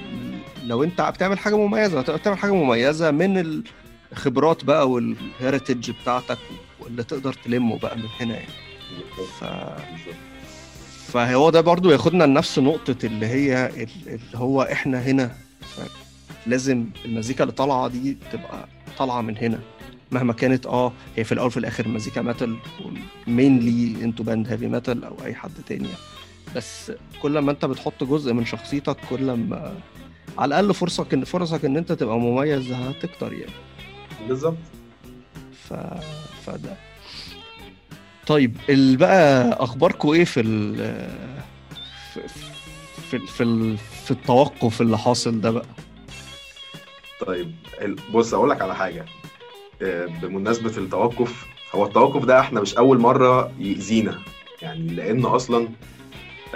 لو 0.65 0.83
انت 0.83 1.01
بتعمل 1.01 1.39
حاجة 1.39 1.57
مميزة 1.57 2.01
بتعمل 2.01 2.37
حاجة 2.37 2.53
مميزة 2.53 3.11
من 3.11 3.63
الخبرات 4.11 4.63
بقى 4.65 4.89
وال 4.89 5.10
heritage 5.10 5.91
بتاعتك 5.91 6.37
واللي 6.79 7.03
تقدر 7.03 7.33
تلمه 7.33 7.79
بقى 7.79 7.97
من 7.97 8.03
هنا 8.19 8.33
يعني. 8.33 8.49
ف... 9.39 9.43
فهو 11.13 11.49
ده 11.49 11.61
برضو 11.61 11.91
ياخدنا 11.91 12.23
لنفس 12.23 12.59
نقطة 12.59 12.95
اللي 13.03 13.25
هي 13.25 13.69
اللي 14.07 14.19
هو 14.35 14.61
إحنا 14.61 15.01
هنا. 15.01 15.35
لازم 16.47 16.85
المزيكا 17.05 17.43
اللي 17.43 17.53
طالعة 17.53 17.87
دي 17.87 18.17
تبقى 18.31 18.67
طالعة 18.97 19.21
من 19.21 19.37
هنا. 19.37 19.59
مهما 20.11 20.33
كانت 20.33 20.65
آه 20.65 20.91
هي 21.15 21.23
في 21.23 21.31
الأول 21.31 21.51
في 21.51 21.57
الآخر 21.57 21.87
مزيكا 21.87 22.21
metal 22.21 22.57
مينلي 23.27 24.03
انتو 24.03 24.23
band 24.23 24.47
heavy 24.47 24.67
metal 24.67 25.03
أو 25.03 25.15
أي 25.25 25.33
حد 25.35 25.51
تاني 25.67 25.87
بس 26.55 26.91
كل 27.21 27.39
ما 27.39 27.51
أنت 27.51 27.65
بتحط 27.65 28.03
جزء 28.03 28.33
من 28.33 28.45
شخصيتك 28.45 28.97
كل 29.09 29.31
ما 29.31 29.73
على 30.37 30.47
الأقل 30.59 30.73
فرصك 30.73 31.13
ان 31.13 31.23
فرصك 31.23 31.65
إن 31.65 31.77
أنت 31.77 31.91
تبقى 31.91 32.19
مميز 32.19 32.71
هتكتر 32.71 33.33
يعني. 33.33 33.51
بالظبط. 34.27 34.57
ف... 35.69 35.73
فده. 36.45 36.88
طيب 38.29 38.57
بقى 38.97 39.49
أخباركم 39.63 40.09
إيه 40.09 40.23
في 40.25 40.39
ال 40.39 40.75
في 42.13 42.21
في 43.11 43.19
في, 43.27 43.77
في 44.05 44.11
التوقف 44.11 44.81
اللي 44.81 44.97
حاصل 44.97 45.41
ده 45.41 45.51
بقى؟ 45.51 45.65
طيب 47.27 47.51
بص 48.13 48.33
أقول 48.33 48.49
لك 48.49 48.61
على 48.61 48.75
حاجة. 48.75 49.05
بمناسبة 50.21 50.77
التوقف 50.77 51.45
هو 51.75 51.85
التوقف 51.85 52.25
ده 52.25 52.39
إحنا 52.39 52.61
مش 52.61 52.75
أول 52.77 52.99
مرة 52.99 53.51
يأذينا 53.59 54.19
يعني 54.61 54.87
لأن 54.93 55.25
أصلا 55.25 55.67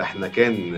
إحنا 0.02 0.28
كان 0.28 0.76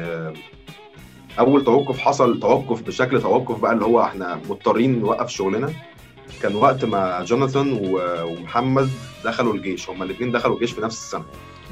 أول 1.40 1.64
توقف 1.64 2.00
حصل 2.00 2.40
توقف 2.40 2.82
بشكل 2.82 3.22
توقف 3.22 3.60
بقى 3.60 3.74
اللي 3.74 3.86
هو 3.86 4.02
إحنا 4.04 4.36
مضطرين 4.50 5.00
نوقف 5.00 5.30
شغلنا. 5.30 5.74
كان 6.42 6.56
وقت 6.56 6.86
ما 6.86 7.24
جوناثان 7.24 7.80
ومحمد 7.82 8.90
دخلوا 9.26 9.54
الجيش. 9.54 9.90
هما 9.90 10.06
الاثنين 10.06 10.32
دخلوا 10.32 10.56
الجيش 10.56 10.72
في 10.72 10.82
نفس 10.82 10.98
السنة. 10.98 11.26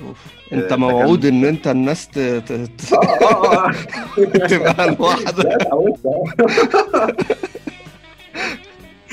أوف. 0.07 0.18
أنت 0.53 0.74
موعود 0.74 1.26
إن 1.26 1.45
أنت 1.45 1.68
الناس 1.68 2.07
ت... 2.07 2.20
ت... 2.20 2.51
تبقى 4.49 4.95
لوحدك. 4.95 5.57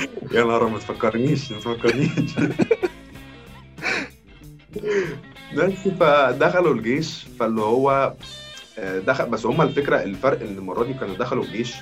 يا 0.31 0.43
نهار 0.43 0.67
ما 0.67 0.77
تفكرنيش 0.77 1.51
ما 1.51 1.59
تفكرنيش. 1.59 2.31
بس 5.57 5.87
فدخلوا 5.99 6.73
الجيش 6.73 7.25
فاللي 7.39 7.61
هو 7.61 8.13
دخل 8.77 9.25
بس 9.29 9.45
هما 9.45 9.63
الفكرة 9.63 10.03
الفرق 10.03 10.41
إن 10.41 10.57
المرة 10.57 10.83
دي 10.83 10.93
كانوا 10.93 11.15
دخلوا 11.15 11.43
الجيش 11.43 11.75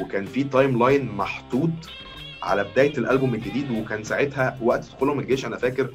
وكان 0.00 0.26
في 0.26 0.44
timeline 0.44 1.06
محطوط 1.16 1.70
على 2.42 2.64
بداية 2.64 2.98
الألبوم 2.98 3.34
الجديد 3.34 3.70
وكان 3.70 4.04
ساعتها 4.04 4.58
وقت 4.62 4.84
دخولهم 4.84 5.20
الجيش 5.20 5.46
أنا 5.46 5.56
فاكر 5.56 5.90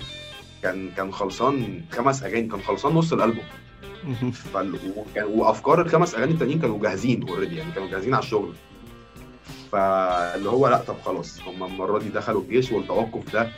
كان 0.64 0.89
كان 0.98 1.14
خلصان 1.14 1.82
خمس 1.91 2.24
أغاني 2.24 2.48
كان 2.48 2.62
خلصان 2.62 2.94
نص 2.94 3.14
الألبوم. 3.14 3.44
فال... 4.54 4.80
وكان 4.98 5.24
وأفكار 5.26 5.82
الخمس 5.82 6.16
أغاني 6.16 6.32
التانيين 6.32 6.60
كانوا 6.60 6.80
جاهزين 6.82 7.30
already 7.30 7.56
يعني 7.56 7.72
كانوا 7.72 7.89
جاهزين 7.89 8.14
على 8.14 8.24
الشغل. 8.24 8.54
فاللي 9.72 10.50
هو 10.50 10.68
لأ 10.68 10.78
طب 10.78 10.96
خلاص 11.06 11.41
هم 11.41 11.64
المرة 11.64 12.00
دي 12.00 12.10
دخلوا 12.10 12.41
الجيش 12.41 12.72
والتوقف 12.72 13.34
ده 13.34 13.50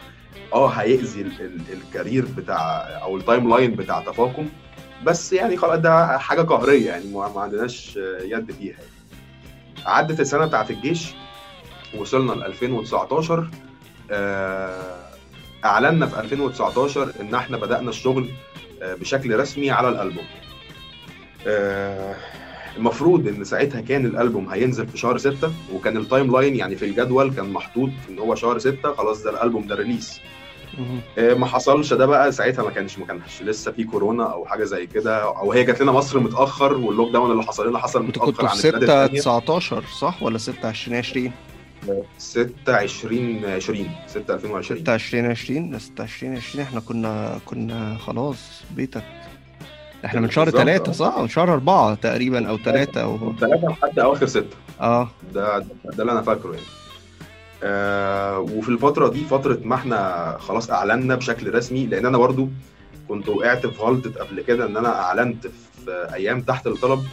آه 0.54 0.68
هيأذي 0.68 1.22
ال... 1.22 1.42
ال... 1.42 1.62
ال 1.74 1.81
career 1.81 2.26
بتاع 2.38 2.82
أو 3.02 3.18
ال 3.18 3.50
timeline 3.50 3.76
بتاع 3.76 4.00
تفاقم. 4.00 4.50
بس 5.06 5.34
يعني 5.34 5.58
خلاص 5.58 5.80
ده 5.80 6.18
حاجة 6.18 6.42
قهرية 6.42 6.88
يعني 6.88 7.06
ما 7.14 7.42
عندناش 7.42 8.00
يد 8.22 8.52
فيها. 8.52 8.72
يعني. 8.72 8.96
عدت 9.86 10.20
السنة 10.20 10.46
بتاعت 10.46 10.72
الجيش 10.72 11.14
وصلنا 12.00 12.32
ل 12.34 12.44
2019 12.44 13.48
اعلنا 15.66 16.06
في 16.06 16.20
2019 16.20 17.12
ان 17.22 17.36
إحنا 17.36 17.58
بدأنا 17.58 17.90
الشغل 17.90 18.30
بشكل 18.82 19.40
رسمي 19.40 19.72
على 19.72 19.90
الألبوم. 19.90 20.26
المفروض 22.78 23.28
ان 23.28 23.44
ساعتها 23.44 23.82
كان 23.82 24.06
الألبوم 24.06 24.50
هينزل 24.50 24.88
في 24.88 24.98
شهر 24.98 25.18
6 25.18 25.52
وكان 25.74 25.98
ال 25.98 26.32
timeline 26.32 26.56
يعني 26.56 26.76
في 26.76 26.86
الجدول 26.86 27.34
كان 27.34 27.50
محطوط 27.54 27.90
ان 28.10 28.20
هو 28.20 28.36
شهر 28.36 28.60
6 28.60 28.94
خلاص 28.94 29.24
ده 29.24 29.30
الألبوم 29.30 29.68
ده 29.68 29.76
release 29.76 30.20
ما 31.18 31.46
حصلش 31.46 31.94
ده 31.94 32.06
بقى 32.06 32.32
ساعتها 32.32 32.64
ما 32.64 32.72
كانش 32.72 33.00
ما 33.00 33.06
كانش 33.06 33.42
لسه 33.42 33.72
في 33.72 33.84
كورونا 33.84 34.34
أو 34.34 34.46
حاجة 34.46 34.64
زي 34.64 34.86
كده 34.88 35.24
أو 35.24 35.52
هي 35.52 35.64
جات 35.64 35.82
لنا 35.82 35.92
مصر 35.92 36.20
متأخر 36.20 36.74
وال 36.74 37.12
lockdown 37.14 37.32
اللي 37.32 37.44
حصل 37.44 37.70
لنا 37.70 37.80
حصل 37.80 38.04
متأخر 38.04 38.46
عن 38.48 38.56
6 38.56 39.08
19 39.08 39.84
صح؟ 40.00 40.24
ولا 40.24 40.38
6 40.38 40.70
2020 40.70 41.32
6 42.18 42.50
20 42.76 43.46
20 43.46 43.90
6 44.08 44.34
2020 44.34 44.80
6 44.80 44.94
2020 44.96 45.80
6 45.80 46.04
2020 46.04 46.64
إحنا 46.66 46.80
كنا 46.80 47.40
كنا 47.46 47.98
خلاص 47.98 48.64
بيتك. 48.76 49.04
إحنا 50.06 50.22
من 50.22 50.30
شهر 50.32 50.50
3 50.50 50.92
صح؟ 50.92 51.18
من 51.20 51.28
شهر 51.30 51.54
4 51.54 51.96
تقريبا 51.96 52.50
أو 52.50 52.58
3 52.58 53.02
أو 53.02 53.34
3 53.40 53.68
لحد 53.68 54.00
أواخر 54.00 54.26
6 54.26 54.46
آه. 54.82 55.10
ده 55.34 55.60
ده 55.60 55.68
اللي 56.00 56.12
أنا 56.12 56.22
فاكره 56.22 56.52
يعني. 56.52 56.66
آه 57.64 58.40
وفي 58.40 58.70
الفترة 58.70 59.08
دي 59.10 59.24
فترة 59.24 59.60
ما 59.64 59.76
إحنا 59.76 60.38
خلاص 60.40 60.70
اعلنا 60.70 61.16
بشكل 61.16 61.54
رسمي 61.54 61.86
لأن 61.86 62.06
أنا 62.06 62.18
برضو 62.18 62.50
كنت 63.10 63.30
وقعت 63.30 63.66
في 63.68 63.82
غلطة 63.82 64.12
قبل 64.24 64.42
كده 64.42 64.66
إن 64.66 64.78
أنا 64.78 65.00
أعلنت 65.02 65.48
في 65.48 66.10
أيام 66.14 66.42
تحت 66.42 66.68
الطلب. 66.68 67.04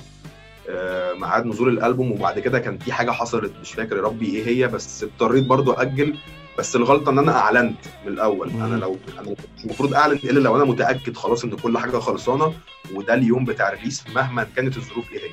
ميعاد 1.20 1.46
نزول 1.46 1.68
الألبوم 1.68 2.12
وبعد 2.12 2.38
كده 2.38 2.58
كان 2.58 2.78
في 2.78 2.92
حاجة 2.92 3.10
حصلت 3.10 3.52
مش 3.60 3.72
فاكر 3.72 3.96
يا 3.96 4.02
ربي 4.02 4.26
إيه 4.26 4.46
هي 4.46 4.68
بس 4.68 5.04
اضطريت 5.04 5.44
برضو 5.44 5.72
أجل 5.72 6.16
بس 6.58 6.76
الغلطة 6.76 7.10
إن 7.10 7.18
أنا 7.18 7.32
أعلنت 7.38 7.78
من 8.06 8.12
الأول. 8.12 8.50
مم. 8.52 8.62
أنا 8.62 8.76
لو 8.76 8.96
أنا 9.18 9.30
مش 9.30 9.64
المفروض 9.64 9.94
أعلن 9.94 10.18
إلا 10.24 10.38
لو 10.40 10.56
أنا 10.56 10.64
متأكد 10.64 11.16
خلاص 11.16 11.44
إن 11.44 11.50
كل 11.56 11.78
حاجة 11.78 11.98
خلصانة 11.98 12.52
وده 12.94 13.14
اليوم 13.14 13.44
بتاع 13.44 13.68
الريليس 13.68 14.04
مهما 14.14 14.46
كانت 14.56 14.76
الظروف 14.76 15.12
إيه 15.12 15.18
هي. 15.18 15.30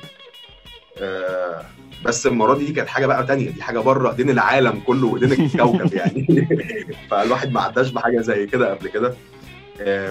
آه 0.98 1.64
بس 2.04 2.26
المرة 2.26 2.54
دي 2.54 2.72
كانت 2.72 2.88
حاجة 2.88 3.06
بقى 3.06 3.26
تانية. 3.26 3.50
دي 3.50 3.62
حاجة 3.62 3.78
بره 3.78 4.10
ايدين 4.10 4.30
العالم 4.30 4.80
كله 4.86 5.06
وايدين 5.06 5.32
الكوكب 5.32 5.94
يعني. 5.94 6.48
فالواحد 7.10 7.52
ما 7.52 7.60
عداش 7.60 7.90
بحاجة 7.90 8.20
زي 8.20 8.46
كده 8.46 8.74
قبل 8.74 8.88
كده. 8.88 9.08
آه 9.08 9.14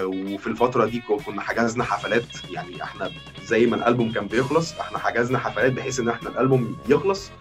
وفي 0.03 0.47
الفترة 0.47 0.85
دي 0.85 1.01
كنا 1.25 1.41
حجزنا 1.41 1.83
حفلات. 1.83 2.23
يعني 2.51 2.83
إحنا 2.83 3.11
زي 3.43 3.65
ما 3.65 3.75
الألبوم 3.75 4.11
كان 4.11 4.27
بيخلص 4.27 4.79
إحنا 4.79 4.97
حجزنا 4.97 5.39
حفلات 5.39 5.71
بحيث 5.71 5.99
إن 5.99 6.09
إحنا 6.09 6.29
الألبوم 6.29 6.77
يخلص 6.89 7.31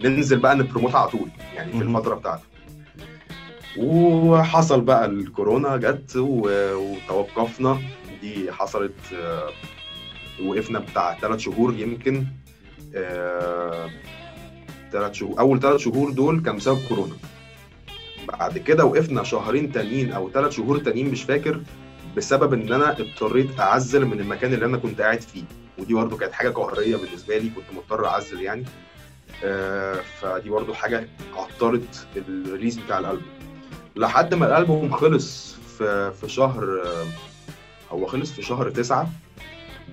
ننزل 0.00 0.38
بقى 0.38 0.56
نبروموت 0.56 0.94
على 0.94 1.08
طول 1.10 1.28
يعني 1.54 1.72
في 1.72 1.82
الفترة 1.82 2.14
بتاعته. 2.14 2.42
وحصل 3.78 4.80
بقى 4.80 5.06
الكورونا 5.06 5.76
جت 5.76 6.16
وتوقفنا. 6.16 7.78
دي 8.20 8.52
حصلت 8.52 8.94
آه 9.14 9.50
وقفنا 10.44 10.78
بتاع 10.78 11.18
ثلاث 11.20 11.38
شهور 11.38 11.74
يمكن. 11.74 12.26
ثلاث 14.92 15.12
شهور 15.12 15.38
أول 15.38 15.60
ثلاث 15.60 15.80
شهور 15.80 16.10
دول 16.10 16.42
كان 16.42 16.56
بسبب 16.56 16.78
كورونا. 16.88 17.14
بعد 18.30 18.58
كده 18.58 18.84
وقفنا 18.84 19.22
شهرين 19.24 19.72
تانيين 19.72 20.12
أو 20.12 20.30
ثلاث 20.30 20.52
شهور 20.52 20.78
تانيين 20.78 21.10
مش 21.10 21.22
فاكر 21.22 21.60
بسبب 22.16 22.52
إن 22.52 22.72
أنا 22.72 22.96
اضطريت 23.00 23.60
أعزل 23.60 24.04
من 24.06 24.20
المكان 24.20 24.54
اللي 24.54 24.64
أنا 24.66 24.76
كنت 24.76 25.00
قاعد 25.00 25.20
فيه. 25.20 25.42
ودي 25.78 25.94
برضو 25.94 26.16
كانت 26.16 26.32
حاجة 26.32 26.48
قهرية 26.48 26.96
بالنسبة 26.96 27.38
لي 27.38 27.50
كنت 27.50 27.64
مضطر 27.76 28.06
أعزل 28.06 28.40
يعني. 28.40 28.64
آه، 29.44 30.00
فدي 30.20 30.50
برضو 30.50 30.74
حاجة 30.74 31.08
عطلت 31.36 32.06
ال 32.16 32.24
release 32.24 32.78
بتاع 32.78 32.98
الألبوم. 32.98 33.26
لحد 33.96 34.34
ما 34.34 34.46
الألبوم 34.46 34.92
خلص 34.92 35.56
في 35.78 36.12
في 36.20 36.28
شهر 36.28 36.82
هو 37.90 38.06
خلص 38.06 38.32
في 38.32 38.42
شهر 38.42 38.70
تسعة 38.70 39.10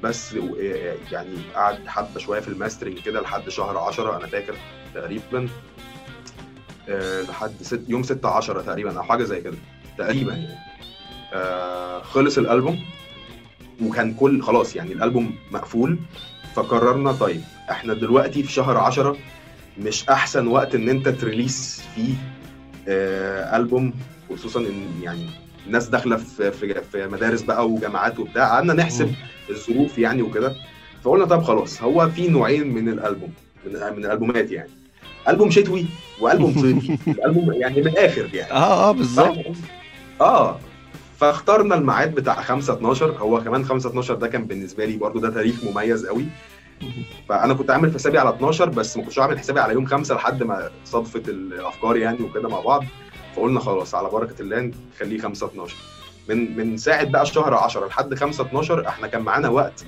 بس 0.03 0.33
آه، 0.33 0.95
يعني 1.11 1.35
قعد 1.55 1.87
حبة 1.87 2.19
شوية 2.19 2.39
في 2.39 2.47
ال 2.47 2.53
mastering 2.53 2.99
كده 2.99 3.21
لحد 3.21 3.49
شهر 3.49 3.77
10 3.77 4.17
أنا 4.17 4.27
فاكر 4.27 4.55
تقريبا. 4.95 5.47
لحد 7.29 7.51
ست 7.61 7.81
يوم 7.87 8.03
6 8.03 8.29
10 8.29 8.61
تقريبا 8.61 8.97
أو 8.97 9.03
حاجة 9.03 9.23
زي 9.23 9.41
كده 9.41 9.57
تقريبا. 9.97 10.33
يعني 10.33 10.55
آه، 11.33 12.01
خلص 12.01 12.37
الألبوم 12.37 12.79
وكان 13.83 14.13
كل 14.13 14.41
خلاص 14.41 14.75
يعني 14.75 14.93
الألبوم 14.93 15.35
مقفول 15.51 15.97
فقررنا 16.55 17.11
طيب 17.11 17.41
إحنا 17.71 17.93
دلوقتي 17.93 18.43
في 18.43 18.51
شهر 18.51 18.77
10 18.77 19.17
مش 19.79 20.09
أحسن 20.09 20.47
وقت 20.47 20.75
إن 20.75 20.89
أنت 20.89 21.09
تريليس 21.09 21.81
فيه 21.95 22.13
آه، 22.87 23.57
ألبوم 23.57 23.93
خصوصا 24.29 24.59
إن 24.59 25.01
يعني 25.03 25.25
الناس 25.67 25.87
داخلة 25.87 26.17
في 26.17 26.51
في 26.51 26.81
في 26.91 27.07
مدارس 27.07 27.41
بقى 27.41 27.69
وجامعات 27.69 28.19
وبتاع 28.19 28.47
قعدنا 28.49 28.73
نحسب 28.73 29.13
الظروف 29.49 29.97
يعني 29.97 30.21
وكده 30.21 30.55
فقلنا 31.03 31.25
طب 31.25 31.43
خلاص 31.43 31.81
هو 31.83 32.09
في 32.09 32.27
نوعين 32.27 32.67
من 32.73 32.89
الألبوم 32.89 33.33
من 33.65 33.73
من 33.73 34.05
الألبومات 34.05 34.51
يعني. 34.51 34.69
ألبوم 35.27 35.49
شتوي 35.51 35.85
وألبوم 36.19 36.53
صيفي 36.61 36.97
الالبوم 37.11 37.53
يعني 37.53 37.81
من 37.81 37.87
الآخر 37.87 38.29
يعني. 38.33 38.51
آه 38.51 38.89
آه 38.89 38.91
بالظبط. 38.91 39.37
آه. 40.21 40.59
فاخترنا 41.19 41.75
الميعاد 41.75 42.15
بتاع 42.15 42.41
5 42.41 42.73
12 42.73 43.11
هو 43.11 43.43
كمان 43.43 43.65
5 43.65 43.89
12 43.89 44.13
ده 44.13 44.27
كان 44.27 44.45
بالنسبة 44.45 44.85
لي 44.85 44.97
برضو 44.97 45.19
ده 45.19 45.29
تاريخ 45.29 45.55
مميز 45.63 46.05
قوي. 46.05 46.25
فأنا 47.29 47.53
كنت 47.53 47.69
عامل 47.71 47.93
حسابي 47.93 48.17
على 48.17 48.29
12 48.29 48.69
بس 48.69 48.97
ما 48.97 49.03
كنتش 49.03 49.19
عامل 49.19 49.39
حسابي 49.39 49.59
على 49.59 49.73
يوم 49.73 49.85
5 49.85 50.15
لحد 50.15 50.43
ما 50.43 50.69
صدفت 50.85 51.29
الأفكار 51.29 51.97
يعني 51.97 52.21
وكده 52.21 52.49
مع 52.49 52.59
بعض. 52.59 52.83
فقلنا 53.35 53.59
خلاص 53.59 53.95
على 53.95 54.09
بركة 54.09 54.41
الله 54.41 54.71
نخليه 54.95 55.19
5 55.19 55.47
12 55.47 55.75
من 56.29 56.57
من 56.57 56.77
ساعة 56.77 57.03
بقى 57.05 57.25
شهر 57.25 57.53
10 57.53 57.87
لحد 57.87 58.13
5 58.15 58.43
12 58.43 58.87
إحنا 58.87 59.07
كان 59.07 59.21
معانا 59.21 59.49
وقت 59.49 59.85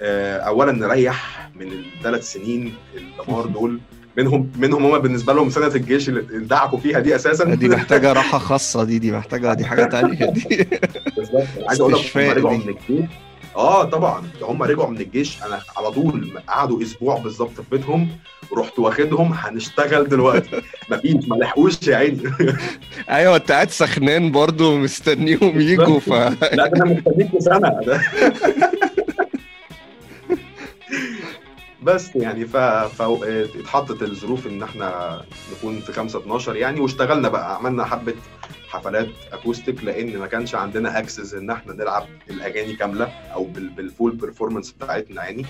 آه، 0.00 0.38
اولا 0.38 0.72
نريح 0.72 1.50
من 1.54 1.72
الثلاث 1.72 2.32
سنين 2.32 2.74
الدمار 2.96 3.46
دول. 3.56 3.80
منهم 4.16 4.50
منهم 4.58 4.84
هم 4.86 4.98
بالنسبة 4.98 5.32
لهم 5.32 5.50
سنة 5.50 5.66
الجيش 5.66 6.08
اللي 6.08 6.20
ادعكوا 6.36 6.78
فيها 6.78 7.00
دي 7.00 7.16
أساسا. 7.16 7.54
دي 7.54 7.68
محتاجة 7.68 8.12
راحة 8.12 8.38
خاصة 8.38 8.84
دي 8.84 8.98
دي 8.98 9.12
محتاجه 9.12 9.54
دي 9.54 9.64
حاجة 9.64 9.84
تانية. 9.84 10.26
دي 10.30 10.68
بالظبط. 11.16 11.46
عايز 11.68 11.80
أقول 11.80 11.92
لك 11.92 12.16
رجعوا. 12.16 12.50
من 12.56 12.60
الجيش. 12.68 13.04
آه 13.56 13.84
طبعا. 13.84 14.22
ده 14.40 14.46
هم 14.46 14.62
رجعوا 14.62 14.90
من 14.90 15.00
الجيش. 15.00 15.42
أنا 15.42 15.60
على 15.76 15.90
طول 15.90 16.40
قعدوا 16.48 16.82
أسبوع 16.82 17.18
بالظبط 17.18 17.50
في 17.50 17.62
بيتهم. 17.70 18.08
رحت 18.56 18.78
واخدهم. 18.78 19.32
هنشتغل 19.32 20.08
دلوقتي. 20.08 20.62
مفيش. 20.90 21.28
ما 21.28 21.34
لحقوش 21.36 21.88
يا 21.88 21.96
عيني. 21.96 22.22
أيوه 23.10 23.36
أنت 23.36 23.52
قاعد 23.52 23.70
سخنان 23.70 24.32
برضو 24.32 24.76
مستنيهم 24.78 25.60
يجوا 25.60 26.00
ف 26.00 26.08
لا 26.08 26.30
ده 26.66 26.66
أنا 26.76 26.84
مستنيك 26.84 27.38
سنة. 27.38 27.80
بس 31.82 32.16
يعني 32.16 32.44
ف... 32.46 32.56
ف... 32.56 33.02
اتحطت 33.02 34.02
الظروف 34.02 34.46
إن 34.46 34.62
إحنا 34.62 35.22
نكون 35.56 35.80
في 35.80 35.92
5 35.92 36.18
12 36.18 36.56
يعني 36.56 36.80
واشتغلنا 36.80 37.28
بقى 37.28 37.56
عملنا 37.56 37.84
حبة 37.84 38.14
حفلات 38.68 39.08
acoustic 39.32 39.84
لأن 39.84 40.18
ما 40.18 40.26
كانش 40.26 40.54
عندنا 40.54 40.98
access 40.98 41.34
إن 41.34 41.50
إحنا 41.50 41.72
نلعب 41.72 42.06
الأغاني 42.30 42.76
كاملة 42.76 43.04
أو 43.34 43.44
بال... 43.44 43.68
بالفول 43.68 44.16
بيرفورمانس 44.16 44.72
بتاعتنا 44.72 45.24
يعني. 45.24 45.46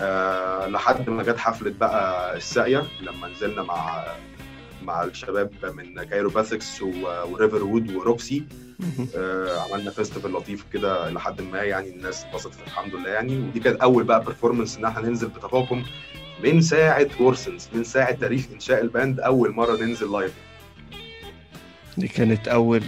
أه 0.00 0.66
لحد 0.68 1.10
ما 1.10 1.22
جت 1.22 1.38
حفلة 1.38 1.74
بقى 1.80 2.36
الساقية 2.36 2.82
لما 3.02 3.28
نزلنا 3.28 3.62
مع 3.62 4.04
مع 4.82 5.04
الشباب 5.04 5.50
من 5.76 6.02
Cairopathics 6.02 6.82
و 6.82 7.64
Riverwood 7.64 7.94
و 7.94 8.04
Roxy 8.04 8.44
آه، 9.16 9.60
عملنا 9.60 9.90
festival 9.90 10.32
لطيف 10.32 10.64
كده 10.72 11.10
لحد 11.10 11.40
ما 11.42 11.62
يعني 11.62 11.88
الناس 11.88 12.24
اتبسطت 12.24 12.58
الحمد 12.66 12.94
لله 12.94 13.08
يعني. 13.08 13.38
ودي 13.38 13.60
كانت 13.60 13.80
أول 13.80 14.04
بقى 14.04 14.24
performance 14.24 14.76
إن 14.76 14.84
إحنا 14.84 15.08
ننزل 15.08 15.28
بتفاقم 15.28 15.82
من 16.44 16.60
ساعة 16.60 17.06
وورسنز 17.20 17.68
من 17.74 17.84
ساعة 17.84 18.12
تاريخ 18.12 18.44
إنشاء 18.54 18.80
ال 18.80 18.88
band 18.88 19.20
أول 19.20 19.52
مرة 19.54 19.76
ننزل 19.76 20.12
live 20.12 20.32
دي 21.98 22.08
كانت 22.08 22.48
أول 22.48 22.82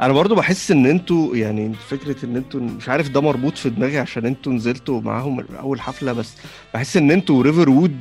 أنا 0.00 0.12
برضو 0.12 0.34
بحس 0.34 0.70
إن 0.70 0.86
أنتوا 0.86 1.36
يعني 1.36 1.74
فكرة 1.74 2.24
إن 2.24 2.36
أنتوا 2.36 2.60
مش 2.60 2.88
عارف 2.88 3.08
ده 3.08 3.20
مربوط 3.20 3.56
في 3.58 3.70
دماغي 3.70 3.98
عشان 3.98 4.26
أنتوا 4.26 4.52
نزلتوا 4.52 5.00
معاهم 5.00 5.44
أول 5.60 5.80
حفلة 5.80 6.12
بس 6.12 6.34
بحس 6.74 6.96
إن 6.96 7.10
أنتوا 7.10 7.38
و 7.38 7.70
Riverwood 7.70 7.98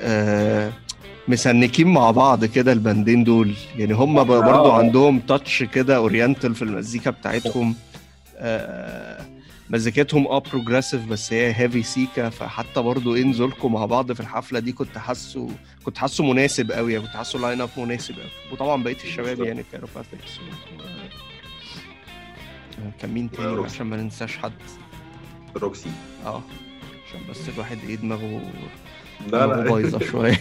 آه 0.00 0.72
مسنكين 1.28 1.88
مع 1.88 2.10
بعض 2.10 2.44
كده 2.44 2.72
الباندين 2.72 3.24
دول. 3.24 3.54
يعني 3.76 3.92
هم 3.94 4.24
ب- 4.24 4.26
برضو 4.26 4.70
آه. 4.70 4.78
عندهم 4.78 5.18
touch 5.18 5.62
كده 5.62 5.96
oriental 5.96 6.54
في 6.54 6.62
المزيكا 6.62 7.10
بتاعتهم. 7.10 7.74
آه 8.36 9.26
مزيكتهم 9.70 10.26
آه 10.26 10.38
progressive 10.38 11.06
بس 11.06 11.32
هي 11.32 11.52
heavy 11.60 11.82
سيكا. 11.82 12.28
فحتى 12.30 12.82
برضو 12.82 13.14
إيه 13.14 13.24
نزولكم 13.24 13.72
مع 13.72 13.86
بعض 13.86 14.12
في 14.12 14.20
الحفلة 14.20 14.58
دي 14.60 14.72
كنت 14.72 14.98
حاسه 14.98 15.48
كنت 15.84 15.98
حاسه 15.98 16.24
مناسب 16.24 16.72
قوي 16.72 16.92
يعني 16.92 17.06
كنت 17.06 17.16
حاسه 17.16 17.38
lineup 17.38 17.68
مناسب 17.76 18.14
قوي. 18.14 18.30
وطبعا 18.52 18.82
بقيه 18.82 18.96
الشباب. 19.04 19.40
يعني 19.40 19.64
Cairopathics 19.72 20.38
كان 23.00 23.10
مين 23.14 23.30
تاني. 23.30 23.64
عشان 23.64 23.86
ما 23.86 23.96
ننساش 23.96 24.36
حد؟ 24.36 24.52
Roxy. 25.56 25.90
آه 26.26 26.42
عشان 27.08 27.20
بس 27.30 27.48
الواحد 27.54 27.78
إيه 27.88 27.94
دماغه 27.96 28.40
لا 29.32 29.46
لا. 29.46 29.56
بايظه 29.70 29.98
شوية. 30.10 30.38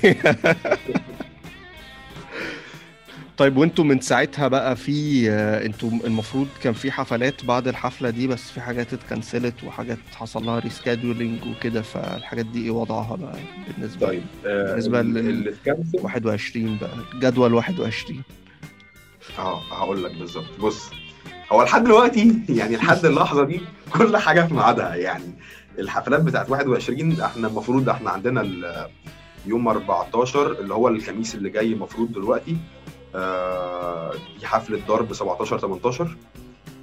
طيب 3.37 3.57
وانتوا 3.57 3.83
من 3.85 3.99
ساعتها 4.01 4.47
بقى 4.47 4.75
في 4.75 5.29
آه، 5.31 5.65
أنتوا 5.65 5.89
المفروض 5.89 6.47
كان 6.63 6.73
في 6.73 6.91
حفلات 6.91 7.45
بعد 7.45 7.67
الحفلة 7.67 8.09
دي 8.09 8.27
بس 8.27 8.51
في 8.51 8.61
حاجات 8.61 8.93
اتكنسلت 8.93 9.63
وحاجات 9.63 9.97
حصل 10.15 10.45
لها 10.45 10.59
rescheduling 10.59 11.39
وكده 11.47 11.81
فالحاجات 11.81 12.45
دي 12.45 12.63
إيه 12.63 12.71
وضعها 12.71 13.15
بقى 13.15 13.35
بالنسبة 13.77 14.07
طيب 14.07 14.23
آه، 14.45 14.65
بالنسبة 14.71 14.99
ال- 14.99 15.13
لل- 15.13 15.17
اللي 15.29 15.49
اتكنسل 15.49 15.99
21 16.01 16.77
بقى 16.77 16.91
جدول 17.19 17.53
21 17.53 18.21
آه 19.39 19.61
هقول 19.73 20.03
لك 20.03 20.11
بالظبط. 20.15 20.59
بص 20.59 20.89
هو 21.51 21.63
لحد 21.63 21.83
دلوقتي 21.83 22.35
يعني 22.49 22.75
لحد 22.75 23.05
اللحظة 23.05 23.43
دي 23.43 23.61
كل 23.93 24.17
حاجة 24.17 24.41
في 24.47 24.53
ميعادها 24.53 24.95
يعني. 24.95 25.23
الحفلات 25.79 26.21
بتاعت 26.21 26.49
21 26.49 27.21
إحنا 27.21 27.47
المفروض 27.47 27.89
إحنا 27.89 28.09
عندنا 28.09 28.41
يوم 29.45 29.67
14 29.67 30.51
اللي 30.51 30.73
هو 30.73 30.87
الخميس 30.87 31.35
اللي 31.35 31.49
جاي 31.49 31.73
المفروض 31.73 32.11
دلوقتي. 32.11 32.57
آه، 33.15 34.11
دي 34.39 34.47
حفلة 34.47 34.79
ضرب 34.87 35.13
17 35.13 35.59
18 35.59 36.17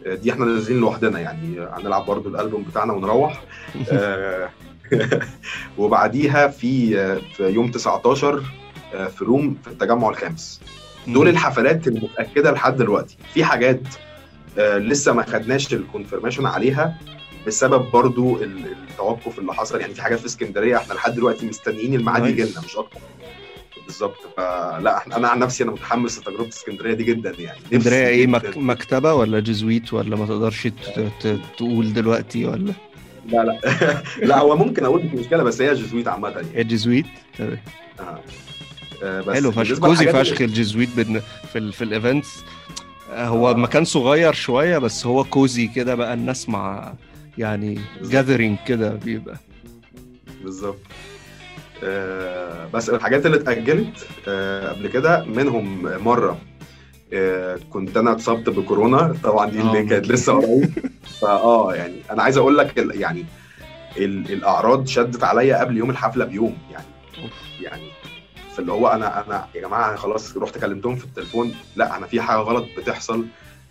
آه، 0.07 0.15
دي 0.15 0.33
إحنا 0.33 0.45
نازلين 0.45 0.81
لوحدنا 0.81 1.21
يعني 1.21 1.61
هنلعب 1.61 2.07
برضو 2.07 2.29
الألبوم 2.29 2.63
بتاعنا 2.63 2.93
ونروح. 2.93 3.43
آه، 3.93 4.51
وبعديها 5.79 6.49
في 6.49 6.95
في 7.21 7.49
يوم 7.49 7.71
19 7.71 8.43
آه، 8.95 9.07
في 9.07 9.25
روم 9.25 9.57
في 9.65 9.71
التجمع 9.71 10.09
الخامس. 10.09 10.61
دول 11.07 11.29
الحفلات 11.29 11.89
المتأكدة 11.89 12.51
لحد 12.51 12.77
دلوقتي. 12.77 13.17
في 13.35 13.45
حاجات 13.45 13.81
لسه 14.59 15.13
ما 15.13 15.23
خدناش 15.23 15.75
الكونفirmation 15.75 16.45
عليها. 16.45 16.99
بسبب 17.47 17.91
برضو 17.91 18.37
ال- 18.43 18.75
التوقف 18.91 19.39
اللي 19.39 19.55
حصل 19.55 19.81
يعني 19.81 19.95
في 19.95 20.03
حاجات 20.03 20.19
في 20.21 20.27
اسكندرية 20.27 20.77
إحنا 20.77 20.95
لحد 20.95 21.15
دلوقتي 21.15 21.47
مستنيين 21.47 21.95
الميعاد. 21.95 22.27
يجي 22.27 22.43
لنا 22.43 22.61
مش 22.65 22.77
أكتر 22.77 23.01
بالظبط 23.87 24.17
فلا 24.37 24.97
إحنا 24.97 25.17
أنا 25.17 25.29
عن 25.29 25.39
نفسي 25.39 25.65
أنا 25.65 25.73
متحمس 25.73 26.19
لتجربة 26.19 26.49
اسكندرية 26.49 26.95
دي 26.95 27.05
جدا 27.05 27.35
يعني 27.39 27.59
اسكندرية 27.65 28.07
إيه. 28.07 28.27
مك... 28.27 28.57
مكتبة 28.57 29.15
ولا 29.15 29.41
جزويت 29.41 29.93
ولا 29.93 30.17
ما 30.17 30.27
تقدرش. 30.27 30.69
تقول 31.59 31.93
دلوقتي 31.93 32.45
ولا 32.45 32.73
لا 33.29 33.45
لا 33.45 33.61
لا 34.29 34.39
هو 34.39 34.57
ممكن 34.57 34.85
أقول 34.85 35.03
مش 35.05 35.21
مشكلة 35.21 35.43
بس 35.43 35.61
هي 35.61 35.75
جزويت 35.75 36.09
عامة 36.09 36.29
يعني 36.29 36.47
إيه 36.55 36.63
جزويت 36.63 37.07
تمام. 37.39 37.59
آه. 38.01 38.21
آه 39.03 39.21
بس 39.21 39.35
حلو 39.37 39.53
فشخ 39.53 39.79
cozy 39.79 40.13
فشخ 40.13 40.41
الجزويت 40.43 40.89
بن... 40.97 41.21
في 41.53 41.59
ال... 41.59 41.73
في 41.73 41.85
ال 41.85 41.93
events 41.93 42.45
آه، 43.13 43.27
هو 43.27 43.51
آه. 43.51 43.55
مكان 43.55 43.85
صغير 43.85 44.33
شوية 44.33 44.79
بس 44.79 45.07
هو 45.07 45.25
cozy 45.25 45.67
كده 45.67 45.95
بقى 45.95 46.15
الناس 46.15 46.49
مع 46.49 46.95
يعني. 47.39 47.79
gathering 48.03 48.59
كده 48.67 48.91
بيبقى. 48.91 49.37
بالظبط. 50.45 50.79
آه 51.85 52.67
بس 52.75 52.91
الحاجات 52.91 53.27
اللي 53.27 53.37
اتأجلت 53.37 54.07
آه 54.29 54.69
قبل 54.73 54.89
كده 54.89 55.25
منهم 55.25 55.83
مرة 56.05 56.39
آه 57.13 57.59
كنت 57.71 57.97
أنا 57.97 58.13
اتصبت 58.13 58.49
بكورونا. 58.51 59.15
طبعا 59.23 59.51
دي 59.51 59.61
اللي 59.61 59.81
آه، 59.81 59.85
كانت 59.85 60.09
لسه 60.09 60.33
قريب 60.33 60.71
فاه 61.21 61.75
يعني 61.75 61.95
أنا 62.11 62.23
عايز 62.23 62.37
أقول 62.37 62.59
لك 62.59 62.77
يعني 62.77 63.25
ال- 63.97 64.33
الأعراض 64.33 64.87
شدت 64.87 65.25
عليا 65.25 65.61
قبل 65.61 65.77
يوم 65.77 65.91
الحفلة 65.91 66.25
بيوم 66.25 66.59
يعني. 66.73 66.87
يعني 67.61 67.83
فاللي 68.57 68.73
هو 68.73 68.89
أنا 68.89 69.27
أنا 69.27 69.47
يا 69.55 69.61
جماعة 69.61 69.97
خلاص 69.97 70.37
رحت 70.37 70.59
كلمتهم 70.59 70.97
في 70.97 71.05
التليفون. 71.05 71.55
لأ 71.77 71.97
أنا 71.97 72.07
في 72.07 72.21
حاجة 72.21 72.37
غلط 72.39 72.67
بتحصل. 72.79 73.27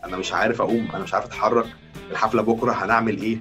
أنا 0.06 0.18
مش 0.18 0.34
عارف 0.34 0.62
أقوم. 0.62 0.88
أنا 0.94 1.04
مش 1.04 1.14
عارف 1.14 1.26
أتحرك. 1.26 1.66
الحفلة 2.12 2.42
بكرة 2.42 2.72
هنعمل 2.72 3.22
إيه؟ 3.22 3.38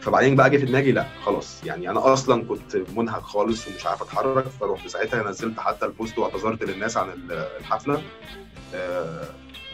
فبعدين 0.00 0.36
بقى 0.36 0.50
جه 0.50 0.56
في 0.56 0.66
دماغي 0.66 0.92
لا 0.92 1.06
خلاص. 1.24 1.60
يعني 1.64 1.90
أنا 1.90 2.12
أصلا 2.12 2.44
كنت 2.44 2.76
منهك 2.96 3.22
خالص 3.22 3.68
ومش 3.68 3.86
عارف 3.86 4.02
أتحرك 4.02 4.44
فرحت 4.60 4.88
ساعتها 4.88 5.30
نزلت 5.30 5.60
حتى 5.60 5.86
البوست 5.86 6.18
واعتذرت 6.18 6.62
للناس 6.62 6.96
عن 6.96 7.08
الحفلة. 7.60 8.02
آه 8.74 9.24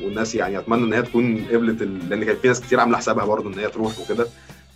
والناس 0.02 0.34
يعني 0.34 0.58
أتمنى 0.58 0.84
إن 0.84 0.92
هي 0.92 1.02
تكون 1.02 1.44
قبلت 1.52 1.82
ال... 1.82 2.08
لأن 2.10 2.24
كان 2.24 2.36
في 2.36 2.48
ناس 2.48 2.60
كتير 2.60 2.80
عاملة 2.80 2.98
حسابها 2.98 3.24
برضه 3.24 3.48
إن 3.48 3.58
هي 3.58 3.68
تروح 3.68 3.92
وكده. 4.00 4.28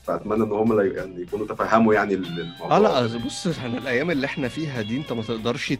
فأتمنى 0.06 0.44
إن 0.44 0.52
هم 0.52 0.80
يعني 0.80 1.22
يكونوا 1.22 1.46
تفهموا 1.46 1.94
يعني 1.94 2.14
الموضوع. 2.14 2.76
آه 2.76 2.78
لا 2.78 3.18
بص 3.26 3.46
إحنا 3.46 3.78
الأيام 3.78 4.10
اللي 4.10 4.26
إحنا 4.26 4.48
فيها 4.48 4.82
دي 4.82 4.96
أنت 4.96 5.12
ما 5.12 5.22
تقدرش 5.22 5.74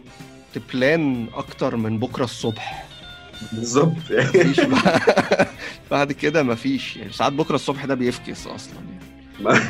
تبلان 0.55 1.27
أكتر 1.35 1.77
من 1.77 1.99
بكرة 1.99 2.25
الصبح. 2.25 2.87
بالظبط. 3.53 3.97
مفيش 4.11 4.61
بقى. 4.61 5.01
بعد 5.91 6.13
كده 6.13 6.43
مفيش. 6.43 6.97
يعني 6.97 7.13
ساعات 7.13 7.33
بكرة 7.33 7.55
الصبح 7.55 7.85
ده 7.85 7.95
بيفكس 7.95 8.47
أصلا 8.47 8.75
يعني. 8.75 9.61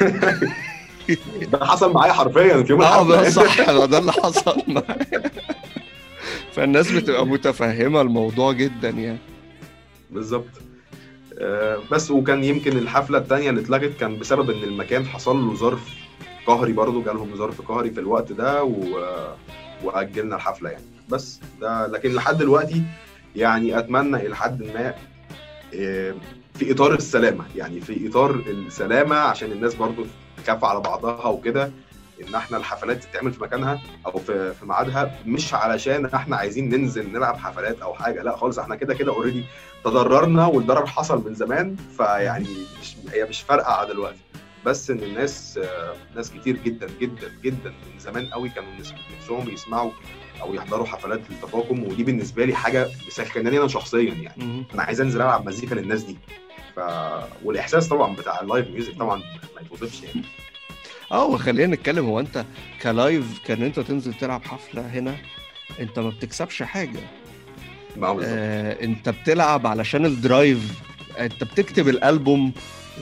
ده 1.52 1.64
حصل 1.64 1.92
معايا 1.92 2.12
حرفيا 2.12 2.62
في 2.62 2.72
يوم 2.72 2.82
آه. 2.82 3.08
ده 3.08 3.30
صح. 3.30 3.70
ده 3.90 3.98
اللي 3.98 4.12
حصل 4.12 4.62
معايا. 4.68 5.30
فالناس 6.52 6.90
بتبقى 6.92 7.26
متفهمة 7.26 8.00
الموضوع 8.00 8.52
جدا 8.52 8.88
يعني. 8.90 9.18
بالظبط. 10.10 10.50
آه، 11.38 11.78
بس 11.90 12.10
وكان 12.10 12.44
يمكن 12.44 12.78
الحفلة 12.78 13.18
الثانية 13.18 13.50
اللي 13.50 13.60
اتلغت 13.60 13.96
كان 14.00 14.18
بسبب 14.18 14.50
إن 14.50 14.62
المكان 14.62 15.06
حصل 15.06 15.36
له 15.36 15.54
ظرف 15.54 15.80
قهري 16.46 16.72
برضه 16.72 17.02
جالهم 17.04 17.36
ظرف 17.36 17.60
قهري 17.60 17.90
في 17.90 18.00
الوقت 18.00 18.32
ده 18.32 18.64
و... 18.64 19.04
وأجلنا 19.84 20.36
الحفلة 20.36 20.70
يعني. 20.70 20.84
بس 21.08 21.40
ده 21.60 21.86
لكن 21.86 22.14
لحد 22.14 22.38
دلوقتي 22.38 22.82
يعني 23.36 23.78
أتمنى 23.78 24.16
إلى 24.16 24.36
حد 24.36 24.62
ما 24.62 24.94
في 26.54 26.72
إطار 26.72 26.94
السلامة. 26.94 27.44
يعني 27.56 27.80
في 27.80 28.08
إطار 28.08 28.30
السلامة 28.30 29.16
عشان 29.16 29.52
الناس 29.52 29.74
برضه 29.74 30.06
تخاف 30.44 30.64
على 30.64 30.80
بعضها 30.80 31.26
وكده 31.26 31.72
إن 32.28 32.34
إحنا 32.34 32.56
الحفلات 32.56 33.04
تتعمل 33.04 33.32
في 33.32 33.42
مكانها 33.42 33.80
أو 34.06 34.18
في 34.18 34.54
في 34.54 34.66
ميعادها. 34.66 35.18
مش 35.26 35.54
علشان 35.54 36.06
إحنا 36.06 36.36
عايزين 36.36 36.68
ننزل 36.68 37.12
نلعب 37.12 37.36
حفلات 37.36 37.80
أو 37.80 37.94
حاجة 37.94 38.22
لأ 38.22 38.36
خالص. 38.36 38.58
إحنا 38.58 38.76
كده 38.76 38.94
كده 38.94 39.12
اوريدي 39.12 39.44
تضررنا 39.84 40.46
والضرر 40.46 40.86
حصل 40.86 41.24
من 41.24 41.34
زمان 41.34 41.76
فيعني 41.96 42.46
مش 42.80 42.96
هي 43.12 43.24
مش 43.24 43.40
فارقة 43.40 43.72
على 43.72 43.88
دلوقتي. 43.88 44.20
بس 44.66 44.90
إن 44.90 44.98
الناس 44.98 45.60
ناس 46.16 46.30
كتير 46.30 46.56
جدا 46.56 46.86
جدا 47.00 47.32
جدا 47.42 47.70
من 47.70 47.98
زمان 47.98 48.26
قوي 48.26 48.48
كانوا 48.48 48.70
نفسهم 49.18 49.48
يسمعوا 49.48 49.90
أو 50.42 50.54
يحضروا 50.54 50.86
حفلات 50.86 51.20
التفاقم 51.30 51.84
ودي 51.84 52.04
بالنسبة 52.04 52.44
لي 52.44 52.54
حاجة 52.54 52.88
مسخناني 53.06 53.58
أنا 53.58 53.68
شخصيا 53.68 54.14
يعني. 54.14 54.64
أنا 54.74 54.82
عايز 54.82 55.00
أنزل 55.00 55.20
ألعب 55.20 55.46
مزيكا 55.48 55.74
للناس 55.74 56.02
دي. 56.02 56.16
ف 56.76 56.80
والإحساس 57.44 57.88
طبعا 57.88 58.14
بتاع 58.16 58.40
ال 58.40 58.46
live 58.46 58.68
music 58.68 58.94
طبعا 58.94 59.16
ما 59.56 59.60
يتوصفش 59.60 60.02
يعني. 60.02 60.22
آه 61.12 61.24
وخلينا 61.26 61.74
نتكلم 61.76 62.04
هو 62.06 62.20
أنت 62.20 62.44
ك 62.82 62.90
live 62.90 63.24
كان 63.46 63.62
أنت 63.62 63.80
تنزل 63.80 64.14
تلعب 64.14 64.42
حفلة 64.44 64.82
هنا؟ 64.82 65.16
أنت 65.80 65.98
ما 65.98 66.08
بتكسبش 66.08 66.62
حاجة. 66.62 67.00
آه 68.02 68.84
أنت 68.84 69.08
بتلعب 69.08 69.66
علشان 69.66 70.06
ال 70.06 70.18
drive 70.18 70.80
أنت 71.18 71.44
بتكتب 71.44 71.88
الألبوم 71.88 72.52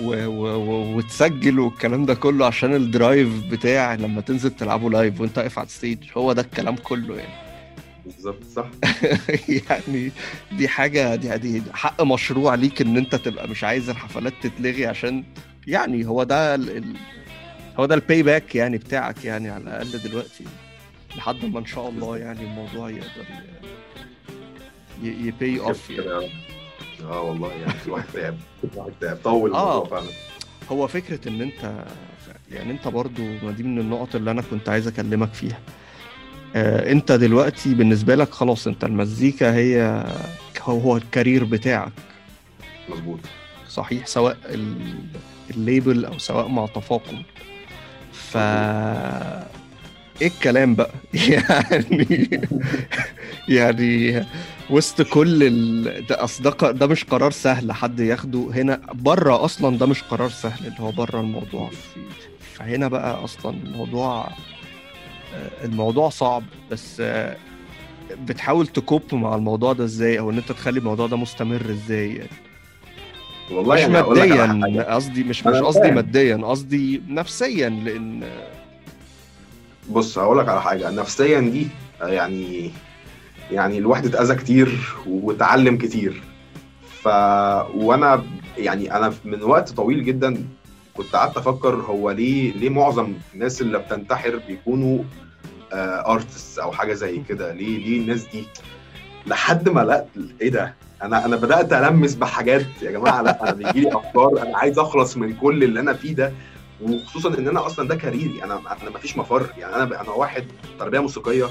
و... 0.01 0.27
و... 0.27 0.57
و... 0.57 0.97
وتسجل 0.97 1.59
والكلام 1.59 2.05
ده 2.07 2.15
كله 2.15 2.47
عشان 2.47 2.75
ال 2.75 2.84
drive 2.84 3.29
بتاع 3.51 3.95
لما 3.95 4.21
تنزل 4.21 4.51
تلعبه 4.51 4.91
live 4.91 5.21
وانت 5.21 5.39
واقف 5.39 5.59
على 5.59 5.67
ال 5.67 5.71
stage. 5.71 5.99
هو 6.17 6.33
ده 6.33 6.43
الكلام 6.43 6.77
كله 6.77 7.17
يعني. 7.17 7.49
بالظبط 8.05 8.45
صح. 8.55 8.71
يعني 9.71 10.13
دي 10.53 10.69
حاجة 10.69 11.15
دي, 11.15 11.39
دي 11.39 11.63
حق 11.73 12.03
مشروع 12.03 12.55
ليك 12.55 12.81
إن 12.83 12.97
أنت 12.97 13.15
تبقى 13.15 13.49
مش 13.49 13.65
عايز 13.65 13.91
الحفلات 13.91 14.33
تتلغي 14.43 14.87
عشان 14.87 15.25
يعني 15.67 16.07
هو 16.07 16.23
ده 16.23 16.55
ال... 16.55 16.77
ال... 16.77 16.97
هو 17.79 17.87
ده 17.87 17.95
ال 17.95 18.23
payback 18.23 18.55
يعني 18.55 18.79
بتاعك 18.79 19.25
يعني 19.25 19.51
على 19.51 19.63
الأقل 19.65 19.99
دلوقتي. 19.99 20.45
لحد 21.17 21.45
ما 21.45 21.59
إن 21.59 21.67
شاء 21.67 21.89
الله 21.89 22.19
يعني 22.19 22.41
الموضوع 22.41 22.91
يقدر 22.91 23.25
ي... 25.03 25.07
ي 25.07 25.20
pay 25.20 25.61
off 25.61 25.91
يعني. 25.91 26.31
آه 27.05 27.21
والله 27.23 27.53
يعني 27.53 27.73
الواحد 27.87 28.05
تعب. 28.15 28.37
الواحد 28.75 28.93
تعب. 29.01 29.17
طول 29.25 29.55
آه. 29.55 29.71
الموضوع 29.79 30.01
فعلا. 30.01 30.11
هو 30.73 30.87
فكرة 30.87 31.29
إن 31.29 31.41
أنت 31.41 31.85
يعني 32.51 32.71
أنت 32.71 32.89
برضو 32.89 33.23
ما 33.43 33.51
دي 33.53 33.63
من 33.63 33.79
النقط 33.79 34.15
اللي 34.15 34.31
أنا 34.31 34.43
كنت 34.43 34.69
عايز 34.69 34.87
أكلمك 34.87 35.35
فيها. 35.35 35.59
آه، 36.57 36.93
أنت 36.93 37.13
دلوقتي 37.13 37.75
بالنسبة 37.75 38.15
لك 38.15 38.31
خلاص 38.31 38.67
أنت 38.67 38.85
المزيكا 38.85 39.55
هي 39.55 40.05
هو 40.63 40.79
هو 40.81 40.97
ال 40.97 41.04
career 41.04 41.45
بتاعك. 41.45 41.93
مظبوط. 42.89 43.19
صحيح 43.69 44.07
سواء 44.07 44.37
ال- 44.45 45.05
ال 45.51 45.60
label 45.60 46.05
أو 46.05 46.19
سواء 46.19 46.49
مع 46.49 46.67
تفاقم. 46.67 47.23
ف 48.13 48.37
إيه 50.23 50.27
الكلام 50.29 50.75
بقى؟ 50.75 50.91
يعني 51.15 52.31
يعني 53.49 54.25
وسط 54.71 55.03
كل 55.03 55.43
ال... 55.43 56.07
ده 56.07 56.25
اصل 56.25 56.55
ده, 56.73 56.87
مش 56.87 57.05
قرار 57.05 57.31
سهل 57.31 57.73
حد 57.73 58.01
ياخده. 58.01 58.49
هنا 58.55 58.81
بره 58.93 59.45
أصلا 59.45 59.79
ده 59.79 59.87
مش 59.87 60.03
قرار 60.03 60.29
سهل 60.29 60.67
اللي 60.67 60.81
هو 60.81 60.91
بره 60.91 61.21
الموضوع. 61.21 61.71
في... 61.71 62.01
فهنا 62.55 62.89
بقى 62.89 63.25
أصلا 63.25 63.57
الموضوع 63.65 64.29
آه، 65.35 65.65
الموضوع 65.65 66.09
صعب. 66.09 66.43
بس 66.71 66.97
آه، 67.01 67.37
بتحاول 68.27 68.67
تكوب 68.67 69.03
مع 69.13 69.35
الموضوع 69.35 69.73
ده 69.73 69.85
إزاي؟ 69.85 70.19
أو 70.19 70.31
إن 70.31 70.37
أنت 70.37 70.53
تخلي 70.53 70.79
الموضوع 70.79 71.07
ده 71.07 71.17
مستمر 71.17 71.71
إزاي؟ 71.71 72.15
يعني 72.15 72.31
والله 73.51 73.75
مش 73.75 73.83
ماديا. 73.85 74.95
قصدي 74.95 75.25
مش 75.25 75.47
مش 75.47 75.57
قصدي. 75.57 75.91
ماديا 75.91 76.37
قصدي 76.37 77.03
نفسيا 77.09 77.69
لأن 77.69 78.23
بص 79.91 80.19
هقول 80.19 80.39
لك 80.39 80.49
على 80.49 80.63
حاجة. 80.63 80.91
نفسيا 80.91 81.41
دي 81.41 81.67
يعني 82.01 82.71
يعني 83.51 83.79
الواحد 83.79 84.07
اتأذى 84.07 84.35
كتير 84.35 84.79
واتعلم 85.07 85.77
كتير. 85.79 86.23
ف 87.03 87.07
وأنا 87.75 88.23
يعني 88.59 88.97
أنا 88.97 89.13
من 89.25 89.43
وقت 89.43 89.71
طويل 89.71 90.05
جدا 90.05 90.45
كنت 90.95 91.17
قعدت 91.17 91.37
أفكر 91.37 91.75
هو 91.75 92.11
ليه 92.11 92.53
ليه 92.53 92.69
معظم 92.69 93.13
الناس 93.35 93.61
اللي 93.61 93.79
بتنتحر 93.79 94.41
بيكونوا 94.49 94.99
artist 95.73 96.59
أو 96.59 96.73
حاجة 96.73 96.93
زي 96.95 97.23
كده؟ 97.29 97.53
ليه 97.53 97.79
ليه 97.79 98.01
الناس 98.01 98.25
دي؟ 98.33 98.45
لحد 99.27 99.69
ما 99.69 99.81
لقيت 99.81 100.07
إيه 100.41 100.51
ده؟ 100.51 100.75
أنا 101.03 101.25
أنا 101.25 101.37
بدأت 101.37 101.73
ألمس 101.73 102.15
بحاجات. 102.15 102.67
يا 102.83 102.91
جماعة 102.91 103.23
لأ 103.23 103.43
أنا 103.43 103.53
بيجي 103.53 103.81
لي 103.81 103.89
أفكار. 103.97 104.43
أنا 104.43 104.59
عايز 104.59 104.79
أخلص 104.79 105.17
من 105.17 105.35
كل 105.35 105.65
اللي 105.65 105.81
أنا 105.81 105.93
فيه 105.93 106.15
ده. 106.15 106.33
وخصوصا 106.81 107.29
إن 107.39 107.49
أنا 107.49 107.67
أصلا 107.67 107.89
ده 107.89 107.95
career 107.97 108.33
ي. 108.33 108.45
أنا 108.45 108.55
أنا 108.83 108.91
مفيش 108.91 109.17
مفر. 109.17 109.47
يعني 109.59 109.75
أنا 109.75 110.01
أنا 110.01 110.11
واحد 110.11 110.45
تربية 110.79 110.99
موسيقية. 111.01 111.47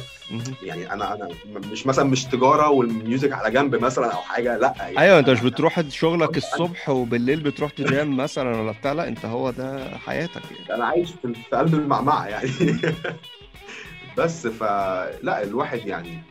يعني 0.63 0.93
أنا 0.93 1.13
أنا 1.13 1.27
مش 1.71 1.87
مثلا 1.87 2.05
مش 2.05 2.25
تجارة 2.25 2.69
والميوزك 2.69 3.31
على 3.33 3.51
جنب 3.51 3.75
مثلا 3.75 4.05
أو 4.13 4.21
حاجة 4.21 4.57
لأ. 4.57 4.73
يعني 4.79 4.99
أيوه 4.99 5.19
أنت 5.19 5.29
مش 5.29 5.41
بتروح 5.41 5.81
شغلك 5.89 6.37
الصبح 6.37 6.89
وبالليل 6.89 7.39
بتروح 7.39 7.71
تنام 7.71 8.17
مثلا 8.17 8.61
ولا 8.61 8.71
بتاع؟ 8.71 8.91
لأ 8.91 9.07
أنت 9.07 9.25
هو 9.25 9.51
ده 9.51 9.97
حياتك 9.97 10.41
يعني. 10.51 10.75
أنا 10.75 10.85
عايش 10.85 11.11
في 11.11 11.33
قلب 11.55 11.73
المعمعة 11.73 12.25
يعني. 12.27 12.49
بس 14.17 14.47
فلا 14.47 15.43
الواحد 15.43 15.87
يعني 15.87 16.21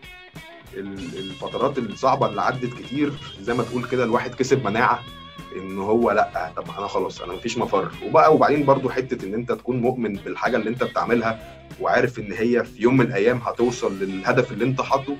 ال- 0.74 1.18
الفترات 1.18 1.78
الصعبة 1.78 2.26
اللي 2.26 2.42
عدت 2.42 2.74
كتير 2.74 3.12
زي 3.40 3.54
ما 3.54 3.62
تقول 3.62 3.84
كده 3.84 4.04
الواحد 4.04 4.34
كسب 4.34 4.64
مناعة. 4.64 5.02
إن 5.56 5.78
هو 5.78 6.10
لأ 6.10 6.52
طب 6.56 6.64
أنا 6.78 6.86
خلاص 6.86 7.20
أنا 7.22 7.32
مفيش 7.32 7.58
مفر 7.58 7.90
وبقى 8.06 8.34
وبعدين 8.34 8.64
برضو 8.64 8.88
حتة 8.90 9.26
إن 9.26 9.34
أنت 9.34 9.52
تكون 9.52 9.80
مؤمن 9.80 10.12
بالحاجة 10.12 10.56
اللي 10.56 10.70
أنت 10.70 10.84
بتعملها 10.84 11.38
وعارف 11.80 12.18
إن 12.18 12.32
هي 12.32 12.64
في 12.64 12.82
يوم 12.82 12.96
من 12.96 13.06
الأيام 13.06 13.38
هتوصل 13.38 13.98
للهدف 13.98 14.52
اللي 14.52 14.64
أنت 14.64 14.80
حاطه 14.82 15.16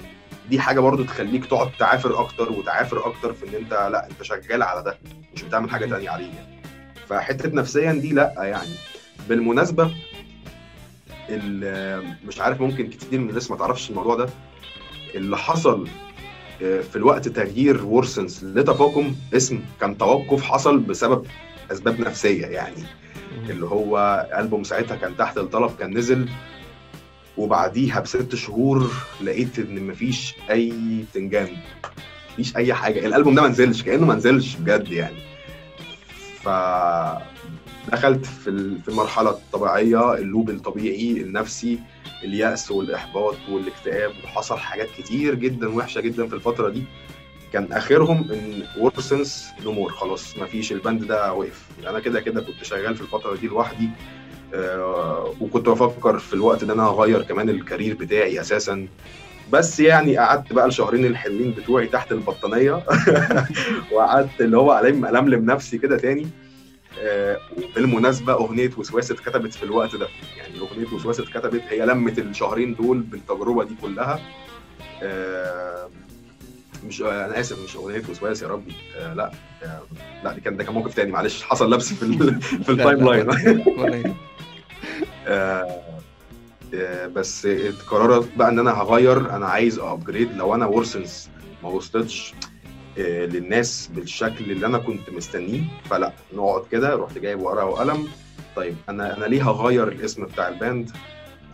دي 0.50 0.60
حاجة 0.60 0.80
برضو 0.80 1.04
تخليك 1.04 1.46
تقعد 1.46 1.70
تعافر 1.78 2.20
أكتر 2.20 2.52
وتعافر 2.52 3.06
أكتر 3.06 3.32
في 3.32 3.48
إن 3.48 3.54
أنت 3.54 3.72
لأ 3.72 4.06
أنت 4.10 4.22
شغال 4.22 4.62
على 4.62 4.82
ده 4.82 4.98
مش 5.34 5.42
بتعمل 5.42 5.70
حاجة 5.70 5.86
تانية 5.86 6.10
عليه 6.10 6.26
يعني. 6.26 6.60
فحتة 7.08 7.48
نفسيا 7.48 7.92
دي 7.92 8.12
لأ 8.12 8.34
يعني 8.38 8.74
بالمناسبة 9.28 9.94
ال- 11.30 12.16
مش 12.26 12.40
عارف 12.40 12.60
ممكن 12.60 12.90
كتير 12.90 13.20
من 13.20 13.28
الناس 13.28 13.50
ما 13.50 13.56
تعرفش 13.56 13.90
الموضوع 13.90 14.14
ده 14.16 14.28
اللي 15.14 15.36
حصل 15.36 15.88
في 16.58 16.96
الوقت 16.96 17.28
تغيير 17.28 17.84
وورسنس 17.84 18.44
لتفاقم 18.44 19.14
اسم 19.34 19.60
كان 19.80 19.98
توقف 19.98 20.42
حصل 20.42 20.78
بسبب 20.78 21.26
أسباب 21.72 22.00
نفسية 22.00 22.46
يعني. 22.46 22.82
اللي 23.50 23.66
هو 23.66 24.26
ألبوم 24.38 24.64
ساعتها 24.64 24.96
كان 24.96 25.16
تحت 25.16 25.38
الطلب 25.38 25.70
كان 25.78 25.98
نزل. 25.98 26.28
وبعديها 27.36 28.00
بست 28.00 28.34
شهور 28.34 28.90
لقيت 29.20 29.58
إن 29.58 29.86
مفيش 29.86 30.34
أي 30.50 30.72
تنجان 31.14 31.48
مفيش 32.32 32.56
أي 32.56 32.74
حاجة. 32.74 33.06
الألبوم 33.06 33.34
ده 33.34 33.42
ما 33.42 33.48
نزلش 33.48 33.82
كأنه 33.82 34.06
ما 34.06 34.14
نزلش 34.14 34.56
بجد 34.56 34.88
يعني. 34.88 35.16
ف 36.42 36.48
دخلت 37.92 38.26
في 38.26 38.76
في 38.82 38.88
المرحله 38.88 39.30
الطبيعيه 39.30 40.14
اللوب 40.14 40.50
الطبيعي 40.50 41.12
النفسي 41.12 41.78
اليأس 42.24 42.70
والإحباط 42.70 43.36
والاكتئاب 43.50 44.10
وحصل 44.24 44.58
حاجات 44.58 44.88
كتير 44.98 45.34
جدا 45.34 45.76
وحشة 45.76 46.00
جدا 46.00 46.26
في 46.26 46.34
الفترة 46.34 46.68
دي. 46.68 46.82
كان 47.52 47.72
آخرهم 47.72 48.30
إن 48.32 48.62
وورسنس 48.78 49.48
no 49.64 49.72
more 49.72 49.90
خلاص 49.92 50.38
ما 50.38 50.46
فيش 50.46 50.72
ال 50.72 50.79
band 50.79 51.04
ده 51.04 51.32
وقف. 51.32 51.66
أنا 51.86 52.00
كده 52.00 52.20
كده 52.20 52.40
كنت 52.40 52.64
شغال 52.64 52.94
في 52.96 53.00
الفترة 53.02 53.36
دي 53.36 53.46
لوحدي 53.46 53.88
آه، 54.54 55.34
وكنت 55.40 55.68
بفكر 55.68 56.18
في 56.18 56.34
الوقت 56.34 56.62
إن 56.62 56.70
أنا 56.70 56.88
اغير 56.88 57.22
كمان 57.22 57.48
ال 57.48 57.55
career 57.55 57.94
بتاعي 57.94 58.40
أساسا. 58.40 58.86
بس 59.52 59.80
يعني 59.80 60.16
قعدت 60.16 60.52
بقى 60.52 60.66
الشهرين 60.66 61.04
الحلوين 61.06 61.50
بتوعي 61.50 61.86
تحت 61.86 62.12
البطانية 62.12 62.72
وقعدت 63.92 64.40
اللي 64.40 64.56
هو 64.58 64.78
ألم 64.78 65.06
ألملم 65.06 65.44
نفسي 65.50 65.78
كده 65.78 65.96
تاني. 65.96 66.26
آه، 66.98 67.38
وبالمناسبه 67.56 68.32
أغنية 68.32 68.70
وسواس 68.76 69.10
اتكتبت 69.10 69.54
في 69.54 69.62
الوقت 69.62 69.96
ده. 69.96 70.08
يعني 70.38 70.58
أغنية 70.60 70.86
وسواس 70.92 71.20
اتكتبت 71.20 71.62
هي 71.68 71.86
لمت 71.86 72.18
الشهرين 72.18 72.74
دول 72.74 72.98
بالتجربة 73.00 73.64
دي 73.64 73.74
كلها. 73.82 74.20
آه، 75.02 75.90
مش 76.86 77.02
أنا 77.02 77.40
آسف 77.40 77.64
مش 77.64 77.76
أغنية 77.76 78.02
وسواس 78.10 78.42
يا 78.42 78.48
ربي. 78.48 78.72
آه، 78.96 79.14
لا 79.14 79.30
آه، 79.62 79.82
لا 80.24 80.32
دي 80.32 80.40
كان 80.40 80.56
ده 80.56 80.64
كان 80.64 80.74
موقف 80.74 80.94
تاني 80.94 81.12
معلش. 81.12 81.42
حصل 81.42 81.72
لبس 81.74 81.92
في 81.92 82.02
ال- 82.02 82.40
في 82.64 82.72
ال 82.72 83.04
timeline 83.08 83.26
بس 87.14 87.46
قررت 87.88 88.28
بقى 88.36 88.48
إن 88.48 88.58
أنا 88.58 88.70
هغير. 88.82 89.30
أنا 89.36 89.46
عايز 89.46 89.78
upgrade 89.78 90.36
لو 90.36 90.54
أنا 90.54 90.66
وورسنس 90.66 91.30
ما 91.62 91.68
وصلتش 91.68 92.34
للناس 92.98 93.90
بالشكل 93.94 94.50
اللي 94.50 94.66
أنا 94.66 94.78
كنت 94.78 95.10
مستنيه. 95.10 95.60
فلا 95.90 96.12
نقعد 96.34 96.62
كده. 96.72 96.94
رحت 96.96 97.18
جايب 97.18 97.40
ورقة 97.40 97.64
وقلم. 97.66 98.08
طيب 98.56 98.76
أنا 98.88 99.16
أنا 99.16 99.24
ليه 99.24 99.50
هغير 99.50 99.88
الاسم 99.88 100.24
بتاع 100.24 100.48
ال 100.48 100.55
band؟ 100.55 100.90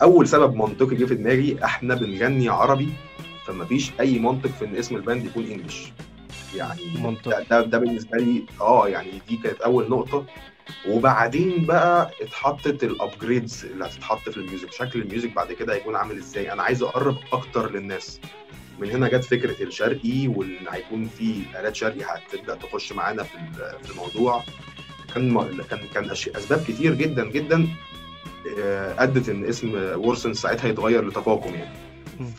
أول 0.01 0.27
سبب 0.27 0.55
منطقي 0.55 0.95
جه 0.95 1.05
في 1.05 1.15
دماغي 1.15 1.57
إحنا 1.63 1.95
بنغني 1.95 2.49
عربي 2.49 2.89
فما 3.45 3.65
فيش 3.65 3.91
أي 3.99 4.19
منطق 4.19 4.49
في 4.49 4.65
إن 4.65 4.75
اسم 4.75 4.95
ال 4.95 5.01
band 5.01 5.25
يكون 5.25 5.43
English. 5.45 5.91
يعني 6.55 6.81
منطقي. 6.99 7.43
ده, 7.49 7.61
ده, 7.61 7.65
ده 7.65 7.77
بالنسبة 7.77 8.17
لي 8.17 8.43
آه 8.61 8.87
يعني 8.87 9.11
دي 9.29 9.37
كانت 9.37 9.61
أول 9.61 9.89
نقطة. 9.89 10.25
وبعدين 10.89 11.65
بقى 11.65 12.11
اتحطت 12.21 12.83
ال 12.83 12.92
upgrades 12.92 13.65
اللي 13.65 13.85
هتتحط 13.85 14.29
في 14.29 14.37
ال 14.37 14.43
music 14.43 14.71
شكل 14.71 15.01
الميوزك 15.01 15.33
بعد 15.35 15.51
كده 15.51 15.73
هيكون 15.73 15.95
عامل 15.95 16.17
إزاي؟ 16.17 16.53
أنا 16.53 16.63
عايز 16.63 16.83
أقرب 16.83 17.15
أكتر 17.33 17.71
للناس. 17.71 18.19
من 18.79 18.89
هنا 18.91 19.07
جت 19.07 19.23
فكرة 19.23 19.63
الشرقي 19.63 20.27
وإن 20.27 20.55
هيكون 20.71 21.09
في 21.17 21.41
آلات 21.59 21.75
شرقي 21.75 21.99
هتبدأ 22.03 22.55
تخش 22.55 22.93
معانا 22.93 23.23
في 23.23 23.37
في 23.83 23.91
الموضوع. 23.91 24.43
كان 25.15 25.47
كان 25.69 25.79
كان 25.93 26.09
أسباب 26.11 26.63
كتير 26.67 26.93
جدا 26.93 27.29
جدا 27.29 27.67
آه، 28.59 29.03
أدت 29.03 29.29
إن 29.29 29.45
اسم 29.45 29.71
وورسن 29.75 30.33
ساعتها 30.33 30.67
يتغير 30.67 31.07
لتفاقم 31.07 31.53
يعني. 31.53 31.73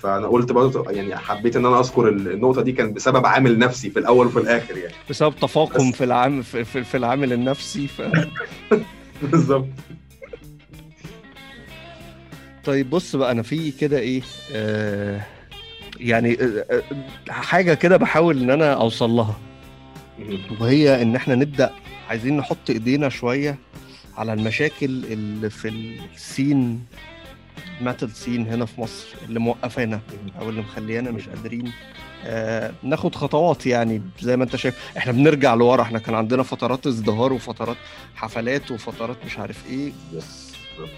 فأنا 0.02 0.26
قلت 0.26 0.52
برضه 0.52 0.90
يعني 0.90 1.16
حبيت 1.16 1.56
إن 1.56 1.66
أنا 1.66 1.80
أذكر 1.80 2.08
النقطة 2.08 2.62
دي 2.62 2.72
كان 2.72 2.92
بسبب 2.92 3.26
عامل 3.26 3.58
نفسي 3.58 3.90
في 3.90 3.98
الأول 3.98 4.26
وفي 4.26 4.38
الآخر 4.38 4.76
يعني. 4.76 4.94
بسبب 5.10 5.34
تفاقم 5.36 5.90
بس- 5.90 5.96
في 5.96 6.04
العام 6.04 6.42
في, 6.42 6.64
في, 6.64 6.84
في 6.84 6.96
العامل 6.96 7.32
النفسي 7.32 7.88
ف... 7.88 8.02
بالظبط. 9.22 9.66
طيب 12.64 12.90
بص 12.90 13.16
بقى 13.16 13.30
أنا 13.32 13.42
في 13.42 13.70
كده 13.70 13.98
إيه 13.98 14.22
آه 14.52 15.20
يعني 16.00 16.34
آه 16.40 16.64
آه، 16.70 17.32
حاجة 17.32 17.74
كده 17.74 17.96
بحاول 17.96 18.42
إن 18.42 18.50
أنا 18.50 18.72
أوصل 18.74 19.10
لها. 19.10 19.36
وهي 20.60 21.02
إن 21.02 21.16
إحنا 21.16 21.34
نبدأ 21.34 21.70
عايزين 22.08 22.36
نحط 22.36 22.70
إيدينا 22.70 23.08
شوية 23.08 23.58
على 24.16 24.32
المشاكل 24.32 24.86
اللي 24.86 25.50
في 25.50 25.68
السين 26.14 26.84
ميتال 27.80 28.10
سين 28.10 28.46
هنا 28.48 28.64
في 28.66 28.80
مصر 28.80 29.06
اللي 29.28 29.40
موقفانا 29.40 30.00
أو 30.40 30.48
اللي 30.48 30.60
مخليانا 30.60 31.10
مش 31.10 31.28
قادرين 31.28 31.72
آه 32.26 32.72
ناخد 32.82 33.14
خطوات 33.14 33.66
يعني 33.66 34.02
زي 34.20 34.36
ما 34.36 34.44
أنت 34.44 34.56
شايف. 34.56 34.92
إحنا 34.98 35.12
بنرجع 35.12 35.54
لورا 35.54 35.82
إحنا 35.82 35.98
كان 35.98 36.14
عندنا 36.14 36.42
فترات 36.42 36.86
ازدهار 36.86 37.32
وفترات 37.32 37.76
حفلات 38.14 38.70
وفترات 38.70 39.16
مش 39.26 39.38
عارف 39.38 39.66
إيه. 39.70 39.92
بس 40.16 40.52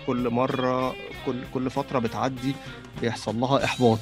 كل 0.06 0.30
مرة 0.30 0.94
كل 1.26 1.36
كل 1.54 1.70
فترة 1.70 1.98
بتعدي 1.98 2.54
بيحصل 3.00 3.40
لها 3.40 3.64
إحباط. 3.64 3.98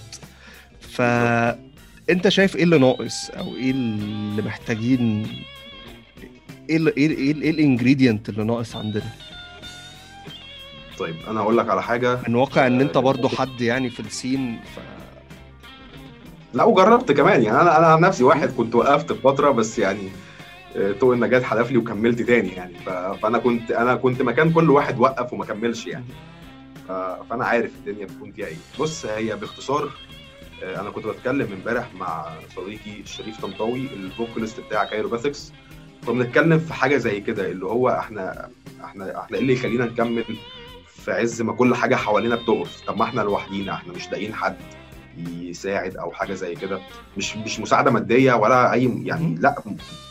فانت 0.88 2.28
شايف 2.28 2.56
إيه 2.56 2.62
اللي 2.64 2.78
ناقص 2.78 3.30
أو 3.30 3.54
إيه 3.56 3.70
اللي 3.70 4.42
محتاجين 4.42 5.26
إيه 6.70 6.76
ال 6.76 6.96
إيه 6.96 7.06
ال 7.06 7.16
إيه, 7.16 7.32
ال 7.32 7.42
إيه 7.42 7.50
الانجريدينت 7.50 8.28
اللي 8.28 8.44
ناقص 8.44 8.76
عندنا؟ 8.76 9.10
طيب 10.98 11.14
أنا 11.28 11.40
هقول 11.40 11.58
لك 11.58 11.68
على 11.70 11.82
حاجة. 11.82 12.18
من 12.28 12.34
واقع 12.34 12.66
إن 12.66 12.80
أنت 12.80 12.96
آه، 12.96 13.00
برضو 13.00 13.28
حد 13.28 13.60
يعني 13.60 13.90
في 13.90 14.00
السين 14.00 14.60
ف... 14.76 14.78
لا 16.54 16.64
وجربت 16.64 17.12
كمان. 17.12 17.42
يعني 17.42 17.60
أنا 17.60 17.78
أنا 17.78 17.86
عن 17.86 18.00
نفسي 18.00 18.24
واحد 18.24 18.48
كنت 18.48 18.74
وقفت 18.74 19.12
فترة 19.12 19.50
بس 19.50 19.78
يعني 19.78 20.08
آه، 20.76 20.92
طوق 20.92 21.12
النجاة 21.12 21.40
حلف 21.40 21.70
لي 21.70 21.76
وكملت 21.78 22.22
تاني 22.22 22.48
يعني. 22.48 22.74
فأنا 23.22 23.38
كنت 23.38 23.70
أنا 23.70 23.94
كنت 23.94 24.22
مكان 24.22 24.52
كل 24.52 24.70
واحد 24.70 24.98
وقف 24.98 25.32
وما 25.32 25.44
كملش 25.44 25.86
يعني. 25.86 26.04
فأنا 26.88 27.44
عارف 27.44 27.70
الدنيا 27.74 28.06
بتكون 28.06 28.32
فيها 28.32 28.46
إيه. 28.46 28.56
بص 28.80 29.06
هي 29.06 29.36
باختصار 29.36 29.84
آه، 29.84 30.13
أنا 30.64 30.90
كنت 30.90 31.06
بتكلم 31.06 31.52
امبارح 31.52 31.94
مع 31.94 32.26
صديقي 32.56 33.04
شريف 33.06 33.40
طنطاوي 33.40 33.80
الفوكاليست 33.80 34.60
بتاع 34.60 34.84
كايروباثكس 34.84 35.52
كنا 36.06 36.24
بنتكلم 36.24 36.58
في 36.58 36.74
حاجة 36.74 36.96
زي 36.96 37.20
كده 37.20 37.50
اللي 37.50 37.66
هو 37.66 37.88
إحنا 37.88 38.48
إحنا 38.84 39.20
إحنا 39.20 39.36
إيه 39.36 39.42
اللي 39.42 39.52
يخلينا 39.52 39.84
نكمل 39.84 40.24
في 40.86 41.12
عز 41.12 41.42
ما 41.42 41.52
كل 41.52 41.74
حاجة 41.74 41.94
حوالينا 41.96 42.36
بتقف؟ 42.36 42.80
طب 42.86 42.96
ما 42.98 43.04
إحنا 43.04 43.20
لوحدينا 43.20 43.72
إحنا 43.74 43.92
مش 43.92 44.10
لاقيين 44.10 44.34
حد 44.34 44.56
يساعد 45.40 45.96
أو 45.96 46.10
حاجة 46.12 46.34
زي 46.34 46.54
كده. 46.54 46.80
مش 47.16 47.36
مش 47.36 47.60
مساعدة 47.60 47.90
مادية 47.90 48.32
ولا 48.32 48.72
أي 48.72 49.00
يعني. 49.04 49.34
لا 49.40 49.62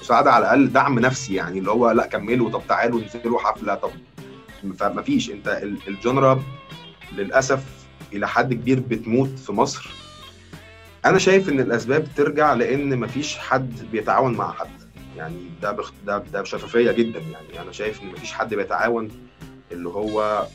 مساعدة 0.02 0.32
على 0.32 0.42
الأقل 0.46 0.72
دعم 0.74 1.00
نفسي 1.00 1.34
يعني 1.36 1.60
اللي 1.60 1.72
هو 1.72 1.92
لا 1.92 2.06
كملوا 2.08 2.50
طب 2.50 2.62
تعالوا 2.70 3.02
انزلوا 3.02 3.40
حفلة 3.40 3.76
طب 3.76 3.92
فما 4.80 5.02
فيش 5.02 5.30
أنت 5.32 5.48
ال- 5.48 5.78
ال 5.88 5.97
genre 5.97 6.44
للأسف 7.18 7.64
إلى 8.14 8.28
حد 8.28 8.54
كبير 8.54 8.80
بتموت 8.80 9.40
في 9.40 9.52
مصر. 9.52 9.90
أنا 11.06 11.18
شايف 11.18 11.50
إن 11.50 11.60
الأسباب 11.60 12.08
ترجع 12.16 12.54
لأن 12.54 13.00
مفيش 13.00 13.38
حد 13.38 13.74
بيتعاون 13.92 14.34
مع 14.34 14.52
حد. 14.52 14.70
يعني 15.18 15.50
ده 15.62 15.72
بخ... 15.72 15.94
ده 16.06 16.18
ده 16.34 16.42
بشفافية 16.42 16.92
جدا. 16.92 17.20
يعني 17.20 17.62
أنا 17.62 17.72
شايف 17.72 18.02
إن 18.04 18.08
مفيش 18.08 18.34
حد 18.34 18.54
بيتعاون 18.54 19.10
اللي 19.72 19.90
هو 19.90 20.48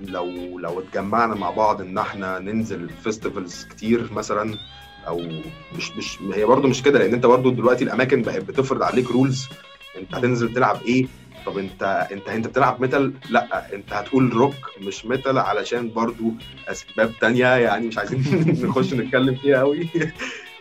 لو 0.00 0.58
لو 0.58 0.80
اتجمعنا 0.80 1.34
مع 1.34 1.50
بعض 1.50 1.80
إن 1.80 1.98
إحنا 1.98 2.38
ننزل 2.38 2.90
festivals 3.04 3.64
كتير 3.70 4.12
مثلا 4.12 4.54
أو 5.08 5.22
مش 5.76 5.90
مش 5.96 6.18
هي 6.34 6.44
برضو 6.44 6.68
مش 6.68 6.82
كده. 6.82 6.98
لأن 6.98 7.14
أنت 7.14 7.26
برضو 7.26 7.50
دلوقتي 7.50 7.84
الأماكن 7.84 8.22
بقت 8.22 8.42
بتفرض 8.44 8.82
عليك 8.82 9.10
rules 9.10 9.48
أنت 9.98 10.14
هتنزل 10.14 10.54
تلعب 10.54 10.82
إيه؟ 10.82 11.06
طب 11.46 11.58
انت 11.58 12.06
انت 12.12 12.28
انت 12.28 12.46
بتلعب 12.46 12.80
metal؟ 12.80 13.12
لا 13.30 13.74
انت 13.74 13.92
هتقول 13.92 14.32
روك 14.32 14.54
مش 14.80 15.06
metal 15.06 15.38
علشان 15.38 15.90
برضو 15.92 16.32
أسباب 16.68 17.12
تانية 17.20 17.46
يعني 17.46 17.86
مش 17.86 17.98
عايزين 17.98 18.44
نخش 18.68 18.94
نتكلم 18.94 19.34
فيها 19.34 19.58
قوي 19.58 19.88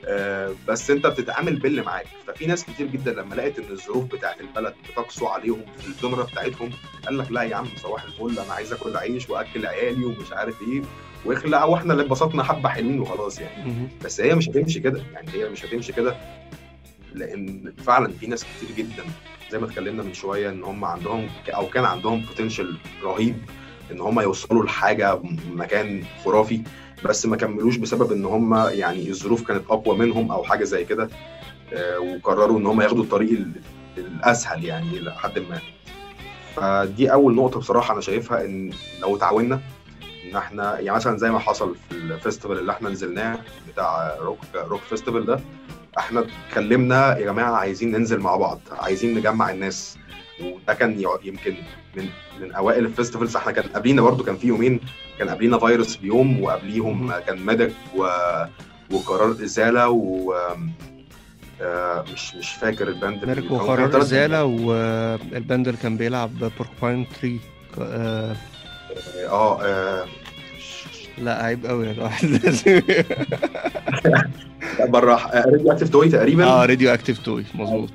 آه، 0.05 0.55
بس 0.67 0.91
انت 0.91 1.07
بتتعامل 1.07 1.55
باللي 1.55 1.81
معاك. 1.81 2.05
ففي 2.27 2.45
ناس 2.45 2.65
كتير 2.65 2.88
جدا 2.88 3.13
لما 3.13 3.36
لقيت 3.36 3.59
إن 3.59 3.71
الظروف 3.71 4.05
بتاعت 4.05 4.41
البلد 4.41 4.73
بتقسو 4.89 5.27
عليهم 5.27 5.61
في 5.79 5.88
ال 5.88 5.93
genre 5.93 6.24
بتاعتهم 6.23 6.69
قال 7.05 7.17
لك 7.17 7.31
لا 7.31 7.41
يا 7.41 7.55
عم 7.55 7.65
صباح 7.84 8.03
الفل 8.03 8.39
أنا 8.39 8.53
عايز 8.53 8.73
آكل 8.73 8.97
عيش 8.97 9.29
وأكل 9.29 9.65
عيالي 9.65 10.05
ومش 10.05 10.34
عارف 10.34 10.61
إيه. 10.61 10.81
واخلع 11.25 11.63
وإحنا 11.65 11.93
اللي 11.93 12.03
اتبسطنا 12.03 12.43
حبة 12.43 12.69
حلوين 12.69 12.99
وخلاص 12.99 13.39
يعني. 13.39 13.88
بس 14.05 14.21
هي 14.21 14.36
مش 14.36 14.49
هتمشي 14.49 14.79
كده. 14.79 15.03
يعني 15.13 15.31
هي 15.34 15.49
مش 15.49 15.65
هتمشي 15.65 15.93
كده. 15.93 16.15
لأن 17.13 17.73
فعلا 17.86 18.13
في 18.19 18.27
ناس 18.27 18.43
كتير 18.45 18.75
جدا 18.77 19.03
زي 19.52 19.60
ما 19.60 19.66
اتكلمنا 19.66 20.04
من 20.04 20.14
شوية 20.14 20.50
إن 20.50 20.64
هم 20.64 20.86
عندهم 20.86 21.28
أو 21.50 21.68
كان 21.68 21.86
عندهم 21.86 22.22
potential 22.22 22.78
رهيب 23.04 23.36
إن 23.91 24.02
هم 24.02 24.20
يوصلوا 24.20 24.64
لحاجة 24.66 25.20
مكان 25.54 26.04
خرافي 26.26 26.62
بس 27.06 27.26
ما 27.26 27.38
كملوش 27.38 27.76
بسبب 27.78 28.12
إن 28.12 28.26
هم 28.26 28.56
يعني 28.56 29.10
الظروف 29.10 29.48
كانت 29.48 29.64
أقوى 29.70 29.98
منهم 29.98 30.32
أو 30.32 30.44
حاجة 30.44 30.64
زي 30.64 30.86
كده 30.86 31.10
آه، 31.74 32.00
وقرروا 32.00 32.60
إن 32.60 32.66
هم 32.66 32.82
ياخدوا 32.82 33.04
الطريق 33.04 33.32
ال- 33.32 33.52
الأسهل 33.98 34.66
يعني 34.66 35.00
لحد 35.00 35.39
ما. 35.39 35.60
فدي 36.56 37.14
أول 37.14 37.36
نقطة 37.36 37.60
بصراحة 37.60 37.94
أنا 37.94 38.02
شايفها 38.02 38.46
إن 38.46 38.72
لو 39.02 39.18
تعاوننا 39.18 39.62
إن 40.26 40.36
إحنا 40.36 40.80
يعني 40.80 40.96
مثلا 40.96 41.18
زي 41.18 41.32
ما 41.32 41.39
حصل 41.39 41.76
في 41.89 41.96
ال 41.95 42.03
festival 42.03 42.59
اللي 42.60 42.72
إحنا 42.72 42.89
نزلناه 42.89 43.39
بتاع 43.74 44.16
rock 44.22 44.39
rock 44.55 44.82
festival 44.82 45.26
ده 45.26 45.39
إحنا 45.98 46.26
اتكلمنا 46.50 47.18
يا 47.18 47.26
جماعة 47.26 47.52
عايزين 47.56 47.91
ننزل 47.91 48.20
مع 48.20 48.36
بعض 48.36 48.60
عايزين 48.72 49.18
نجمع 49.18 49.52
الناس. 49.52 49.98
وده 50.41 50.74
كان 50.74 51.04
يمكن 51.24 51.56
من 51.96 52.06
من 52.41 52.52
أوائل 52.52 52.86
ال 52.86 52.90
festivals. 52.90 53.36
إحنا 53.36 53.52
كان 53.52 53.64
قبلينا 53.64 54.02
برضو 54.02 54.24
كان 54.24 54.38
في 54.38 54.48
يومين 54.48 54.80
كان 55.20 55.30
قبلينا 55.30 55.60
فيروس 55.60 55.96
بيوم 55.96 56.44
وقبليهم. 56.44 57.12
كان 57.28 57.46
ميدك 57.46 57.74
و... 57.96 58.08
وقرار 58.91 59.32
إزالة 59.32 59.89
و 59.89 60.34
آه، 61.62 62.06
مش 62.14 62.36
مش 62.36 62.50
فاكر 62.54 62.88
ال 62.88 62.95
band 62.95 63.26
ميرك 63.26 63.44
كان 63.44 63.52
وقرار 63.52 64.02
إزالة 64.02 64.44
وال 64.43 64.85
band 64.85 65.68
اللي 65.68 65.80
كان 65.82 65.98
بيلعب 65.98 66.32
Porcupine 66.39 67.07
Tree 67.22 67.39
آه. 67.82 68.36
آه 69.30 69.64
آه، 69.64 70.06
لا 71.18 71.43
عيب 71.43 71.66
قوي 71.66 71.91
الواحد 71.91 72.26
لازم 72.26 72.82
بره. 74.80 75.32
Radioactive 75.34 75.89
Toy 75.89 76.09
تقريبا. 76.09 76.43
آه 76.45 76.66
Radioactive 76.66 77.18
Toy 77.20 77.45
مظبوط. 77.55 77.89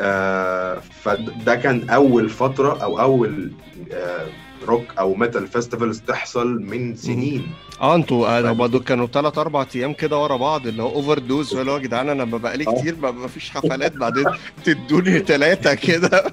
آه 0.00 0.82
فده 1.02 1.54
كان 1.54 1.90
أول 1.90 2.28
فترة 2.30 2.82
أو 2.82 3.00
أول 3.00 3.50
آه 3.92 4.26
روك 4.66 4.84
أو 4.98 5.14
metal 5.14 5.46
festivals 5.46 6.00
تحصل 6.00 6.60
من 6.62 6.96
سنين. 6.96 7.46
آه 7.80 7.94
أنتوا 7.94 8.38
أنا 8.38 8.52
برضه 8.52 8.80
كانوا 8.80 9.06
ثلاث 9.06 9.38
أربع 9.38 9.66
أيام 9.76 9.92
كده 9.92 10.18
ورا 10.18 10.36
بعض 10.36 10.66
اللي 10.66 10.82
هو 10.82 10.88
overdose 10.94 11.54
اللي 11.56 11.70
هو 11.70 11.76
يا 11.76 11.82
جدعان 11.82 12.08
أنا 12.08 12.24
بقى 12.24 12.56
لي 12.56 12.64
آه. 12.68 12.80
كتير 12.80 12.96
ما 13.02 13.10
ما 13.10 13.28
فيش 13.28 13.50
حفلات. 13.50 13.96
بعدين 13.96 14.24
تدوني 14.64 15.18
ثلاثة 15.18 15.74
كده. 15.74 16.24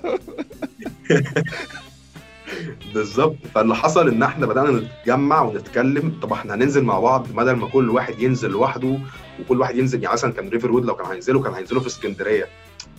بالظبط. 2.93 3.35
فاللي 3.55 3.75
حصل 3.75 4.07
إن 4.07 4.23
إحنا 4.23 4.45
بدأنا 4.45 4.71
نتجمع 4.71 5.41
ونتكلم 5.41 6.19
طب 6.21 6.33
إحنا 6.33 6.55
هننزل 6.55 6.83
مع 6.83 6.99
بعض 6.99 7.27
بدل 7.27 7.51
ما 7.51 7.67
كل 7.67 7.89
واحد 7.89 8.19
ينزل 8.19 8.49
لوحده 8.51 8.97
وكل 9.39 9.59
واحد 9.59 9.75
ينزل 9.77 10.03
يعني 10.03 10.13
مثلا 10.13 10.33
كان 10.33 10.49
Riverwood 10.49 10.85
لو 10.85 10.95
كان 10.95 11.05
هينزلوا 11.07 11.43
كان 11.43 11.53
هينزلوا 11.53 11.81
في 11.81 11.87
اسكندرية. 11.87 12.47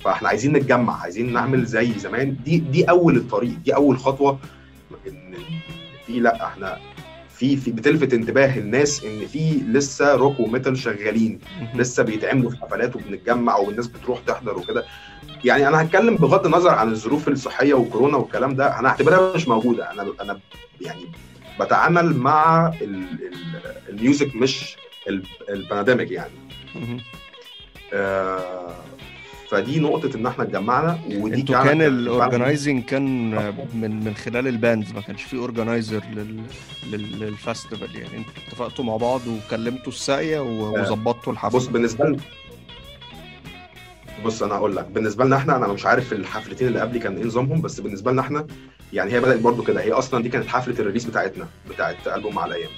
فإحنا 0.05 0.29
عايزين 0.29 0.53
نتجمع 0.53 1.01
عايزين 1.01 1.33
نعمل 1.33 1.65
زي 1.65 1.93
زمان. 1.99 2.37
دي 2.45 2.59
دي 2.59 2.85
أول 2.85 3.17
الطريق 3.17 3.59
دي 3.65 3.75
أول 3.75 3.99
خطوة 3.99 4.39
إن 5.09 5.35
في 6.07 6.21
لأ 6.21 6.47
إحنا 6.47 6.79
في 7.31 7.57
في 7.57 7.71
بتلفت 7.71 8.15
انتباه 8.15 8.59
الناس 8.59 9.05
إن 9.05 9.27
في 9.27 9.61
لسه 9.69 10.15
rock 10.14 10.41
و 10.41 10.47
metal 10.47 10.79
شغالين. 10.79 11.41
لسه 11.75 12.03
بيتعملوا 12.03 12.51
في 12.51 12.57
حفلات 12.57 12.97
وبنتجمع 12.97 13.57
والناس 13.57 13.87
بتروح 13.87 14.21
تحضر 14.27 14.59
وكده. 14.59 14.85
يعني 15.45 15.68
أنا 15.68 15.82
هتكلم 15.82 16.16
بغض 16.16 16.47
النظر 16.47 16.70
عن 16.70 16.90
الظروف 16.90 17.28
الصحية 17.28 17.74
وكورونا 17.74 18.16
والكلام 18.16 18.55
ده 18.55 18.78
أنا 18.78 18.88
هعتبرها 18.88 19.36
مش 19.36 19.49
موجودة. 19.49 19.90
أنا 19.92 20.07
أنا 20.20 20.40
يعني 20.80 21.01
بتعامل 21.61 22.16
مع 22.16 22.68
ال- 22.68 22.95
ال- 23.05 23.74
ال 23.89 23.97
music 23.97 24.37
مش 24.36 24.76
ال- 25.09 25.22
ال 25.49 25.55
pandemic 25.55 26.11
يعني. 26.11 26.30
آه، 27.92 28.74
فدي 29.51 29.80
نقطة 29.80 30.16
إن 30.16 30.26
إحنا 30.26 30.45
اتجمعنا 30.45 30.99
ودي 31.11 31.34
أنتوا 31.40 31.64
كان 31.64 31.82
ال 31.83 31.92
organizing 31.92 32.85
كان 32.84 33.30
من 33.74 34.05
من 34.05 34.14
خلال 34.14 34.49
ال 34.49 34.56
bands 34.56 34.93
ما 34.92 35.01
كانش 35.01 35.22
في 35.22 35.36
organizer 35.37 36.03
لل 36.12 36.40
لل- 36.90 37.36
لل 37.37 37.48
festival 37.48 37.95
يعني. 37.95 38.16
أنتوا 38.16 38.32
اتفقتوا 38.49 38.84
مع 38.84 38.97
بعض 38.97 39.20
وكلمتوا 39.26 39.92
الساقية 39.92 40.38
و- 40.40 40.80
وظبطتوا 40.80 41.32
الحفلة. 41.32 41.59
بص 41.61 41.66
بالنسبة 41.66 42.05
لنا 42.05 42.18
بص 44.19 44.43
أنا 44.43 44.55
هقول 44.55 44.77
لك. 44.77 44.85
بالنسبة 44.85 45.25
لنا 45.25 45.37
إحنا 45.37 45.57
أنا 45.57 45.67
مش 45.67 45.87
عارف 45.87 46.12
الحفلتين 46.12 46.69
اللي 46.69 46.81
قبلي 46.81 46.99
كان 46.99 47.17
إيه 47.17 47.25
نظامهم 47.25 47.61
بس 47.61 47.81
بالنسبة 47.81 48.12
لنا 48.12 48.23
إحنا 48.23 48.47
يعني 48.93 49.12
هي 49.12 49.21
بدأت 49.21 49.41
برضو 49.41 49.62
كده. 49.62 49.81
هي 49.81 49.93
أصلا 49.93 50.23
دي 50.23 50.29
كانت 50.29 50.47
حفلة 50.47 50.75
الريليز 50.79 51.05
بتاعتنا 51.05 51.47
بتاعت 51.71 52.09
ألبوم 52.09 52.35
مع 52.35 52.45
الأيام 52.45 52.71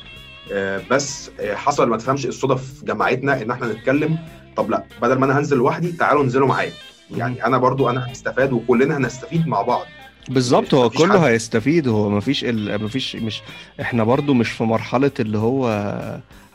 آه، 0.52 0.82
بس 0.90 1.30
آه، 1.40 1.54
حصل 1.54 1.88
ما 1.88 1.96
تفهمش 1.96 2.26
الصدف 2.26 2.84
جمعتنا 2.84 3.42
إن 3.42 3.50
إحنا 3.50 3.72
نتكلم. 3.72 4.18
طب 4.56 4.70
لأ 4.70 4.84
بدل 5.02 5.18
ما 5.18 5.26
أنا 5.26 5.38
هنزل 5.38 5.56
لوحدي 5.56 5.92
تعالوا 5.92 6.22
انزلوا 6.22 6.48
معايا. 6.48 6.72
يعني 7.10 7.46
أنا 7.46 7.58
برضو 7.58 7.90
أنا 7.90 8.12
هستفاد 8.12 8.52
وكلنا 8.52 8.96
هنستفيد 8.96 9.46
مع 9.46 9.62
بعض. 9.62 9.86
بالظبط 10.28 10.74
هو 10.74 10.90
كله 10.90 11.12
حد- 11.20 11.24
هيستفيد 11.24 11.88
هو 11.88 12.10
مفيش 12.10 12.44
ال... 12.44 12.84
مفيش 12.84 13.16
مش 13.16 13.42
إحنا 13.80 14.04
برضو 14.04 14.34
مش 14.34 14.50
في 14.50 14.64
مرحلة 14.64 15.10
اللي 15.20 15.38
هو 15.38 15.68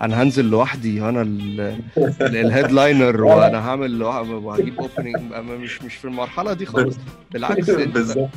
أنا 0.02 0.22
هنزل 0.24 0.46
لوحدي 0.46 1.02
وأنا 1.02 1.22
ال 2.22 2.32
headliner 2.32 3.24
وأنا 3.26 3.70
هعمل 3.70 3.92
لوحدي 4.00 4.30
وهجيب 4.34 4.80
opening 4.80 5.18
مش 5.36 5.82
مش 5.82 5.96
في 5.96 6.06
المرحلة 6.06 6.54
دي 6.54 6.66
خالص. 6.66 6.96
بالعكس 7.32 7.70
بالظبط. 7.96 8.30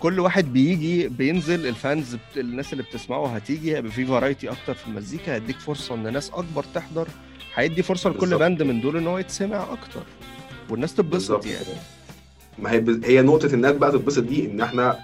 كل 0.00 0.20
واحد 0.20 0.52
بيجي 0.52 1.08
بينزل 1.08 1.66
ال 1.66 1.76
fans 1.76 2.14
بت... 2.14 2.20
الناس 2.38 2.72
اللي 2.72 2.82
بتسمعه 2.84 3.26
هتيجي 3.26 3.76
هيبقى 3.76 3.92
في 3.92 4.06
variety 4.06 4.48
أكتر 4.50 4.74
في 4.74 4.86
المزيكا 4.88 5.34
هيديك 5.34 5.56
فرصة 5.58 5.94
إن 5.94 6.12
ناس 6.12 6.30
أكبر 6.30 6.64
تحضر 6.74 7.08
هيدي 7.54 7.82
فرصة 7.82 8.10
لكل. 8.10 8.38
باند 8.38 8.62
من 8.62 8.80
دول 8.80 8.96
إن 8.96 9.06
هو 9.06 9.18
يتسمع 9.18 9.62
أكتر 9.72 10.02
والناس 10.70 10.94
تتبسط 10.94 11.46
يعني. 11.46 11.56
ما 12.58 12.70
هي 12.72 12.80
بز- 12.80 13.04
هي 13.04 13.22
نقطة 13.22 13.46
الناس 13.46 13.76
بقى 13.76 13.92
تتبسط 13.92 14.22
دي 14.22 14.46
إن 14.46 14.60
إحنا 14.60 14.98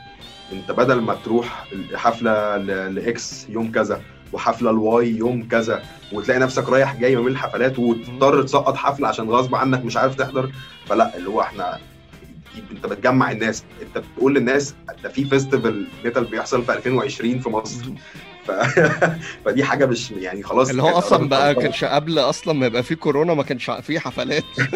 أنت 0.53 0.71
بدل 0.71 1.01
ما 1.01 1.15
تروح 1.25 1.67
حفلة 1.95 2.57
ل- 2.57 2.95
ل 2.95 3.21
X 3.21 3.47
يوم 3.49 3.73
كذا 3.73 4.01
وحفلة 4.33 4.73
ل 4.73 4.95
Y 4.95 5.17
يوم 5.17 5.49
كذا 5.49 5.83
وتلاقي 6.13 6.41
نفسك 6.41 6.69
رايح 6.69 6.97
جاي 6.97 7.17
ما 7.17 7.23
بين 7.23 7.33
الحفلات 7.33 7.79
وتضطر 7.79 8.43
تسقط 8.43 8.77
حفلة 8.77 9.09
عشان 9.09 9.31
غصب 9.31 9.55
عنك 9.55 9.85
مش 9.85 9.97
عارف 9.97 10.15
تحضر 10.15 10.51
فلا 10.89 11.17
اللي 11.17 11.29
هو 11.29 11.41
إحنا 11.41 11.79
أنت 12.71 12.87
بتجمع 12.87 13.31
الناس. 13.31 13.65
أنت 13.83 14.05
بتقول 14.05 14.35
للناس 14.35 14.75
ده 15.03 15.09
في 15.09 15.25
festival 15.25 15.87
metal 16.05 16.25
بيحصل 16.25 16.65
في 16.65 16.73
2020 16.73 17.39
في 17.39 17.49
مصر. 17.49 17.85
ف... 18.47 18.51
فدي 19.45 19.65
حاجة 19.65 19.87
مش 19.87 20.11
يعني 20.11 20.43
خلاص 20.43 20.71
اللي 20.71 20.83
هو 20.83 20.99
أصلا 20.99 21.29
بقى. 21.29 21.55
كانش 21.55 21.85
قبل 21.85 22.19
أصلا 22.19 22.55
ما 22.55 22.67
يبقى 22.67 22.83
في 22.83 22.95
كورونا 22.95 23.35
ما 23.35 23.43
كانش 23.43 23.71
في 23.71 24.01
حفلات. 24.01 24.45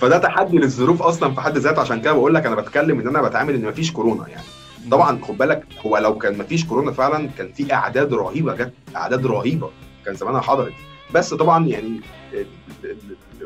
فده 0.00 0.18
تحدي 0.18 0.58
للظروف 0.58 1.02
أصلا 1.02 1.34
في 1.34 1.40
حد 1.40 1.58
ذاته. 1.58 1.80
عشان 1.80 2.00
كده 2.00 2.12
بقول 2.12 2.34
لك 2.34 2.46
أنا 2.46 2.54
بتكلم 2.54 3.00
إن 3.00 3.08
أنا 3.08 3.22
بتعامل 3.22 3.54
إن 3.54 3.64
مفيش 3.64 3.92
كورونا 3.92 4.28
يعني. 4.28 4.44
طبعا 4.90 5.20
خد 5.22 5.38
بالك 5.38 5.64
هو 5.86 5.98
لو 5.98 6.18
كان 6.18 6.38
مفيش 6.38 6.64
كورونا 6.64 6.92
فعلا 6.92 7.28
كان 7.38 7.52
في 7.52 7.72
أعداد 7.72 8.14
رهيبة 8.14 8.54
جت 8.54 8.72
أعداد 8.96 9.26
رهيبة 9.26 9.70
كان 10.04 10.14
زمانها 10.14 10.40
حضرت. 10.40 10.72
بس 11.14 11.34
طبعا 11.34 11.66
يعني 11.66 12.00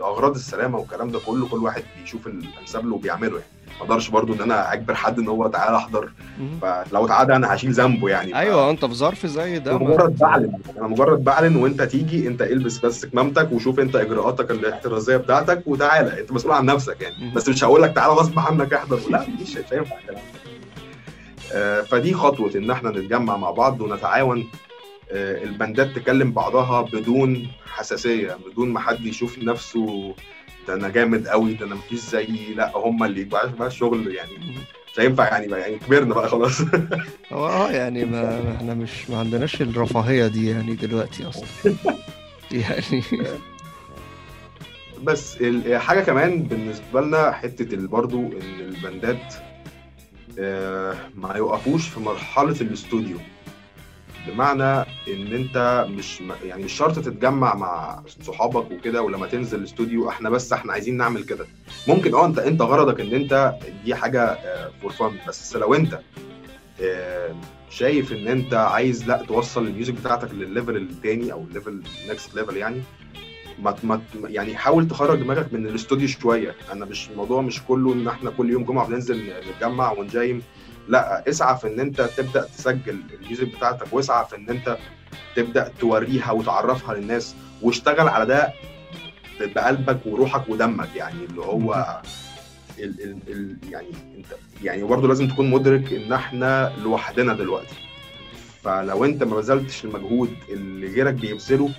ال- 0.03 0.09
ال- 0.09 0.13
اغراض 0.15 0.35
السلامه 0.35 0.79
والكلام 0.79 1.11
ده 1.11 1.19
كله 1.27 1.49
كل 1.49 1.59
واحد 1.59 1.83
بيشوف 2.01 2.27
الانسب 2.27 2.87
له 2.87 2.95
وبيعمله 2.95 3.31
يعني. 3.39 3.43
ما 3.81 3.87
أقدرش 3.87 4.09
برضو 4.09 4.35
ان 4.35 4.41
أنا 4.41 4.73
اجبر 4.73 4.95
حد 4.95 5.19
ان 5.19 5.29
هو 5.29 5.49
تعالى 5.49 5.77
احضر. 5.77 6.11
فلو 6.63 7.05
اتعدى 7.05 7.37
أنا 7.37 7.55
هشيل 7.55 7.73
ذنبه 7.73 8.09
يعني. 8.09 8.39
أيوه 8.39 8.71
انت 8.71 8.85
في 8.85 8.95
ظرف 8.95 9.27
زي 9.27 9.59
ده 9.59 9.79
مجرد 9.79 10.19
بعلن. 10.19 10.59
أنا 10.79 10.89
مجرد 10.89 11.25
بعلن 11.25 11.57
وانت 11.57 11.83
تيجي 11.83 12.29
انت 12.29 12.43
البس 12.43 12.79
بس 12.79 13.05
كمامتك 13.07 13.53
وشوف 13.53 13.81
انت 13.81 13.97
اجراءاتك 13.97 14.51
الاحترازيه 14.51 15.17
بتاعتك 15.17 15.63
وتعالى. 15.67 16.21
انت 16.21 16.33
مسؤول 16.33 16.53
عن 16.53 16.65
نفسك 16.67 17.01
يعني. 17.01 17.31
بس 17.35 17.49
مش 17.49 17.65
هقول 17.65 17.83
لك 17.83 17.93
تعالى 17.95 18.13
غصب 18.13 18.39
عنك 18.39 18.73
احضر. 18.75 19.01
لا 19.11 19.27
مش 19.43 19.57
هينفع 19.57 19.97
الكلام 19.99 20.15
ده. 20.15 20.53
آه، 21.55 21.81
فدي 21.83 22.15
خطوة 22.15 22.51
إن 22.57 22.71
إحنا 22.71 22.91
نتجمع 22.91 23.37
مع 23.37 23.51
بعض 23.51 23.81
ونتعاون. 23.81 24.49
البندات 25.13 25.87
تكلم 25.97 26.33
بعضها 26.33 26.83
بدون 26.83 27.49
حساسية 27.67 28.39
بدون 28.47 28.69
ما 28.69 28.81
حد 28.81 29.07
يشوف 29.07 29.39
نفسه. 29.39 30.15
ده 30.69 30.75
أنا 30.75 30.89
جامد 30.89 31.29
قوي 31.29 31.55
ده 31.55 31.67
أنا 31.67 31.75
مفيش 31.75 31.99
زيي. 32.01 32.55
لا 32.55 32.77
هم 32.77 33.05
اللي 33.05 33.21
يبقى 33.21 33.53
بقى 33.59 33.69
الشغل 33.69 34.15
يعني 34.15 34.31
مش 34.93 35.01
هينفع 35.01 35.29
يعني 35.29 35.49
بقى 35.49 35.61
يعني 35.61 35.79
كبرنا 35.79 36.15
بقى 36.15 36.29
خلاص. 36.29 36.61
هو 37.33 37.47
آه 37.47 37.71
يعني 37.71 38.05
ما 38.05 38.55
إحنا 38.57 38.75
مش 38.75 39.11
ما 39.11 39.19
عندناش 39.19 39.63
الرفاهية 39.63 40.27
دي 40.27 40.51
يعني 40.51 40.75
دلوقتي 40.75 41.29
أصلا. 41.29 41.47
يعني 42.51 43.03
بس 45.03 45.39
حاجة 45.75 46.01
كمان 46.01 46.43
بالنسبة 46.43 47.01
لنا 47.01 47.33
حتة 47.33 47.87
برضو 47.87 48.19
إن 48.19 48.61
البندات 48.61 49.35
آه، 50.39 50.97
ما 51.15 51.37
يوقفوش 51.37 51.89
في 51.89 52.01
مرحلة 52.01 52.57
الاستوديو 52.61 53.17
بمعنى 54.29 54.81
إن 55.09 55.27
أنت 55.33 55.87
مش 55.91 56.23
يعني 56.45 56.65
مش 56.65 56.73
شرط 56.73 56.99
تتجمع 56.99 57.55
مع 57.55 58.03
صحابك 58.23 58.71
وكده 58.71 59.03
ولما 59.03 59.27
تنزل 59.27 59.59
الاستوديو 59.59 60.09
إحنا 60.09 60.31
بس 60.31 60.53
إحنا 60.53 60.73
عايزين 60.73 60.97
نعمل 60.97 61.25
كده. 61.25 61.47
ممكن 61.89 62.15
آه 62.15 62.27
أنت 62.27 62.39
أنت 62.39 62.63
غرضك 62.63 63.01
إن 63.01 63.15
أنت 63.15 63.55
دي 63.85 63.95
حاجة 63.95 64.39
for 64.83 64.93
fun 64.93 65.17
بس 65.29 65.57
لو 65.57 65.75
أنت 65.75 66.01
آه، 66.83 67.35
شايف 67.71 68.13
إن 68.13 68.29
أنت 68.29 68.55
عايز 68.55 69.09
لأ 69.09 69.23
توصل 69.29 69.67
ال 69.67 69.72
music 69.72 69.95
بتاعتك 69.95 70.35
للل 70.35 70.51
level 70.51 70.77
التاني 70.77 71.33
أو 71.33 71.41
ال 71.43 71.49
level 71.49 71.83
next 72.09 72.35
level 72.35 72.57
يعني 72.57 72.83
ما 73.63 73.77
ما 73.85 74.01
يعني 74.25 74.57
حاول 74.57 74.89
تخرج 74.89 75.19
دماغك 75.23 75.53
من 75.53 75.67
الاستوديو 75.67 76.09
شوية. 76.09 76.55
أنا 76.73 76.85
مش 76.85 77.11
الموضوع 77.11 77.43
مش 77.43 77.63
كله 77.63 77.93
إن 77.93 78.09
إحنا 78.09 78.31
كل 78.31 78.51
يوم 78.51 78.65
جمعة 78.65 78.87
بننزل 78.89 79.33
نتجمع 79.51 79.93
ون 79.93 80.10
jam. 80.10 80.43
لا 80.89 81.29
اسعى 81.29 81.59
في 81.59 81.67
إن 81.67 81.81
أنت 81.81 82.01
تبدأ 82.01 82.47
تسجل 82.57 83.01
ال 83.15 83.22
music 83.22 83.57
بتاعتك 83.57 83.87
واسعى 83.93 84.25
في 84.27 84.37
إن 84.37 84.49
أنت 84.49 84.77
تبدأ 85.37 85.73
توريها 85.81 86.33
وتعرفها 86.33 86.95
للناس 86.95 87.35
واشتغل 87.63 88.09
على 88.09 88.27
ده 88.27 88.53
بقلبك 89.41 89.99
وروحك 90.07 90.49
ودمك 90.49 90.89
يعني 90.97 91.25
اللي 91.25 91.41
هو 91.41 92.01
ال 92.79 93.03
ال 93.03 93.17
ال 93.29 93.57
يعني 93.73 93.89
أنت 94.17 94.27
يعني 94.63 94.83
برضه 94.83 95.09
لازم 95.09 95.29
تكون 95.29 95.51
مدرك 95.51 95.93
إن 95.93 96.13
إحنا 96.13 96.73
لوحدنا 96.83 97.35
دلوقتي. 97.35 97.75
فلو 98.65 99.05
أنت 99.05 99.23
ما 99.23 99.37
بذلتش 99.37 99.85
المجهود 99.85 100.35
اللي 100.49 100.87
غيرك 100.87 101.15
بيبذله 101.15 101.71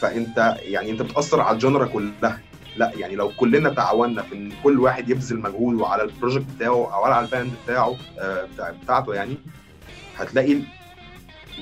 فأنت 0.00 0.56
يعني 0.62 0.90
أنت 0.90 1.02
بتأثر 1.02 1.40
على 1.40 1.54
ال 1.54 1.59
genre 1.59 1.86
كلها. 1.86 2.40
لا 2.80 2.92
يعني 2.96 3.14
لو 3.14 3.28
كلنا 3.36 3.68
تعاوننا 3.70 4.22
في 4.22 4.34
إن 4.34 4.52
كل 4.64 4.80
واحد 4.80 5.08
يبذل 5.10 5.40
مجهوده 5.40 5.86
على 5.86 6.02
ال 6.02 6.07
project 6.07 6.44
بتاعه 6.56 6.94
أو 6.94 7.04
على 7.04 7.24
ال 7.26 7.31
band 7.31 7.52
بتاعه 7.64 7.96
آه، 8.18 8.46
بتاع 8.54 8.70
بتاعته 8.82 9.14
يعني 9.14 9.34
هتلاقي 10.16 10.56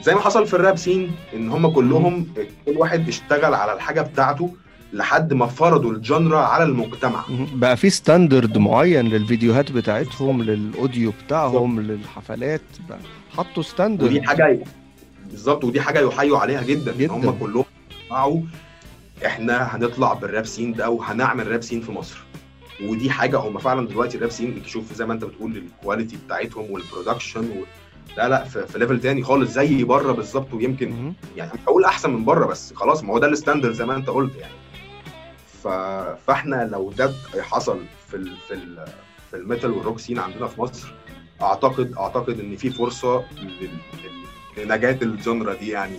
زي 0.03 0.15
ما 0.15 0.21
حصل 0.21 0.47
في 0.47 0.55
ال 0.55 0.60
rap 0.60 0.77
scene 0.77 1.11
إن 1.35 1.51
هم 1.51 1.69
كلهم 1.73 2.27
كل 2.67 2.77
واحد 2.77 3.09
اشتغل 3.09 3.55
على 3.55 3.73
الحاجة 3.73 4.01
بتاعته 4.01 4.55
لحد 4.93 5.33
ما 5.35 5.47
فرضوا 5.47 5.93
ال 5.93 6.00
genre 6.00 6.39
على 6.39 6.65
المجتمع. 6.65 7.25
بقى 7.55 7.77
في 7.77 7.91
standard 7.91 8.59
معين 8.59 9.07
للفيديوهات 9.09 9.73
بتاعتهم 9.73 10.43
لل 10.43 10.63
audio 10.63 11.13
بتاعهم 11.27 11.81
للحفلات 11.81 12.61
بقى 12.89 12.99
حطوا 13.37 13.63
standard 13.63 14.09
ودي 14.11 14.23
حاجة 14.23 14.59
بالظبط 15.31 15.65
ودي 15.65 15.81
حاجة 15.81 15.99
يحيوا 16.01 16.39
عليها 16.39 16.63
جدا, 16.63 16.93
جداً. 16.93 17.15
ان 17.15 17.25
هم 17.25 17.31
كلهم 17.41 17.65
تسمعه 18.05 18.43
إحنا 19.27 19.77
هنطلع 19.77 20.13
بال 20.13 20.26
rap 20.26 20.47
scene 20.47 20.73
ده 20.73 20.91
وهنعمل 20.91 21.51
rap 21.53 21.63
scene 21.63 21.81
في 21.81 21.93
مصر 21.93 22.19
ودي 22.83 23.11
حاجة 23.11 23.39
هم 23.39 23.59
فعلا 23.59 23.89
دلوقتي 23.89 24.17
ال 24.17 24.20
rap 24.20 24.31
scene 24.31 24.63
تشوف 24.63 24.93
زي 24.93 25.07
ما 25.07 25.13
انت 25.15 25.25
بتقول 25.25 25.57
ال 25.57 25.64
quality 25.64 26.17
بتاعتهم 26.27 26.71
وال 26.71 26.83
production 26.83 27.45
و... 27.51 27.65
لا 28.17 28.29
لا 28.29 28.45
في, 28.45 28.67
في 28.67 28.79
level 28.79 29.01
تاني 29.01 29.23
خالص 29.23 29.51
زي 29.51 29.85
بره 29.85 30.13
بالظبط 30.13 30.55
ويمكن. 30.55 31.13
يعني 31.37 31.51
مش 31.55 31.61
هقول 31.67 31.85
أحسن 31.85 32.11
من 32.11 32.25
بره 32.25 32.47
بس 32.47 32.73
خلاص 32.75 33.05
ما 33.05 33.13
هو 33.15 33.19
ده 33.19 33.27
ال 33.27 33.32
standard 33.32 33.73
زي 33.73 33.85
ما 33.85 33.97
انت 33.97 34.11
قلت 34.11 34.37
يعني 34.37 34.55
ف... 35.63 35.69
فاحنا 36.27 36.69
لو 36.73 36.93
ده 36.93 37.13
حصل 37.41 37.81
في 38.11 38.17
ال... 38.17 38.37
في 38.49 38.55
ال... 38.55 38.85
في 39.31 39.37
ال 39.37 39.42
metal 39.42 39.71
وال 39.71 39.80
rock 39.80 39.99
scene 39.99 40.19
عندنا 40.19 40.47
في 40.47 40.61
مصر 40.61 40.95
اعتقد 41.43 41.95
أعتقد 41.99 42.41
إن 42.41 42.57
في 42.57 42.71
فرصة 42.71 43.25
لل... 43.43 43.71
لنجاة 44.57 44.99
ال 45.03 45.11
genre 45.11 45.55
دي 45.55 45.69
يعني. 45.69 45.99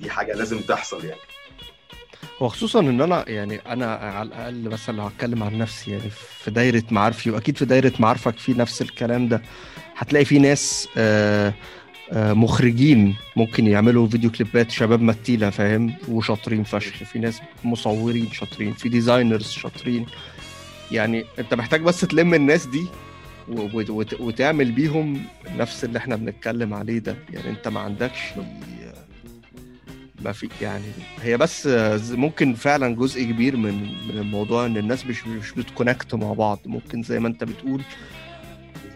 دي 0.00 0.10
حاجة 0.10 0.32
لازم 0.32 0.60
تحصل 0.60 1.04
يعني 1.04 1.20
وخصوصا 2.40 2.80
إن 2.80 3.00
أنا 3.00 3.24
يعني 3.28 3.56
أنا 3.56 3.94
على 3.94 4.28
الأقل 4.28 4.68
مثلا 4.70 4.96
لو 4.96 5.02
هتكلم 5.02 5.42
عن 5.42 5.58
نفسي 5.58 5.90
يعني 5.90 6.10
في 6.38 6.50
دايرة 6.50 6.82
معارفي 6.90 7.30
وأكيد 7.30 7.56
في 7.56 7.64
دايرة 7.64 7.92
معارفك 7.98 8.38
في 8.38 8.52
نفس 8.52 8.82
الكلام 8.82 9.28
ده 9.28 9.42
هتلاقي 9.96 10.24
في 10.24 10.38
ناس 10.38 10.88
آه، 10.96 11.54
آه، 12.12 12.32
مخرجين 12.32 13.14
ممكن 13.36 13.66
يعملوا 13.66 14.06
فيديو 14.08 14.30
كليبات 14.30 14.70
شباب 14.70 15.02
متيلة 15.02 15.50
فاهم؟ 15.50 15.94
وشاطرين 16.08 16.64
فشخ. 16.64 16.92
في 17.04 17.18
ناس 17.18 17.40
مصورين 17.64 18.28
شاطرين 18.32 18.72
في 18.72 18.88
designers 18.88 19.50
شاطرين. 19.50 20.06
يعني 20.90 21.24
أنت 21.38 21.54
محتاج 21.54 21.82
بس 21.82 22.00
تلم 22.00 22.34
الناس 22.34 22.66
دي 22.66 22.86
وتعمل 24.20 24.72
بيهم 24.72 25.22
نفس 25.56 25.84
اللي 25.84 25.98
إحنا 25.98 26.16
بنتكلم 26.16 26.74
عليه 26.74 26.98
ده. 26.98 27.16
يعني 27.32 27.50
أنت 27.50 27.68
ما 27.68 27.80
عندكش 27.80 28.18
ما 30.24 30.32
في 30.32 30.48
يعني 30.62 30.84
هي 31.22 31.36
بس 31.36 31.66
ممكن 32.10 32.54
فعلا 32.54 32.94
جزء 32.96 33.24
كبير 33.24 33.56
من 33.56 33.74
من 34.08 34.18
الموضوع 34.18 34.66
إن 34.66 34.76
الناس 34.76 35.06
مش 35.06 35.26
مش 35.26 35.52
بت 35.52 35.66
connect 35.66 36.14
مع 36.14 36.32
بعض 36.32 36.58
ممكن 36.66 37.02
زي 37.02 37.20
ما 37.20 37.28
أنت 37.28 37.44
بتقول. 37.44 37.82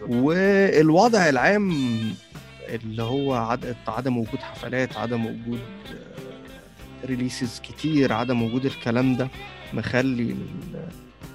والوضع 0.09 1.29
العام 1.29 1.71
اللي 2.69 3.03
هو 3.03 3.33
عد- 3.33 3.75
عدم 3.87 4.17
وجود 4.17 4.39
حفلات 4.39 4.97
عدم 4.97 5.25
وجود 5.25 5.59
releases 7.05 7.59
كتير 7.63 8.13
عدم 8.13 8.41
وجود 8.43 8.65
الكلام 8.65 9.15
ده 9.15 9.27
مخلي 9.73 10.35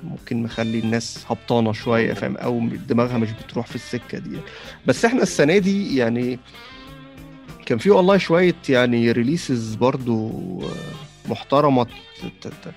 ممكن 0.04 0.42
مخلي 0.42 0.78
الناس 0.78 1.24
هبطانة 1.28 1.72
شوية 1.72 2.12
فاهم؟ 2.12 2.36
أو 2.36 2.68
دماغها 2.88 3.18
مش 3.18 3.28
بتروح 3.30 3.66
في 3.66 3.74
السكة 3.74 4.18
دي. 4.18 4.38
بس 4.86 5.04
إحنا 5.04 5.22
السنة 5.22 5.58
دي 5.58 5.96
يعني 5.96 6.38
كان 7.68 7.78
في 7.78 7.90
والله 7.90 8.16
شوية 8.16 8.54
يعني 8.68 9.12
releases 9.12 9.74
برضو 9.74 10.32
محترمة 11.28 11.84
ت- 11.84 12.48
ت- 12.48 12.74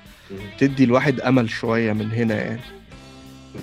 تدي 0.60 0.84
الواحد 0.84 1.20
أمل 1.20 1.50
شوية 1.50 1.94
من 1.94 2.12
هنا 2.12 2.36
يعني. 2.36 2.62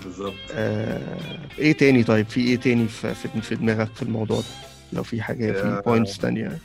بالظبط. 0.05 0.35
آه 0.53 1.39
إيه 1.59 1.73
تاني 1.73 2.05
طيب؟ 2.05 2.29
في 2.29 2.41
إيه 2.41 2.57
تاني 2.57 2.89
في 2.89 3.15
في 3.43 3.55
دماغك 3.55 3.95
في 3.95 4.03
الموضوع 4.03 4.39
ده؟ 4.41 4.45
لو 4.93 5.03
في 5.03 5.23
حاجة 5.23 5.53
في 5.53 5.59
آه، 5.69 5.81
points 5.81 6.19
تانية. 6.19 6.43
يعني. 6.43 6.59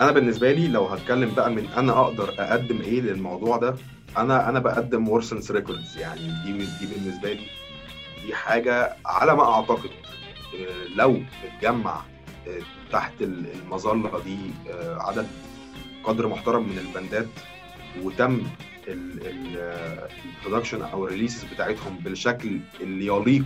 أنا 0.00 0.12
بالنسبة 0.12 0.52
لي 0.52 0.68
لو 0.68 0.86
هتكلم 0.86 1.30
بقى 1.34 1.50
من 1.50 1.66
أنا 1.76 1.92
أقدر 2.00 2.34
أقدم 2.38 2.80
إيه 2.80 3.00
للموضوع 3.00 3.56
ده 3.56 3.74
أنا 4.16 4.48
أنا 4.48 4.58
بقدم 4.58 5.08
وورسنس 5.08 5.50
Records 5.50 5.98
يعني. 5.98 6.20
دي 6.44 6.52
دي 6.52 6.86
بالنسبة 6.94 7.32
لي 7.32 7.46
دي 8.26 8.34
حاجة 8.34 8.96
على 9.06 9.34
ما 9.36 9.52
أعتقد 9.54 9.90
آه، 10.54 10.96
لو 10.96 11.22
اتجمع 11.44 12.02
آه، 12.48 12.81
تحت 12.92 13.12
ال- 13.22 13.46
المظلة 13.62 14.20
دي 14.24 14.36
آه، 14.70 14.98
عدد 15.02 15.26
قدر 16.04 16.28
محترم 16.28 16.62
من 16.68 16.78
البندات 16.78 17.26
وتم 18.02 18.42
ال 18.88 19.06
production 19.06 20.82
أو 20.82 21.04
ال 21.06 21.10
releases 21.10 21.44
بتاعتهم 21.54 21.96
بالشكل 21.98 22.58
اللي 22.80 23.06
يليق 23.06 23.44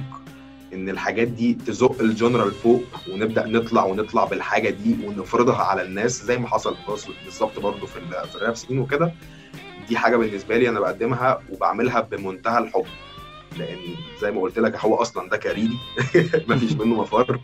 إن 0.73 0.89
الحاجات 0.89 1.29
دي 1.29 1.55
تزق 1.55 2.01
ال 2.01 2.09
genre 2.09 2.51
لفوق 2.51 2.83
ونبدأ 3.13 3.47
نطلع 3.47 3.85
ونطلع 3.85 4.25
بالحاجة 4.25 4.71
دي 4.71 4.97
ونفرضها 5.07 5.63
على 5.63 5.83
الناس 5.83 6.25
زي 6.25 6.39
ما 6.39 6.49
حصل 6.49 6.77
بالظبط 7.25 7.59
برضو 7.59 7.87
في 7.87 8.01
في 8.31 8.35
ال 8.37 8.41
rap 8.41 8.55
scene 8.57 8.79
وكده. 8.79 9.13
دي 9.89 9.97
حاجة 9.99 10.17
بالنسبة 10.17 10.57
لي 10.59 10.69
أنا 10.69 10.81
بقدمها 10.81 11.41
وبعملها 11.53 12.01
بمنتهى 12.01 12.59
الحب 12.59 12.85
لأن 13.59 13.79
زي 14.21 14.31
ما 14.31 14.41
قلت 14.41 14.59
لك 14.59 14.77
هو 14.77 14.95
أصلا 14.95 15.29
ده 15.29 15.37
career 15.37 15.73
ي 15.73 15.79
مفيش 16.49 16.73
منه 16.73 16.95
مفر. 17.01 17.41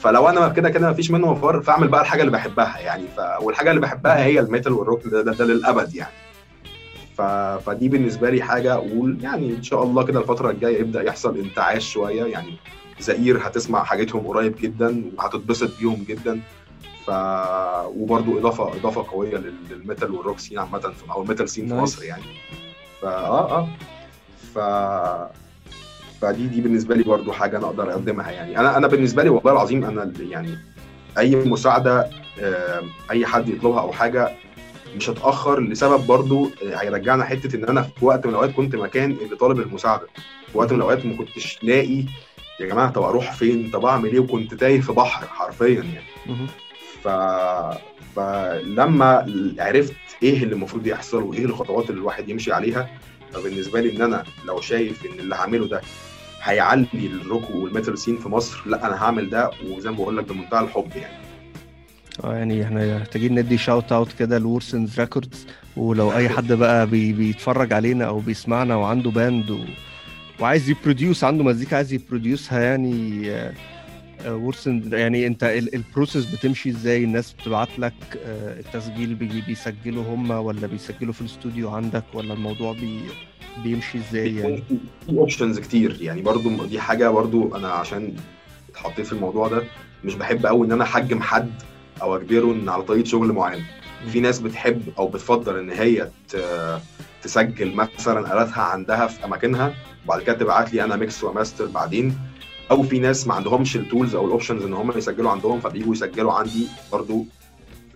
فلو 0.00 0.28
أنا 0.28 0.48
كده 0.48 0.70
كده 0.70 0.90
مفيش 0.90 1.10
منه 1.10 1.32
مفر 1.32 1.62
فاعمل 1.62 1.88
بقى 1.88 2.00
الحاجة 2.00 2.20
اللي 2.20 2.32
بحبها 2.32 2.78
يعني. 2.78 3.04
ف... 3.16 3.20
والحاجة 3.42 3.70
اللي 3.70 3.80
بحبها 3.80 4.24
هي 4.24 4.40
ال 4.40 4.45
metal 4.45 4.72
وال 4.72 4.83
rock 4.83 5.06
ده, 5.06 5.22
ده, 5.22 5.32
ده 5.32 5.44
للأبد 5.44 5.94
يعني. 5.94 6.12
ف... 7.16 7.22
فدي 7.66 7.88
بالنسبة 7.88 8.30
لي 8.30 8.42
حاجة 8.42 8.74
أقول 8.74 9.18
يعني 9.22 9.50
إن 9.56 9.62
شاء 9.62 9.82
الله 9.82 10.04
كده 10.04 10.20
الفترة 10.20 10.50
الجاية 10.50 10.80
يبدأ 10.80 11.02
يحصل 11.02 11.38
انتعاش 11.38 11.92
شوية 11.92 12.24
يعني. 12.24 12.54
زئير 13.00 13.38
هتسمع 13.46 13.84
حاجتهم 13.84 14.26
قريب 14.26 14.56
جدا 14.60 15.04
وهتتبسط 15.18 15.70
بيهم 15.80 16.04
جدا. 16.08 16.40
ف 17.06 17.10
وبرده 17.86 18.38
إضافة 18.38 18.68
إضافة 18.76 19.06
قوية 19.12 19.36
لل- 19.36 19.54
لل 19.70 19.81
metal 19.81 20.10
وال 20.10 20.19
rock 20.19 20.38
scene 20.38 20.58
عامة 20.58 20.92
أو 21.10 21.22
ال 21.22 21.26
metal 21.26 21.48
scene 21.48 21.68
في. 21.68 21.74
مصر 21.74 22.04
يعني. 22.04 22.22
فا 23.02 23.08
آه 23.08 23.58
آه. 23.58 23.68
ف 24.54 24.58
فدي 26.22 26.46
دي 26.46 26.60
بالنسبة 26.60 26.94
لي 26.94 27.02
برضو 27.02 27.32
حاجة 27.32 27.56
أنا 27.58 27.66
أقدر 27.66 27.90
أقدمها 27.92 28.30
يعني. 28.30 28.58
أنا 28.60 28.76
أنا 28.76 28.86
بالنسبة 28.86 29.22
لي 29.22 29.28
والله 29.28 29.52
العظيم 29.52 29.84
أنا 29.84 30.12
يعني 30.20 30.58
أي 31.18 31.36
مساعدة 31.36 32.10
أي 33.10 33.26
حد 33.26 33.48
يطلبها 33.48 33.80
أو 33.80 33.92
حاجة 33.92 34.30
مش 34.96 35.10
هتأخر 35.10 35.60
لسبب 35.60 36.06
برضو 36.06 36.44
آه، 36.46 36.76
هيرجعنا 36.76 37.24
حتة 37.24 37.56
إن 37.56 37.64
أنا 37.64 37.82
في 37.82 38.04
وقت 38.04 38.26
من 38.26 38.30
الأوقات 38.32 38.50
كنت 38.50 38.76
مكان 38.76 39.10
اللي 39.12 39.36
طالب 39.36 39.60
المساعدة. 39.60 40.06
في 40.52 40.58
وقت 40.58 40.72
من 40.72 40.76
الأوقات 40.78 41.06
ما 41.06 41.16
كنتش 41.16 41.58
لاقي 41.62 42.04
يا 42.60 42.66
جماعة 42.66 42.90
طب 42.90 43.02
أروح 43.02 43.32
فين؟ 43.32 43.70
طب 43.70 43.84
أعمل 43.84 44.12
إيه؟ 44.12 44.20
وكنت 44.20 44.54
تايه 44.54 44.80
في 44.80 44.92
بحر 44.92 45.26
حرفيا 45.26 45.82
يعني. 45.82 46.46
ف... 47.04 47.08
فلما 48.16 49.26
عرفت 49.58 49.94
إيه 50.22 50.42
اللي 50.42 50.54
المفروض 50.54 50.86
يحصل 50.86 51.22
وإيه 51.22 51.44
الخطوات 51.44 51.90
اللي 51.90 52.00
الواحد 52.00 52.28
يمشي 52.28 52.52
عليها 52.52 52.88
فبالنسبة 53.32 53.80
لي 53.80 53.96
إن 53.96 54.02
أنا 54.02 54.24
لو 54.46 54.60
شايف 54.60 55.06
إن 55.06 55.18
اللي 55.18 55.34
هعمله 55.34 55.68
ده 55.68 55.80
هيعلي 56.48 56.86
الروك 56.94 57.50
والميتال 57.50 57.98
سين 57.98 58.16
في 58.16 58.28
مصر. 58.28 58.62
لا 58.66 58.86
أنا 58.86 59.02
هعمل 59.04 59.30
ده 59.30 59.50
وزي 59.66 59.90
ما 59.90 59.96
بقول 59.96 60.16
لك 60.16 60.24
بمنتهى 60.32 60.60
الحب 60.64 60.88
يعني. 60.96 61.14
آه 62.24 62.34
يعني 62.36 62.62
إحنا 62.64 62.98
محتاجين 62.98 63.38
ندي 63.38 63.58
shout 63.58 63.92
out 63.92 64.12
كده 64.12 64.38
لورسنز 64.38 65.00
Records 65.00 65.46
ولو 65.76 66.12
أي 66.12 66.28
حد 66.28 66.52
بقى 66.52 66.86
بي 66.86 67.12
بيتفرج 67.12 67.72
علينا 67.72 68.04
أو 68.04 68.18
بيسمعنا 68.20 68.76
وعنده 68.76 69.10
band 69.10 69.50
و... 69.50 69.58
وعايز 70.40 70.70
ي 70.70 70.77
produce 70.77 71.24
عنده 71.24 71.44
مزيكا 71.44 71.76
عايز 71.76 71.92
ي 71.92 72.00
produce 72.00 72.52
ها 72.52 72.60
يعني 72.60 73.30
ورسن 74.26 74.82
يعني 74.92 75.26
أنت 75.26 75.44
ال- 75.44 75.74
ال 75.74 75.80
process 75.80 76.24
بتمشي 76.34 76.70
إزاي؟ 76.70 77.04
الناس 77.04 77.32
بتبعت 77.32 77.78
لك 77.78 77.92
آه، 78.26 78.60
التسجيل 78.60 79.14
بي 79.14 79.40
بيسجلوا 79.46 80.04
هم 80.14 80.30
ولا 80.30 80.66
بيسجلوا 80.66 81.12
في 81.12 81.20
الاستوديو 81.20 81.70
عندك 81.70 82.04
ولا 82.14 82.34
الموضوع 82.34 82.72
بي 82.72 83.00
بيمشي 83.62 83.98
إزاي 83.98 84.36
يعني؟ 84.36 84.62
في 85.06 85.12
options 85.18 85.58
كتير. 85.58 85.98
يعني 86.00 86.22
برضو 86.22 86.66
دي 86.66 86.80
حاجة 86.80 87.08
برضو 87.08 87.56
أنا 87.56 87.68
عشان 87.68 88.14
اتحطيت 88.70 89.06
في 89.06 89.12
الموضوع 89.12 89.48
ده 89.48 89.62
مش 90.04 90.14
بحب 90.14 90.46
قوي 90.46 90.66
إن 90.66 90.72
أنا 90.72 90.84
أحجم 90.84 91.20
حد 91.20 91.52
أو 92.02 92.16
أجبره 92.16 92.52
إن 92.52 92.68
على 92.68 92.82
طريقة 92.82 93.06
شغل 93.06 93.32
معين. 93.32 93.64
في 94.12 94.20
ناس 94.20 94.38
بتحب 94.38 94.82
أو 94.98 95.08
بتفضل 95.08 95.58
إن 95.58 95.70
هي 95.70 96.08
تسجل 97.22 97.74
مثلا 97.74 98.32
آلاتها 98.32 98.62
عندها 98.62 99.06
في 99.06 99.24
أماكنها 99.24 99.74
وبعد 100.04 100.22
كده 100.22 100.36
تبعت 100.36 100.74
لي 100.74 100.84
أنا 100.84 100.96
mix 100.96 101.24
و 101.24 101.30
master 101.30 101.66
بعدين. 101.66 102.18
أو 102.70 102.82
في 102.82 102.98
ناس 102.98 103.26
ما 103.26 103.34
عندهمش 103.34 103.76
ال 103.76 103.82
tools 103.82 104.14
أو 104.14 104.26
ال 104.26 104.30
options 104.30 104.62
إن 104.62 104.72
هم 104.72 104.98
يسجلوا 104.98 105.30
عندهم 105.30 105.60
فبييجوا 105.60 105.92
يسجلوا 105.92 106.32
عندي 106.32 106.66
برضو 106.92 107.26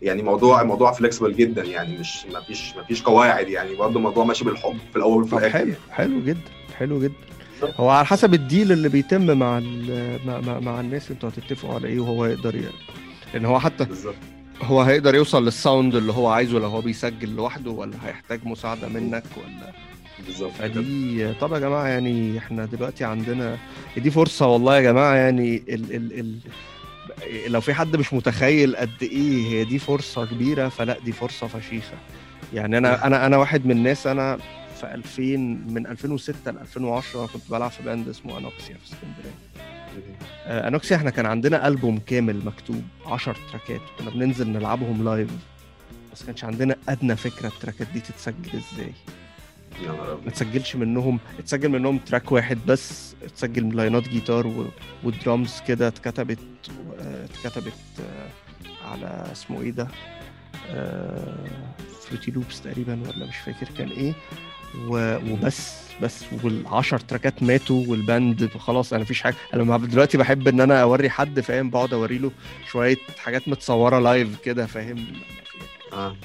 يعني 0.03 0.22
موضوع 0.22 0.61
الموضوع 0.61 0.92
flexible 0.92 1.36
جدا 1.36 1.64
يعني 1.64 1.98
مش 1.98 2.26
ما 2.32 2.40
فيش 2.40 2.76
ما 2.76 2.82
فيش 2.82 3.03
قواعد 3.03 3.48
يعني 3.48 3.74
برضو 3.74 3.98
الموضوع 3.98 4.24
ماشي 4.24 4.44
بالحب 4.44 4.76
في 4.90 4.96
الأول 4.96 5.22
وفي 5.22 5.32
الآخر 5.32 5.50
حلو 5.50 5.66
يعني. 5.68 5.76
حلو 5.90 6.20
جدا 6.20 6.40
حلو 6.78 7.00
جدا. 7.03 7.14
هو 7.76 7.88
على 7.88 8.07
حسب 8.07 8.34
الديل 8.34 8.72
اللي 8.72 8.88
بيتم 8.88 9.26
مع 9.38 9.61
مع, 10.26 10.40
مع, 10.40 10.61
مع 10.61 10.80
الناس 10.80 11.11
أنتوا 11.11 11.28
هتتفقوا 11.28 11.74
على 11.74 11.88
إيه 11.88 12.00
وهو 12.00 12.26
يقدر 12.26 12.55
يعني 12.55 12.74
لأن 13.34 13.44
هو 13.44 13.59
حتى 13.61 13.84
بالظبط. 13.84 14.14
هو 14.62 14.80
هيقدر 14.82 15.14
يوصل 15.14 15.44
للساوند 15.44 15.94
اللي 15.94 16.12
هو 16.12 16.28
عايزه 16.28 16.59
لو 16.59 16.68
هو 16.68 16.80
بيسجل 16.80 17.36
لوحده 17.36 17.70
ولا 17.70 17.94
هيحتاج 18.05 18.40
مساعدة 18.44 18.88
منك 18.88 19.24
ولا 19.36 19.72
بالظبط 20.26 20.53
فدي 20.53 21.32
طب 21.40 21.53
يا 21.53 21.59
جماعة 21.59 21.86
يعني 21.86 22.38
إحنا 22.38 22.64
دلوقتي 22.64 23.05
عندنا 23.05 23.59
دي 23.96 24.11
فرصة 24.11 24.46
والله 24.46 24.76
يا 24.76 24.80
جماعة 24.80 25.14
يعني 25.14 25.57
ال 25.68 25.94
ال 25.96 26.20
ال 26.20 26.36
لو 27.46 27.60
في 27.60 27.74
حد 27.74 27.96
مش 27.96 28.12
متخيل 28.12 28.76
قد 28.76 29.02
إيه 29.02 29.46
هي 29.46 29.64
دي 29.64 29.78
فرصة 29.78 30.26
كبيرة 30.26 30.68
فلا 30.68 30.98
دي 30.98 31.12
فرصة 31.12 31.46
فشيخة. 31.46 31.94
يعني 32.54 32.78
أنا 32.78 33.06
أنا 33.06 33.26
أنا 33.26 33.36
واحد 33.36 33.66
من 33.66 33.70
الناس 33.70 34.06
أنا 34.06 34.38
في 34.80 34.94
2000 34.94 35.22
من 35.72 35.86
2006 35.86 36.50
ل 36.50 36.58
2010 36.58 37.26
كنت 37.26 37.50
بلعب 37.50 37.70
في 37.70 37.82
band 37.82 38.09
اسمه 38.08 38.38
Anoxia 38.38 38.76
في 38.76 38.84
اسكندرية. 38.84 39.34
آه، 40.46 40.68
Anoxia 40.68 40.96
إحنا 40.96 41.10
كان 41.10 41.26
عندنا 41.26 41.68
ألبوم 41.68 41.98
كامل 42.06 42.44
مكتوب 42.44 42.82
10 43.06 43.36
track 43.50 43.75
ات 43.75 43.80
كنا 43.98 44.10
بننزل 44.10 44.48
نلعبهم 44.48 45.04
live 45.05 45.28
بس 46.12 46.22
كانش 46.24 46.44
عندنا 46.44 46.76
أدنى 46.88 47.16
فكرة 47.16 47.48
ال 47.48 47.54
track 47.54 47.81
ات 47.81 47.86
دي 47.94 48.00
تتسجل 48.00 48.50
إزاي. 48.74 48.92
يا 49.80 49.92
نهار 49.92 50.20
ما 50.24 50.30
تسجلش 50.30 50.76
منهم 50.76 51.18
اتسجل 51.38 51.68
منهم 51.68 51.98
track 51.98 52.32
واحد 52.32 52.58
بس 52.66 53.14
اتسجل 53.22 53.76
line 53.76 54.02
ات 54.02 54.09
جيتار 54.08 54.46
و... 54.46 54.66
ودرامز 55.04 55.62
كده 55.68 55.88
اتكتبت 55.88 56.38
آه، 57.00 57.24
اتكتبت 57.24 57.72
آه، 58.00 58.28
على 58.90 59.32
اسمه 59.32 59.62
إيه 59.62 59.70
ده 59.70 59.88
Fruity 62.00 62.30
Loops 62.30 62.62
تقريبا 62.62 62.92
ولا 63.02 63.26
مش 63.26 63.36
فاكر 63.36 63.68
كان 63.78 63.88
إيه. 63.88 64.12
و... 64.88 65.16
وبس 65.32 65.82
بس 66.02 66.24
والعشر 66.44 66.98
track 66.98 67.35
ات 67.35 67.42
ماتوا 67.42 67.84
وال 67.88 68.09
band 68.09 68.50
خلاص 68.58 68.92
أنا 68.92 69.02
مفيش 69.02 69.22
حاجة 69.22 69.34
أنا 69.54 69.62
لما 69.62 69.76
دلوقتي 69.78 70.18
بحب 70.18 70.48
ان 70.48 70.60
أنا 70.60 70.82
اوري 70.82 71.10
حد 71.10 71.40
فاهم؟ 71.40 71.70
بقعد 71.70 71.94
اوري 71.94 72.18
له 72.18 72.30
شوية 72.68 72.96
حاجات 73.18 73.48
متصورة 73.48 73.98
live 73.98 74.40
كده 74.40 74.66
فاهم؟ 74.66 75.06
آه. 75.92 76.16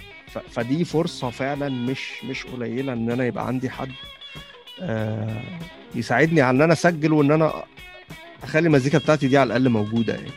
فدي 0.52 0.86
فرصة 0.86 1.30
فعلا 1.30 1.70
مش 1.70 2.24
مش 2.30 2.44
قليلة 2.46 2.94
إن 2.94 3.12
أنا 3.12 3.26
يبقى 3.26 3.48
عندي 3.48 3.70
حد 3.70 3.92
آه 4.82 5.42
يساعدني 5.96 6.42
على 6.42 6.56
إن 6.58 6.62
أنا 6.62 6.74
أسجل 6.74 7.14
وإن 7.14 7.32
أنا 7.32 7.54
أخلي 8.44 8.68
المزيكا 8.68 8.98
بتاعتي 8.98 9.28
دي 9.28 9.38
على 9.38 9.48
الأقل 9.48 9.70
موجودة 9.70 10.14
يعني. 10.14 10.32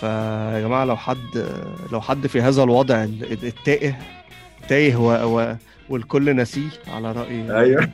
فيا 0.00 0.60
جماعة 0.60 0.84
لو 0.84 0.96
حد 0.96 1.46
لو 1.92 2.00
حد 2.00 2.26
في 2.26 2.40
هذا 2.42 2.62
الوضع 2.62 3.04
ال- 3.04 3.32
التائه 3.46 3.98
تايه 4.68 4.96
و... 4.96 5.38
و... 5.38 5.56
والكل 5.88 6.36
نسيه 6.36 6.68
على 6.88 7.12
رأي 7.12 7.50
أيوه. 7.60 7.88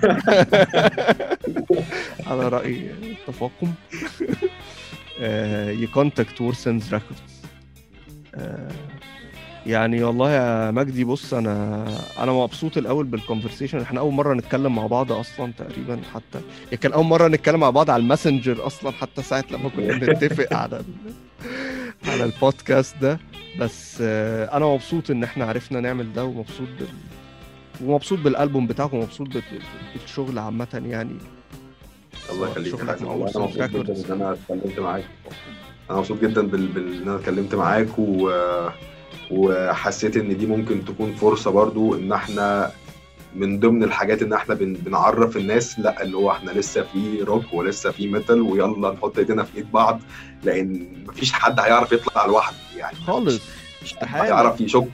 على 2.31 2.49
رأي 2.49 2.91
التفاقم 2.91 3.73
ي 5.83 5.90
contact 5.90 6.41
وورسنز 6.41 6.95
Records 6.95 7.43
يعني 9.67 10.03
والله 10.05 10.31
يا 10.33 10.71
مجدي 10.71 11.05
بص 11.05 11.35
أنا 11.35 11.85
أنا 12.19 12.33
مبسوط 12.33 12.77
الأول 12.77 13.05
بال 13.07 13.17
conversation 13.17 13.81
إحنا 13.81 14.01
أول 14.01 14.13
مرة 14.13 14.35
نتكلم 14.35 14.75
مع 14.75 14.87
بعض 14.87 15.13
أصلا 15.13 15.53
تقريبا 15.59 16.01
حتى 16.15 16.41
يعني 16.65 16.77
كان 16.77 16.93
أول 16.93 17.05
مرة 17.05 17.29
نتكلم 17.29 17.61
مع 17.61 17.71
بعض 17.71 17.91
على 17.91 18.01
الماسنجر 18.03 18.67
أصلا 18.67 18.91
حتى 18.93 19.23
ساعة 19.23 19.45
لما 19.51 19.69
كنا 19.69 19.99
بنتفق 20.07 20.53
على. 20.57 20.83
على 22.09 22.25
البودكاست 22.25 22.97
ده. 23.01 23.19
بس 23.61 23.99
آه، 24.03 24.57
أنا 24.57 24.67
مبسوط 24.67 25.11
إن 25.11 25.25
إحنا 25.25 25.45
عرفنا 25.45 25.81
نعمل 25.81 26.13
ده 26.13 26.25
ومبسوط 26.25 26.69
بال... 26.79 26.89
ومبسوط 27.89 28.19
بالالبوم 28.19 28.67
بتاعكم 28.67 28.97
ومبسوط 28.97 29.29
بال- 29.29 29.43
بالشغل 30.01 30.39
عامة 30.39 30.83
يعني. 30.87 31.17
الله 32.33 32.49
يخليك. 32.51 32.81
أنا 32.81 33.15
مبسوط 33.15 33.53
جدا 33.59 33.95
إن 34.15 34.21
أنا 34.23 34.33
اتكلمت 34.33 34.79
معاك. 34.79 35.05
أنا 35.91 35.99
مبسوط 35.99 36.21
جدا 36.23 36.43
بال... 36.47 36.67
بال... 36.67 37.03
إن 37.03 37.09
أنا 37.09 37.17
اتكلمت 37.17 37.55
معاك 37.55 37.99
و... 37.99 38.31
وحسيت 39.31 40.17
إن 40.17 40.37
دي 40.39 40.47
ممكن 40.47 40.85
تكون 40.85 41.13
فرصة 41.15 41.51
برضو 41.51 41.95
إن 41.95 42.13
إحنا 42.13 42.71
من 43.35 43.61
ضمن 43.61 43.83
الحاجات 43.85 44.23
إن 44.23 44.33
إحنا 44.33 44.55
بن... 44.55 44.73
بنعرف 44.73 45.37
الناس 45.37 45.79
لأ 45.79 46.03
اللي 46.03 46.17
هو 46.17 46.31
إحنا 46.31 46.51
لسه 46.51 46.83
في 46.83 47.23
روك 47.23 47.45
ولسه 47.53 47.91
في 47.91 48.07
metal 48.09 48.41
ويلا 48.41 48.93
نحط 48.93 49.19
إيدينا 49.19 49.43
في 49.43 49.57
إيد 49.57 49.73
بعض 49.73 50.01
لأن 50.45 50.87
مفيش 51.09 51.33
حد 51.33 51.61
هيعرف 51.61 51.93
يطلع 51.93 52.27
لوحده 52.27 52.57
يعني. 52.77 52.97
خالص. 52.97 53.41
استحالة. 53.85 54.25
هيعرف 54.25 54.61
يشك 54.61 54.89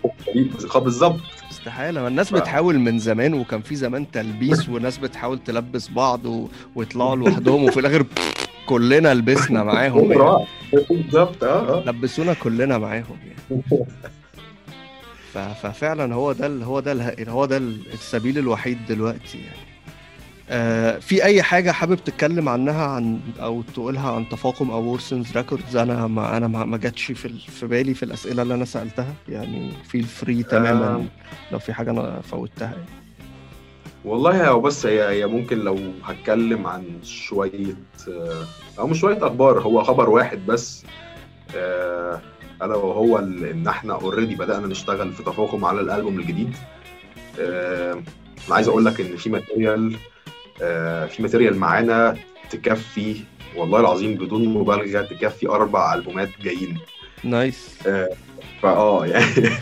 بالظبط. 0.76 1.20
استحالة. 1.50 2.00
ما 2.02 2.08
الناس 2.08 2.30
ف- 2.30 2.34
بتحاول 2.34 2.78
من 2.78 2.98
زمان 2.98 3.34
وكان 3.34 3.60
في 3.62 3.76
زمان 3.76 4.10
تلبيس 4.10 4.68
وناس 4.68 4.98
بتحاول 4.98 5.38
تلبس 5.38 5.88
بعض 5.88 6.26
و... 6.26 6.48
ويطلعوا 6.74 7.16
لوحدهم 7.16 7.64
وفي 7.64 7.80
الآخر 7.80 8.04
كلنا 8.66 9.14
لبسنا 9.14 9.62
معاهم 9.64 10.12
يعني. 10.12 10.46
بالظبط. 10.90 11.44
آه 11.44 11.78
آه. 11.78 11.84
لبسونا 11.86 12.34
كلنا 12.34 12.78
معاهم 12.78 13.16
يعني. 13.26 13.60
ففعلا 15.34 16.14
هو 16.14 16.32
ده. 16.32 16.64
هو 16.64 16.80
ده. 16.80 17.14
هو 17.28 17.44
ده 17.44 17.56
السبيل 17.56 18.38
الوحيد 18.38 18.78
دلوقتي 18.88 19.38
يعني 19.38 19.72
آه 20.50 20.98
في 20.98 21.24
أي 21.24 21.42
حاجة 21.42 21.70
حابب 21.70 21.94
تتكلم 22.04 22.48
عنها 22.48 22.86
عن 22.86 23.20
أو 23.40 23.62
تقولها 23.62 24.12
عن 24.12 24.28
تفاقم 24.28 24.70
أو 24.70 24.82
وورسنز 24.84 25.36
Records 25.36 25.76
أنا 25.76 26.06
ما 26.06 26.36
أنا 26.36 26.48
ما 26.48 26.64
ما 26.64 26.76
جاتش 26.76 27.04
في. 27.04 27.28
في 27.28 27.66
بالي 27.66 27.94
في 27.94 28.02
الأسئلة 28.02 28.42
اللي 28.42 28.54
أنا 28.54 28.64
سألتها 28.64 29.14
يعني 29.28 29.70
feel 29.88 30.02
free 30.04 30.42
تماما 30.42 30.86
آه. 30.86 31.04
لو 31.52 31.58
في 31.58 31.72
حاجة 31.72 31.90
أنا 31.90 32.20
فوتها 32.20 32.64
يعني. 32.66 32.84
والله 34.04 34.48
هو 34.48 34.60
بس 34.60 34.86
هي 34.86 35.08
هي 35.08 35.26
ممكن 35.26 35.58
لو 35.58 35.78
هتكلم 36.04 36.66
عن 36.66 36.84
شوية 37.02 37.76
آه، 38.08 38.44
أو 38.78 38.86
مش 38.86 38.98
شوية 39.00 39.26
أخبار 39.26 39.60
هو 39.60 39.82
خبر 39.84 40.10
واحد 40.10 40.46
بس 40.46 40.84
آه، 41.56 42.20
ألا 42.62 42.76
وهو 42.76 43.18
إن 43.18 43.66
إحنا 43.68 43.94
already 43.94 44.34
بدأنا 44.34 44.66
نشتغل 44.66 45.12
في 45.12 45.22
تفاقم 45.22 45.64
على 45.64 45.80
الألبوم 45.80 46.18
الجديد. 46.18 46.56
آه، 47.40 47.92
أنا 48.46 48.54
عايز 48.54 48.68
أقول 48.68 48.84
لك 48.84 49.00
إن 49.00 49.16
في 49.16 49.30
material 49.30 49.96
آه، 50.62 51.06
في 51.06 51.22
material 51.22 51.56
معانا 51.56 52.16
تكفي 52.50 53.16
والله 53.56 53.80
العظيم 53.80 54.14
بدون 54.14 54.48
مبالغة 54.48 55.02
تكفي 55.02 55.48
أربع 55.48 55.94
ألبومات 55.94 56.28
جايين. 56.42 56.78
nice 57.24 57.78
فاه 58.62 59.06
يعني 59.12 59.52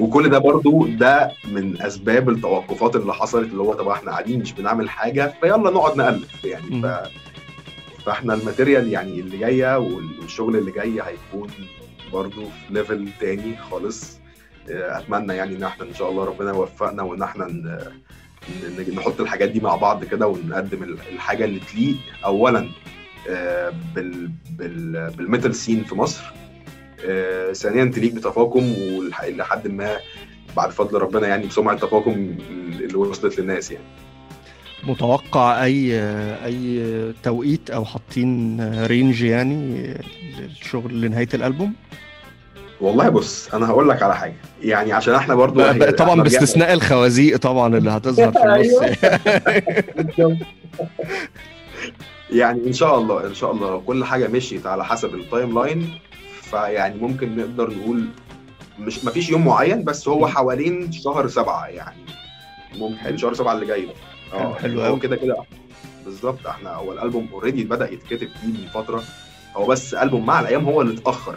وكل 0.00 0.28
ده 0.28 0.38
برضو 0.38 0.86
ده 0.86 1.32
من 1.44 1.82
أسباب 1.82 2.28
التوقفات 2.28 2.96
اللي 2.96 3.14
حصلت 3.14 3.50
اللي 3.50 3.62
هو 3.62 3.74
طب 3.74 3.88
إحنا 3.88 4.10
قاعدين 4.10 4.40
مش 4.40 4.52
بنعمل 4.52 4.90
حاجة 4.90 5.34
فيلا 5.40 5.56
نقعد 5.56 5.96
نالف 5.96 6.44
يعني. 6.44 6.82
ف... 6.82 6.86
فإحنا 8.06 8.34
ال 8.34 8.40
material 8.40 8.88
يعني 8.88 9.20
اللي 9.20 9.38
جاية 9.38 9.78
والشغل 9.78 10.56
اللي 10.56 10.70
جاي 10.70 11.02
هيكون 11.02 11.48
برضو 12.12 12.44
في 12.44 12.74
level 12.74 13.08
تاني 13.20 13.56
خالص. 13.56 14.18
آه، 14.70 14.98
أتمنى 14.98 15.34
يعني 15.34 15.56
إن 15.56 15.62
إحنا 15.62 15.84
إن 15.84 15.94
شاء 15.94 16.10
الله 16.10 16.24
ربنا 16.24 16.50
يوفقنا 16.50 17.02
وإن 17.02 17.22
إحنا 17.22 17.46
نحط 18.94 19.20
الحاجات 19.20 19.48
دي 19.50 19.60
مع 19.60 19.76
بعض 19.76 20.04
كده 20.04 20.26
ونقدم 20.26 20.82
ال- 20.82 20.98
الحاجة 21.12 21.44
اللي 21.44 21.60
تليق 21.60 21.96
اولا 22.24 22.68
آه، 23.28 23.72
بال... 23.94 24.30
بال... 24.50 25.10
بال 25.10 25.23
metal 25.23 25.54
scene 25.54 25.84
في 25.84 25.94
مصر. 25.94 26.22
آه، 27.04 27.52
ثانيا 27.52 27.84
تليق 27.84 28.12
بتفاقم 28.14 28.74
ولحد 28.78 29.68
ما 29.68 29.96
بعد 30.56 30.70
فضل 30.70 30.98
ربنا 30.98 31.28
يعني 31.28 31.46
بسمعة 31.46 31.76
تفاقم 31.76 32.12
اللي 32.80 32.94
وصلت 32.94 33.40
للناس 33.40 33.70
يعني. 33.70 33.84
متوقع 34.84 35.64
أي 35.64 36.00
أي 36.44 37.12
توقيت 37.22 37.70
أو 37.70 37.84
حاطين 37.84 38.60
range 38.86 39.22
يعني 39.22 39.94
للشغل 40.38 41.00
لنهاية 41.00 41.28
الألبوم؟ 41.34 41.72
والله 42.80 43.08
بص 43.08 43.54
أنا 43.54 43.66
هقول 43.66 43.88
لك 43.88 44.02
على 44.02 44.16
حاجة. 44.16 44.36
يعني 44.62 44.92
عشان 44.92 45.14
إحنا 45.14 45.34
برضو 45.34 45.72
طبعا 45.90 46.22
باستثناء 46.22 46.72
الخوازيق 46.72 47.36
طبعا 47.36 47.76
اللي 47.76 47.90
هتظهر 47.90 48.32
في 48.32 48.44
النص. 48.44 50.36
يعني 52.32 52.66
إن 52.66 52.72
شاء 52.72 52.98
الله 52.98 53.26
إن 53.26 53.34
شاء 53.34 53.52
الله 53.52 53.80
كل 53.80 54.04
حاجة 54.04 54.28
مشيت 54.28 54.66
على 54.66 54.84
حسب 54.84 55.14
ال 55.14 55.58
timeline 55.58 55.98
فيعني 56.42 57.00
ممكن 57.00 57.36
نقدر 57.36 57.70
نقول 57.70 58.08
مش 58.78 59.04
مفيش 59.04 59.30
يوم 59.30 59.44
معين 59.44 59.84
بس 59.84 60.08
هو 60.08 60.26
حوالين 60.26 60.92
شهر 60.92 61.28
سبعة 61.28 61.66
يعني. 61.66 61.96
ممكن. 62.78 63.16
شهر 63.16 63.34
سبعة 63.34 63.52
اللي 63.54 63.66
جاي 63.66 63.86
ده. 63.86 63.92
حلو- 64.38 64.54
حلو 64.54 64.86
أوي. 64.86 65.00
كده 65.00 65.16
كده 65.16 65.36
بالظبط 66.04 66.46
إحنا 66.46 66.74
هو 66.74 66.92
الألبوم 66.92 67.28
already 67.32 67.64
بدأ 67.64 67.90
يتكتب 67.92 68.28
فيه 68.40 68.46
من 68.48 68.68
فترة. 68.74 69.02
هو 69.56 69.66
بس 69.66 69.94
ألبوم 69.94 70.26
مع 70.26 70.40
الأيام 70.40 70.64
هو 70.64 70.80
اللي 70.82 70.98
اتأخر. 71.00 71.36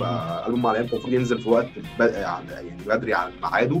فألبوم 0.00 0.62
مع 0.62 0.70
الأيام 0.70 0.86
كان 0.86 0.94
المفروض 0.96 1.14
ينزل 1.14 1.38
في 1.38 1.48
وقت 1.48 1.66
ب- 1.98 2.02
يعني 2.02 2.76
بدري 2.86 3.14
عن 3.14 3.30
ميعاده. 3.42 3.80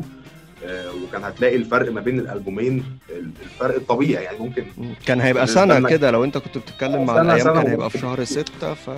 آه، 0.64 0.90
وكان 1.08 1.24
هتلاقي 1.24 1.56
الفرق 1.56 1.92
ما 1.92 2.00
بين 2.00 2.18
الألبومين 2.18 2.98
الفرق 3.42 3.74
الطبيعي 3.74 4.24
يعني 4.24 4.38
ممكن 4.38 4.64
كان 5.06 5.20
هيبقى 5.20 5.46
سنة 5.46 5.88
كده 5.88 6.10
لو 6.10 6.24
انت 6.24 6.38
كنت 6.38 6.58
بتتكلم 6.58 7.04
مع 7.06 7.14
سنة- 7.14 7.18
الأيام 7.18 7.40
سنة 7.44 7.52
كان 7.62 7.70
هيبقى. 7.70 7.90
في 7.90 7.98
شهر 7.98 8.24
ستة 8.24 8.74
ف 8.74 8.90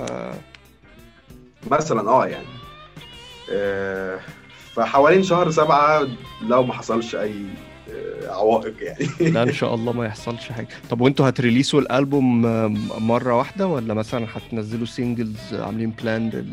مثلا 1.70 2.08
آه 2.10 2.26
يعني. 2.26 2.46
آه، 3.52 4.18
فحوالين 4.74 5.22
شهر 5.22 5.50
سبعة 5.50 6.06
لو 6.42 6.62
ما 6.62 6.72
حصلش 6.72 7.14
أي 7.14 7.30
آه، 7.30 7.44
عوائق 8.28 8.74
يعني. 8.80 9.30
لا 9.30 9.42
إن 9.42 9.52
شاء 9.52 9.74
الله 9.74 9.92
ما 9.92 10.06
يحصلش 10.06 10.48
حاجة. 10.48 10.68
طب 10.90 11.00
وأنتوا 11.00 11.28
هتريليسوا 11.28 11.80
الألبوم 11.80 12.46
آم، 12.46 12.88
مرة 12.98 13.34
واحدة 13.38 13.66
ولا 13.66 13.94
مثلا 13.94 14.26
هتنزلوا 14.34 14.86
سينجلز 14.86 15.54
عاملين 15.54 15.90
plan 15.90 16.30
لل... 16.30 16.46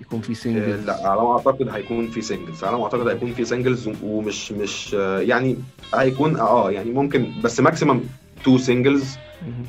يكون 0.00 0.20
في 0.20 0.30
آه، 0.32 0.34
singles 0.34 0.86
لا 0.86 1.08
على 1.08 1.20
ما 1.20 1.32
أعتقد 1.32 1.68
هيكون 1.68 2.08
في 2.10 2.22
singles 2.22 2.64
على 2.64 2.76
ما 2.76 2.84
أعتقد 2.84 3.08
هيكون 3.08 3.32
في 3.32 3.44
singles 3.44 3.88
ومش 4.04 4.52
مش 4.52 4.96
آه، 4.98 5.18
يعني 5.20 5.56
هيكون 5.94 6.36
آه 6.36 6.70
يعني 6.70 6.90
ممكن 6.90 7.32
بس 7.44 7.60
maximum 7.60 8.00
two 8.44 8.58
singles 8.58 9.04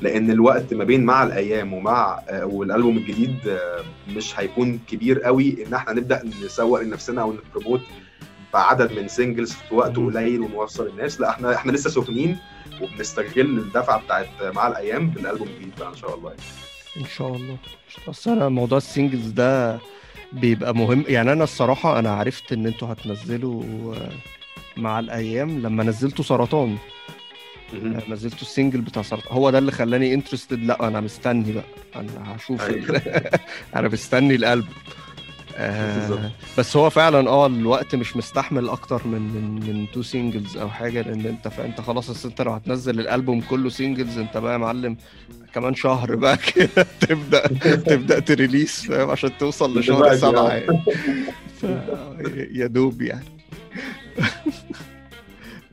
لأن 0.01 0.31
الوقت 0.31 0.73
ما 0.73 0.83
بين 0.83 1.03
مع 1.03 1.23
الأيام 1.23 1.73
ومع 1.73 2.19
آه، 2.29 2.45
والألبوم 2.45 2.97
الجديد 2.97 3.35
آه، 3.47 3.83
مش 4.15 4.39
هيكون 4.39 4.79
كبير 4.87 5.21
قوي. 5.21 5.65
إن 5.67 5.73
إحنا 5.73 5.93
نبدأ 5.93 6.23
نسوق 6.45 6.81
لنفسنا 6.81 7.21
أو 7.21 7.33
ن 7.33 7.39
promote 7.39 7.81
بعدد 8.53 8.91
من 8.91 9.07
singles 9.07 9.53
في 9.53 9.75
وقت. 9.75 9.95
قليل 9.95 10.41
ونوصل 10.41 10.87
الناس. 10.87 11.19
لا 11.21 11.29
إحنا 11.29 11.55
إحنا 11.55 11.71
لسه 11.71 11.89
سخنين 11.89 12.37
وبنستغل 12.81 13.57
الدفعة 13.59 14.01
بتاعت 14.01 14.27
مع 14.41 14.67
الأيام 14.67 15.09
بالألبوم 15.09 15.47
الجديد 15.47 15.71
بقى 15.79 15.89
إن 15.89 15.95
شاء 15.95 16.15
الله. 16.17 16.29
يعني. 16.29 16.41
إن 16.97 17.05
شاء 17.05 17.35
الله. 17.35 17.57
بس 18.07 18.27
أنا 18.27 18.49
موضوع 18.49 18.77
ال 18.77 18.83
singles 18.84 19.27
ده 19.29 19.79
بيبقى 20.33 20.75
مهم. 20.75 21.03
يعني 21.07 21.31
أنا 21.31 21.43
الصراحة 21.43 21.99
أنا 21.99 22.11
عرفت 22.13 22.53
إن 22.53 22.65
أنتوا 22.65 22.91
هتنزلوا 22.93 23.63
مع 24.77 24.99
الأيام 24.99 25.59
لما 25.59 25.83
نزلتوا 25.83 26.25
سرطان. 26.25 26.77
نزلتوا 28.09 28.41
ال 28.41 28.47
single 28.47 28.81
بتاع 28.81 29.01
سرطان. 29.01 29.33
هو 29.37 29.49
ده 29.49 29.57
اللي 29.57 29.71
خلاني 29.71 30.13
interested 30.13 30.59
لا 30.63 30.87
أنا 30.87 31.01
مستني 31.01 31.51
بقى. 31.51 31.63
أنا 31.95 32.35
هشوف. 32.35 32.61
أيوة. 32.61 33.01
أنا 33.75 33.87
مستني 33.87 34.35
الألبوم 34.35 34.65
آه. 35.57 36.31
بس 36.57 36.77
هو 36.77 36.89
فعلا 36.89 37.29
آه 37.29 37.47
الوقت 37.47 37.95
مش 37.95 38.17
مستحمل 38.17 38.69
أكتر 38.69 39.07
من 39.07 39.21
من 39.21 39.53
من 39.53 39.87
two 39.93 40.01
singles 40.01 40.57
أو 40.57 40.69
حاجة 40.69 41.01
لأن 41.01 41.25
أنت 41.25 41.47
فانت 41.47 41.81
خلاص 41.81 42.25
أنت 42.25 42.41
لو 42.41 42.51
هتنزل 42.51 42.99
الألبوم 42.99 43.41
كله 43.41 43.69
singles 43.69 44.17
أنت 44.17 44.37
بقى 44.37 44.53
يا 44.53 44.57
معلم 44.57 44.97
كمان 45.53 45.75
شهر 45.75 46.15
بقى 46.23 46.37
كده 46.37 46.87
تبدأ 46.99 47.47
تبدأ 47.75 48.19
ت 48.19 48.27
release 48.28 48.85
فاهم 48.85 49.09
عشان 49.09 49.37
توصل 49.37 49.79
لشهر 49.79 50.15
سبعة 50.15 50.47
آه. 50.47 50.53
يعني. 50.53 50.83
يا 52.51 52.67
دوب 52.67 53.01
يعني 53.01 53.25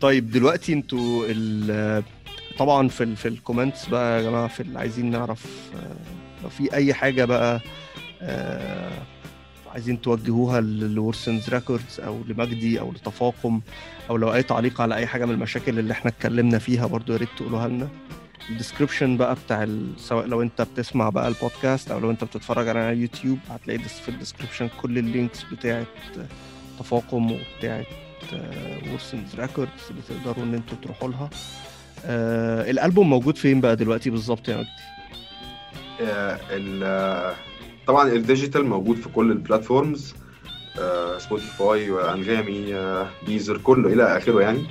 طيب 0.00 0.30
دلوقتي 0.30 0.72
أنتوا 0.72 1.24
ال... 1.28 2.02
طبعا 2.58 2.88
في 2.88 3.04
ال... 3.04 3.16
في 3.16 3.28
ال 3.28 3.35
comments 3.35 3.86
بقى 3.88 4.18
يا 4.18 4.30
جماعة 4.30 4.48
في 4.48 4.60
اللي 4.60 4.78
عايزين 4.78 5.10
نعرف 5.10 5.46
آه، 5.76 6.42
لو 6.42 6.48
في 6.48 6.74
أي 6.74 6.94
حاجة 6.94 7.24
بقى 7.24 7.60
آه، 8.22 9.02
عايزين 9.72 10.00
توجهوها 10.00 10.60
لورسنز 10.60 11.48
ريكوردز 11.50 12.00
أو 12.00 12.20
لمجدي 12.28 12.80
أو 12.80 12.92
لتفاقم 12.92 13.60
أو 14.10 14.16
لو 14.16 14.34
أي 14.34 14.42
تعليق 14.42 14.80
على 14.80 14.94
أي 14.94 15.06
حاجة 15.06 15.24
من 15.24 15.34
المشاكل 15.34 15.78
اللي 15.78 15.92
إحنا 15.92 16.10
اتكلمنا 16.10 16.58
فيها 16.58 16.86
برضو 16.86 17.12
يا 17.12 17.18
ريت 17.18 17.28
تقولوها 17.36 17.68
لنا 17.68 17.88
ال 18.50 18.56
description 18.56 19.16
بقى 19.16 19.34
بتاع. 19.44 19.66
سواء 19.96 20.26
لو 20.26 20.42
أنت 20.42 20.62
بتسمع 20.62 21.08
بقى 21.08 21.28
البودكاست 21.28 21.90
أو 21.90 21.98
لو 21.98 22.10
أنت 22.10 22.24
بتتفرج 22.24 22.68
على 22.68 22.96
يوتيوب 23.00 23.38
هتلاقي 23.50 23.78
في 23.78 24.08
ال 24.08 24.13
description 24.13 24.68
كل 24.82 24.98
ال 24.98 25.05
links 25.05 25.42
بتاعت 25.52 25.86
تفاقم 26.78 27.32
وبتاعت 27.32 27.86
ورسنز 28.92 29.34
ريكوردز 29.34 29.70
اللي 29.90 30.02
تقدروا 30.08 30.44
إن 30.44 30.54
أنتوا 30.54 30.78
تروحوا 30.82 31.08
لها 31.08 31.30
آه 32.04 32.70
الألبوم 32.70 33.10
موجود 33.10 33.36
فين 33.36 33.60
بقى 33.60 33.76
دلوقتي 33.76 34.10
بالظبط 34.10 34.48
يا 34.48 34.56
مجدي 34.56 34.68
آه، 36.00 36.38
آه، 36.52 37.34
طبعا 37.86 38.08
ال 38.08 38.15
digital 38.15 38.66
موجود 38.66 38.96
في 38.96 39.08
كل 39.08 39.30
ال 39.30 39.39
platforms 39.39 40.14
سبوتيفاي 41.18 41.90
وانغامي 41.90 42.74
ديزر 43.26 43.58
كله 43.58 43.92
إلى 43.92 44.16
آخره 44.18 44.40
يعني. 44.40 44.66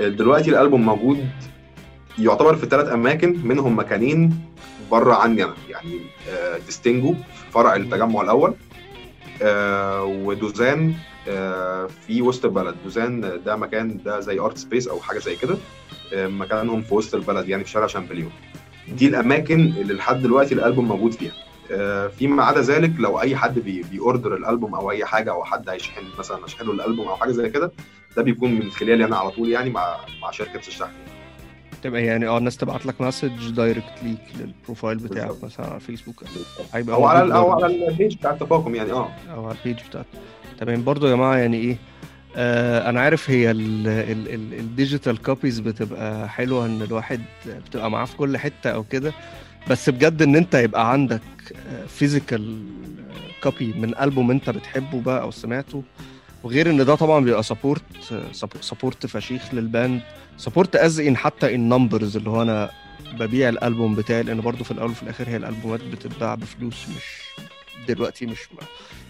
آه، 0.00 0.08
دلوقتي 0.08 0.50
الألبوم 0.50 0.86
موجود 0.86 1.26
يعتبر 2.18 2.56
في 2.56 2.66
ثلاث 2.66 2.92
أماكن 2.92 3.40
منهم 3.44 3.78
مكانين 3.78 4.38
بره 4.90 5.14
عني 5.14 5.44
أنا 5.44 5.54
يعني 5.70 6.00
آه، 6.30 6.58
ديستينجو 6.58 7.14
في 7.14 7.50
فرع 7.52 7.76
التجمع 7.76 8.20
الأول 8.20 8.54
آه، 9.42 10.04
ودوزان 10.04 10.94
في 12.06 12.22
وسط 12.22 12.44
البلد. 12.44 12.74
دوزان 12.84 13.40
ده 13.44 13.56
مكان 13.56 14.00
ده 14.04 14.20
زي 14.20 14.40
art 14.40 14.58
space 14.58 14.88
أو 14.88 15.00
حاجة 15.00 15.18
زي 15.18 15.36
كده 15.36 15.56
مكانهم 16.12 16.82
في 16.82 16.94
وسط 16.94 17.14
البلد 17.14 17.48
يعني 17.48 17.64
في 17.64 17.70
شارع 17.70 17.86
شامبليون. 17.86 18.30
دي 18.88 19.08
الأماكن 19.08 19.60
اللي 19.60 19.94
لحد 19.94 20.22
دلوقتي 20.22 20.54
الألبوم 20.54 20.88
موجود 20.88 21.12
فيها. 21.12 21.32
فيما 22.18 22.44
عدا 22.44 22.60
ذلك 22.60 22.92
لو 22.98 23.20
أي 23.20 23.36
حد 23.36 23.58
بي 23.58 23.82
بي 23.90 24.03
order 24.03 24.34
الألبوم 24.36 24.74
أو 24.74 24.90
أي 24.90 25.04
حاجة 25.04 25.30
أو 25.30 25.44
حد 25.44 25.68
هيشحن 25.68 26.02
مثلا 26.18 26.44
اشحن 26.44 26.64
له 26.66 26.72
الألبوم 26.72 27.08
أو 27.08 27.16
حاجة 27.16 27.30
زي 27.30 27.48
كده 27.50 27.72
ده 28.16 28.22
بيكون 28.22 28.52
من 28.54 28.70
خلالي 28.70 29.04
أنا 29.04 29.16
على 29.16 29.30
طول 29.30 29.48
يعني 29.48 29.70
مع 29.70 29.96
مع 30.22 30.30
شركة 30.30 30.56
الشحن. 30.68 30.90
تبقى 31.82 32.04
يعني 32.04 32.28
آه 32.28 32.38
الناس 32.38 32.56
تبعت 32.56 32.86
لك 32.86 33.00
message 33.00 33.50
direct 33.50 34.02
ليك 34.02 34.18
لل 34.40 34.53
profile 34.53 34.98
بتاعك. 34.98 35.44
مثلا 35.44 35.66
على 35.66 35.80
فيسبوك 35.80 36.24
هيبقى 36.74 36.96
أو 36.96 37.06
على 37.06 37.34
أو. 37.34 37.52
على 37.64 37.88
ال 37.88 37.94
page 37.94 38.16
بتاع 38.16 38.30
التفاقم 38.30 38.74
يعني 38.74 38.92
آه. 38.92 39.10
أو 39.34 39.46
على 39.46 39.56
ال 39.64 39.68
page 39.68 39.86
بتاعتك 39.88 40.06
تمام. 40.58 40.84
برضو 40.84 41.06
يا 41.06 41.14
جماعة 41.16 41.36
يعني 41.36 41.56
إيه 41.56 41.76
آه 42.36 42.88
أنا 42.90 43.00
عارف 43.00 43.30
هي 43.30 43.50
ال 43.50 43.72
digital 43.72 45.22
copies 45.22 45.60
بتبقى 45.60 46.28
حلوة 46.28 46.66
إن 46.66 46.82
الواحد 46.82 47.20
بتبقى 47.46 47.90
معاه 47.90 48.04
في 48.04 48.16
كل 48.16 48.38
حتة 48.38 48.70
أو 48.70 48.84
كده 48.84 49.12
بس 49.70 49.90
بجد 49.90 50.22
إن 50.22 50.36
أنت 50.36 50.54
يبقى 50.54 50.92
عندك 50.92 51.20
physical 51.88 52.64
copy 53.42 53.72
من 53.72 53.98
ألبوم 53.98 54.30
أنت 54.30 54.50
بتحبه 54.50 55.00
بقى 55.00 55.22
أو 55.22 55.30
سمعته. 55.30 55.82
وغير 56.42 56.70
إن 56.70 56.84
ده 56.84 56.94
طبعا 56.94 57.24
بيبقى 57.24 57.42
support 57.42 57.82
support 58.60 59.06
فشيخ 59.06 59.54
لل 59.54 59.67
band. 59.67 60.00
support 60.36 60.76
as 60.76 61.00
in 61.00 61.16
حتى 61.16 61.54
in 61.54 61.68
numbers 61.68 62.16
اللي 62.16 62.30
هو 62.30 62.42
أنا 62.42 62.70
ببيع 63.12 63.48
الألبوم 63.48 63.94
بتاعي 63.94 64.22
لأن 64.22 64.40
برضو 64.40 64.64
في 64.64 64.70
الأول 64.70 64.90
وفي 64.90 65.02
الآخر 65.02 65.28
هي 65.28 65.36
الألبومات 65.36 65.80
بتتباع 65.80 66.34
بفلوس 66.34 66.86
مش 66.88 67.20
دلوقتي 67.88 68.26
مش 68.26 68.38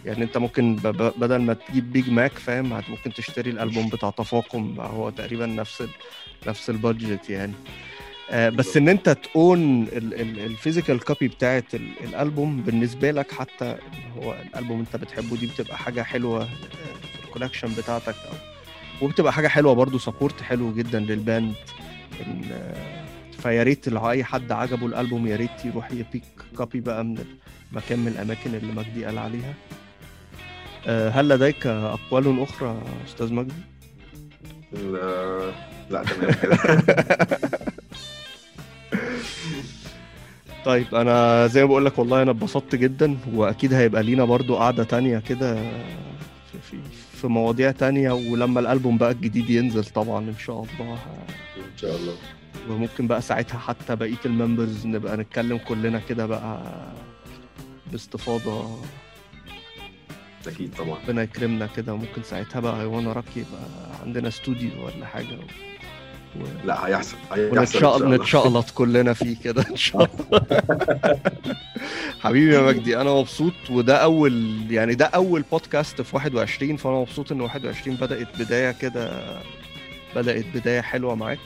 يعني 0.05 0.25
أنت 0.25 0.37
ممكن 0.39 0.77
بدل 1.17 1.37
ما 1.43 1.55
تجيب 1.55 1.93
بيج 1.93 2.11
ماك 2.11 2.33
فاهم؟ 2.33 2.69
ممكن 2.89 3.13
تشتري 3.17 3.51
الألبوم 3.51 3.89
بتاع 3.89 4.11
تفاقم 4.11 4.81
هو 4.81 5.11
تقريبا 5.11 5.47
نفس. 5.47 5.83
نفس 6.47 6.71
ال 6.71 6.79
budget 6.79 7.31
يعني. 7.31 7.53
آه 7.53 8.12
بس 8.31 8.77
إن 8.77 8.89
أنت 8.89 9.09
تكون 9.09 9.89
ال 9.93 10.05
physical 10.05 11.01
copy 11.01 11.29
بتاعت 11.29 11.75
ال- 11.75 11.93
الألبوم 12.05 12.63
بالنسبة 12.63 13.11
لك 13.11 13.33
حتى 13.33 13.65
إن 13.65 14.23
هو 14.23 14.35
الألبوم 14.43 14.81
أنت 14.81 14.97
بتحبه 14.97 15.37
دي 15.37 15.47
بتبقى 15.47 15.77
حاجة 15.79 16.03
حلوة 16.03 16.43
آه، 16.43 16.47
في 16.47 17.25
ال 17.25 17.29
collection 17.29 17.69
بتاعتك 17.79 18.15
أو 18.29 18.37
وبتبقى 19.07 19.33
حاجة 19.33 19.49
حلوة 19.49 19.73
برضو 19.75 19.99
support 19.99 20.43
حلو 20.43 20.75
جدا 20.75 21.01
لل 21.01 21.16
band. 21.16 21.55
إن، 22.27 22.43
آه، 22.53 23.05
فيا 23.43 23.63
ريت 23.63 23.89
لو 23.89 24.11
أي 24.11 24.25
حد 24.25 24.53
عجبه 24.53 24.87
الألبوم 24.87 25.27
يا 25.27 25.37
ريت 25.37 25.65
يروح 25.65 25.91
ي 25.91 25.97
pick 25.97 26.23
copy 26.57 26.81
بقى 26.81 27.05
من 27.05 27.25
مكان 27.73 27.99
من 27.99 28.09
الأماكن 28.09 28.55
اللي 28.55 28.73
مجدي 28.73 29.05
قال 29.05 29.19
عليها. 29.19 29.55
آه، 30.87 31.11
هل 31.11 31.29
لديك 31.29 31.67
أقوال 31.67 32.43
أخرى 32.43 32.83
أستاذ 33.09 33.33
مجدي؟ 33.33 33.55
ال- 34.75 35.53
لا 35.91 36.05
تمام. 36.05 36.83
طيب 40.65 40.95
أنا 40.95 41.47
زي 41.47 41.61
ما 41.61 41.67
بقول 41.67 41.85
لك 41.85 41.99
والله 41.99 42.23
أنا 42.23 42.31
اتبسطت 42.31 42.75
جدا 42.75 43.19
وأكيد 43.35 43.75
هيبقى 43.75 44.03
لينا 44.03 44.25
برضو 44.25 44.57
قعدة 44.57 44.85
تانية 44.85 45.19
كده 45.19 45.55
في 46.53 46.59
في 46.71 46.77
في 47.21 47.27
مواضيع 47.27 47.71
تانية 47.71 48.11
ولما 48.13 48.61
الألبوم 48.61 48.99
بقى 48.99 49.11
الجديد 49.11 49.51
ينزل 49.51 49.85
طبعا 49.85 50.19
إن 50.19 50.39
شاء 50.39 50.57
الله. 50.63 50.93
إن 51.57 51.77
شاء 51.77 51.97
الله. 51.97 52.15
وممكن 52.69 53.07
بقى 53.07 53.23
ساعتها 53.23 53.59
حتى 53.59 53.97
بقية 53.97 54.21
الممبرز 54.27 54.87
نبقى 54.87 55.17
نتكلم 55.17 55.59
كلنا 55.59 56.01
كده 56.09 56.27
بقى 56.27 56.63
باستفاضة. 57.93 58.81
أكيد 60.47 60.75
طبعا. 60.79 60.99
ربنا 61.05 61.23
يكرمنا 61.23 61.67
كده 61.77 61.95
وممكن 61.95 62.23
ساعتها 62.23 62.61
بقى 62.61 62.81
هيوانا 62.81 63.13
راك 63.13 63.37
يبقى 63.37 63.63
عندنا 64.05 64.29
استوديو 64.29 64.71
ولا 64.87 65.07
حاجة. 65.07 65.39
و... 66.37 66.67
لا 66.67 66.87
هيحصل 66.87 67.17
هيحصل. 67.33 68.15
نتشقلط 68.15 68.71
كلنا 68.71 69.13
فيه 69.13 69.37
كده 69.45 69.65
إن 69.71 69.77
شاء 69.77 70.03
الله. 70.05 70.43
حبيبي 72.21 72.55
يا 72.55 72.61
مجدي 72.61 73.01
أنا 73.01 73.11
مبسوط 73.15 73.53
وده 73.71 73.97
اول 73.97 74.57
يعني 74.71 74.95
ده 74.95 75.05
أول 75.07 75.45
بودكاست 75.53 76.03
في 76.03 76.17
21 76.17 76.77
فأنا 76.77 76.95
مبسوط 76.97 77.33
إن 77.33 77.41
21 77.41 77.97
بدأت 77.97 78.29
بداية 78.39 78.71
كده 78.71 79.11
بدأت 80.17 80.45
بداية 80.55 80.81
حلوة 80.81 81.15
معاك. 81.15 81.39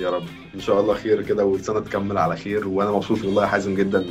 يا 0.00 0.10
رب. 0.10 0.26
إن 0.54 0.60
شاء 0.60 0.80
الله 0.80 0.94
خير 0.94 1.22
كده 1.22 1.44
والسنة 1.44 1.80
تكمل 1.80 2.18
على 2.18 2.36
خير. 2.36 2.68
وأنا 2.68 2.90
مبسوط 2.90 3.24
والله 3.24 3.42
يا 3.42 3.48
حازم 3.48 3.74
جدا 3.74 4.06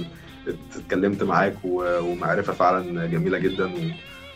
اتكلمت 0.76 1.24
معاك 1.24 1.56
ومعرفة 1.64 2.54
فعلا 2.54 3.06
جميلة 3.06 3.38
جدا 3.38 3.66
و... 3.66 3.78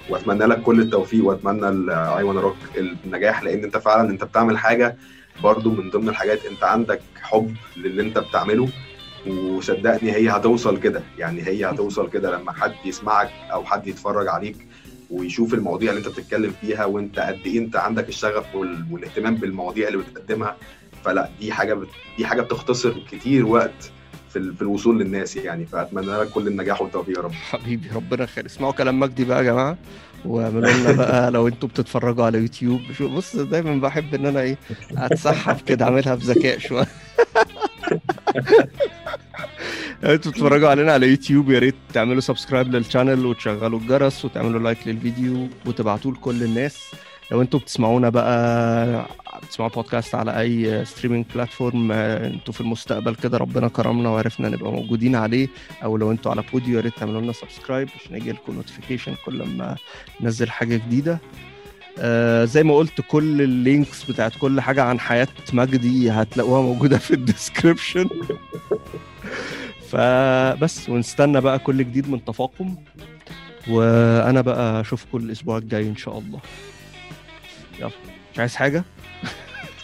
وأتمنى 0.10 0.46
لك 0.46 0.62
كل 0.62 0.82
التوفيق 0.82 1.26
وأتمنى 1.26 1.92
اي 1.94 2.24
وأنا 2.24 2.42
روك 2.42 2.56
النجاح 2.78 3.44
لأن 3.44 3.64
أنت 3.64 3.78
فعلا 3.78 4.10
أنت 4.10 4.24
بتعمل 4.24 4.58
حاجة 4.58 4.98
برضو 5.44 5.72
من 5.72 5.90
ضمن 5.90 6.10
الحاجات 6.10 6.46
انت 6.46 6.64
عندك 6.64 7.02
حب 7.22 7.56
للي 7.78 8.02
انت 8.02 8.18
بتعمله 8.18 8.70
وصدقني 9.28 10.12
هي 10.12 10.30
هتوصل 10.30 10.80
كده. 10.80 11.04
يعني 11.18 11.48
هي 11.48 11.66
هتوصل 11.66 12.10
كده 12.10 12.38
لما 12.38 12.52
حد 12.52 12.74
يسمعك 12.86 13.30
أو 13.52 13.66
حد 13.66 13.88
يتفرج 13.88 14.28
عليك 14.28 14.56
ويشوف 15.10 15.54
المواضيع 15.54 15.90
اللي 15.92 16.00
انت 16.00 16.08
بتتكلم 16.08 16.54
فيها 16.62 16.86
وانت 16.86 17.20
قد 17.20 17.40
إيه 17.46 17.60
انت 17.60 17.76
عندك 17.76 18.10
الشغف 18.10 18.56
وال... 18.56 18.86
والاهتمام 18.92 19.36
بالمواضيع 19.36 19.88
اللي 19.88 19.98
بتقدمها. 19.98 20.58
فلا 21.06 21.30
دي 21.40 21.52
حاجة 21.52 21.74
بت... 21.74 21.88
دي 22.18 22.26
حاجة 22.26 22.42
بتختصر 22.42 22.94
كتير 23.12 23.46
وقت 23.46 23.92
في, 24.30 24.40
ال... 24.40 24.56
في 24.56 24.62
الوصول 24.62 25.00
للناس 25.00 25.36
يعني. 25.36 25.66
فأتمنى 25.66 26.06
لك 26.18 26.30
كل 26.30 26.48
النجاح 26.48 26.82
والتوفيق 26.82 27.18
يا 27.18 27.24
رب. 27.24 27.32
حبيبي 27.32 27.90
ربنا 27.96 28.24
يخليك 28.24 28.46
اسمعوا 28.46 28.74
كلام 28.74 29.00
مجدي 29.00 29.26
بقى 29.26 29.38
يا 29.38 29.44
جماعة. 29.44 29.78
واعملوا 30.26 30.72
لنا 30.72 30.92
بقى 30.92 31.32
لو 31.32 31.48
أنتوا 31.48 31.70
بتتفرجوا 31.70 32.26
على 32.26 32.38
يوتيوب 32.38 32.82
شو 32.98 33.08
بص 33.08 33.36
دايما 33.36 33.82
بحب 33.82 34.16
إن 34.16 34.26
أنا 34.26 34.42
إيه 34.42 34.58
أتسحب 34.98 35.58
كده 35.66 35.86
أعملها 35.86 36.16
بذكاء 36.16 36.58
شوية. 36.60 36.88
لو 40.04 40.14
أنتوا 40.14 40.32
بتتفرجوا 40.32 40.70
علينا 40.70 40.94
على 40.94 41.08
يوتيوب 41.10 41.52
يا 41.52 41.60
ريت 41.60 41.76
تعملوا 41.94 42.22
subscribe 42.22 42.76
لل 42.76 42.87
channel 42.87 43.26
وتشغلوا 43.26 43.80
الجرس 43.80 44.26
وتعملوا 44.26 44.60
like 44.60 44.88
للفيديو 44.88 45.48
وتبعتوه 45.66 46.14
لكل 46.14 46.44
الناس. 46.44 46.78
لو 47.32 47.42
أنتوا 47.42 47.60
بتسمعونا 47.60 48.10
بقى 48.10 49.06
بتسمعوا 49.44 49.72
بودكاست 49.72 50.16
على 50.16 50.40
أي 50.40 50.86
streaming 50.86 51.26
platform 51.36 51.92
أنتوا 51.92 52.54
في 52.54 52.62
المستقبل 52.62 53.16
كده 53.16 53.38
ربنا 53.38 53.68
كرمنا 53.68 54.10
وعرفنا 54.10 54.50
نبقى 54.50 54.72
موجودين 54.72 55.16
عليه. 55.16 55.48
أو 55.84 55.98
لو 55.98 56.12
أنتوا 56.12 56.32
على 56.32 56.44
بوديو 56.54 56.76
يا 56.78 56.82
ريت 56.82 56.98
تعملوا 56.98 57.22
لنا 57.22 57.32
subscribe 57.34 57.90
عشان 57.96 58.16
يجي 58.16 58.32
لكم 58.32 58.54
notification 58.54 59.16
كل 59.26 59.44
ما 59.44 59.76
ننزل 60.22 60.50
حاجة 60.50 60.76
جديدة. 60.76 61.20
آه 62.00 62.46
زي 62.46 62.64
ما 62.64 62.76
قلت 62.76 63.02
كل 63.08 63.42
ال 63.42 63.52
links 63.52 64.04
بتاعت 64.12 64.34
كل 64.42 64.62
حاجة 64.62 64.84
عن 64.84 65.00
حياة 65.00 65.28
مجدي 65.54 66.12
هتلاقوها 66.12 66.62
موجودة 66.62 66.98
في 66.98 67.12
ال 67.12 67.20
description 67.20 68.10
فبس 69.90 70.90
ونستنى 70.90 71.42
بقى 71.42 71.60
كل 71.60 71.78
جديد 71.78 72.10
من 72.10 72.26
تفاقم. 72.26 72.76
وأنا 73.70 74.42
بقى 74.42 74.82
أشوفكم 74.82 75.18
الأسبوع 75.18 75.58
الجاي 75.58 75.88
إن 75.90 75.96
شاء 75.96 76.18
الله. 76.20 76.40
يلا. 77.80 77.92
مش 78.34 78.40
عايز 78.40 78.56
حاجة؟ 78.56 78.84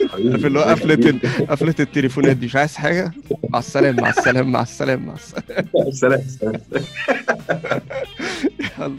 قفل 0.01 0.57
قفلة 0.59 1.19
قفلة 1.51 1.75
التليفونات 1.79 2.37
دي. 2.37 2.45
مش 2.45 2.55
عايز 2.55 2.75
حاجة؟ 2.75 3.11
مع 3.49 3.59
السلامة 3.59 4.01
مع 4.01 4.09
السلامة 4.09 4.49
مع 4.49 4.61
السلامة 4.61 5.05
مع 5.05 5.15
سلام 5.91 6.21
سلام. 6.27 6.61
يلا. 8.79 8.95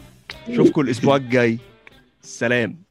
اشوفكم 0.49 0.81
الأسبوع 0.81 1.15
الجاي. 1.15 1.57
سلام. 2.21 2.84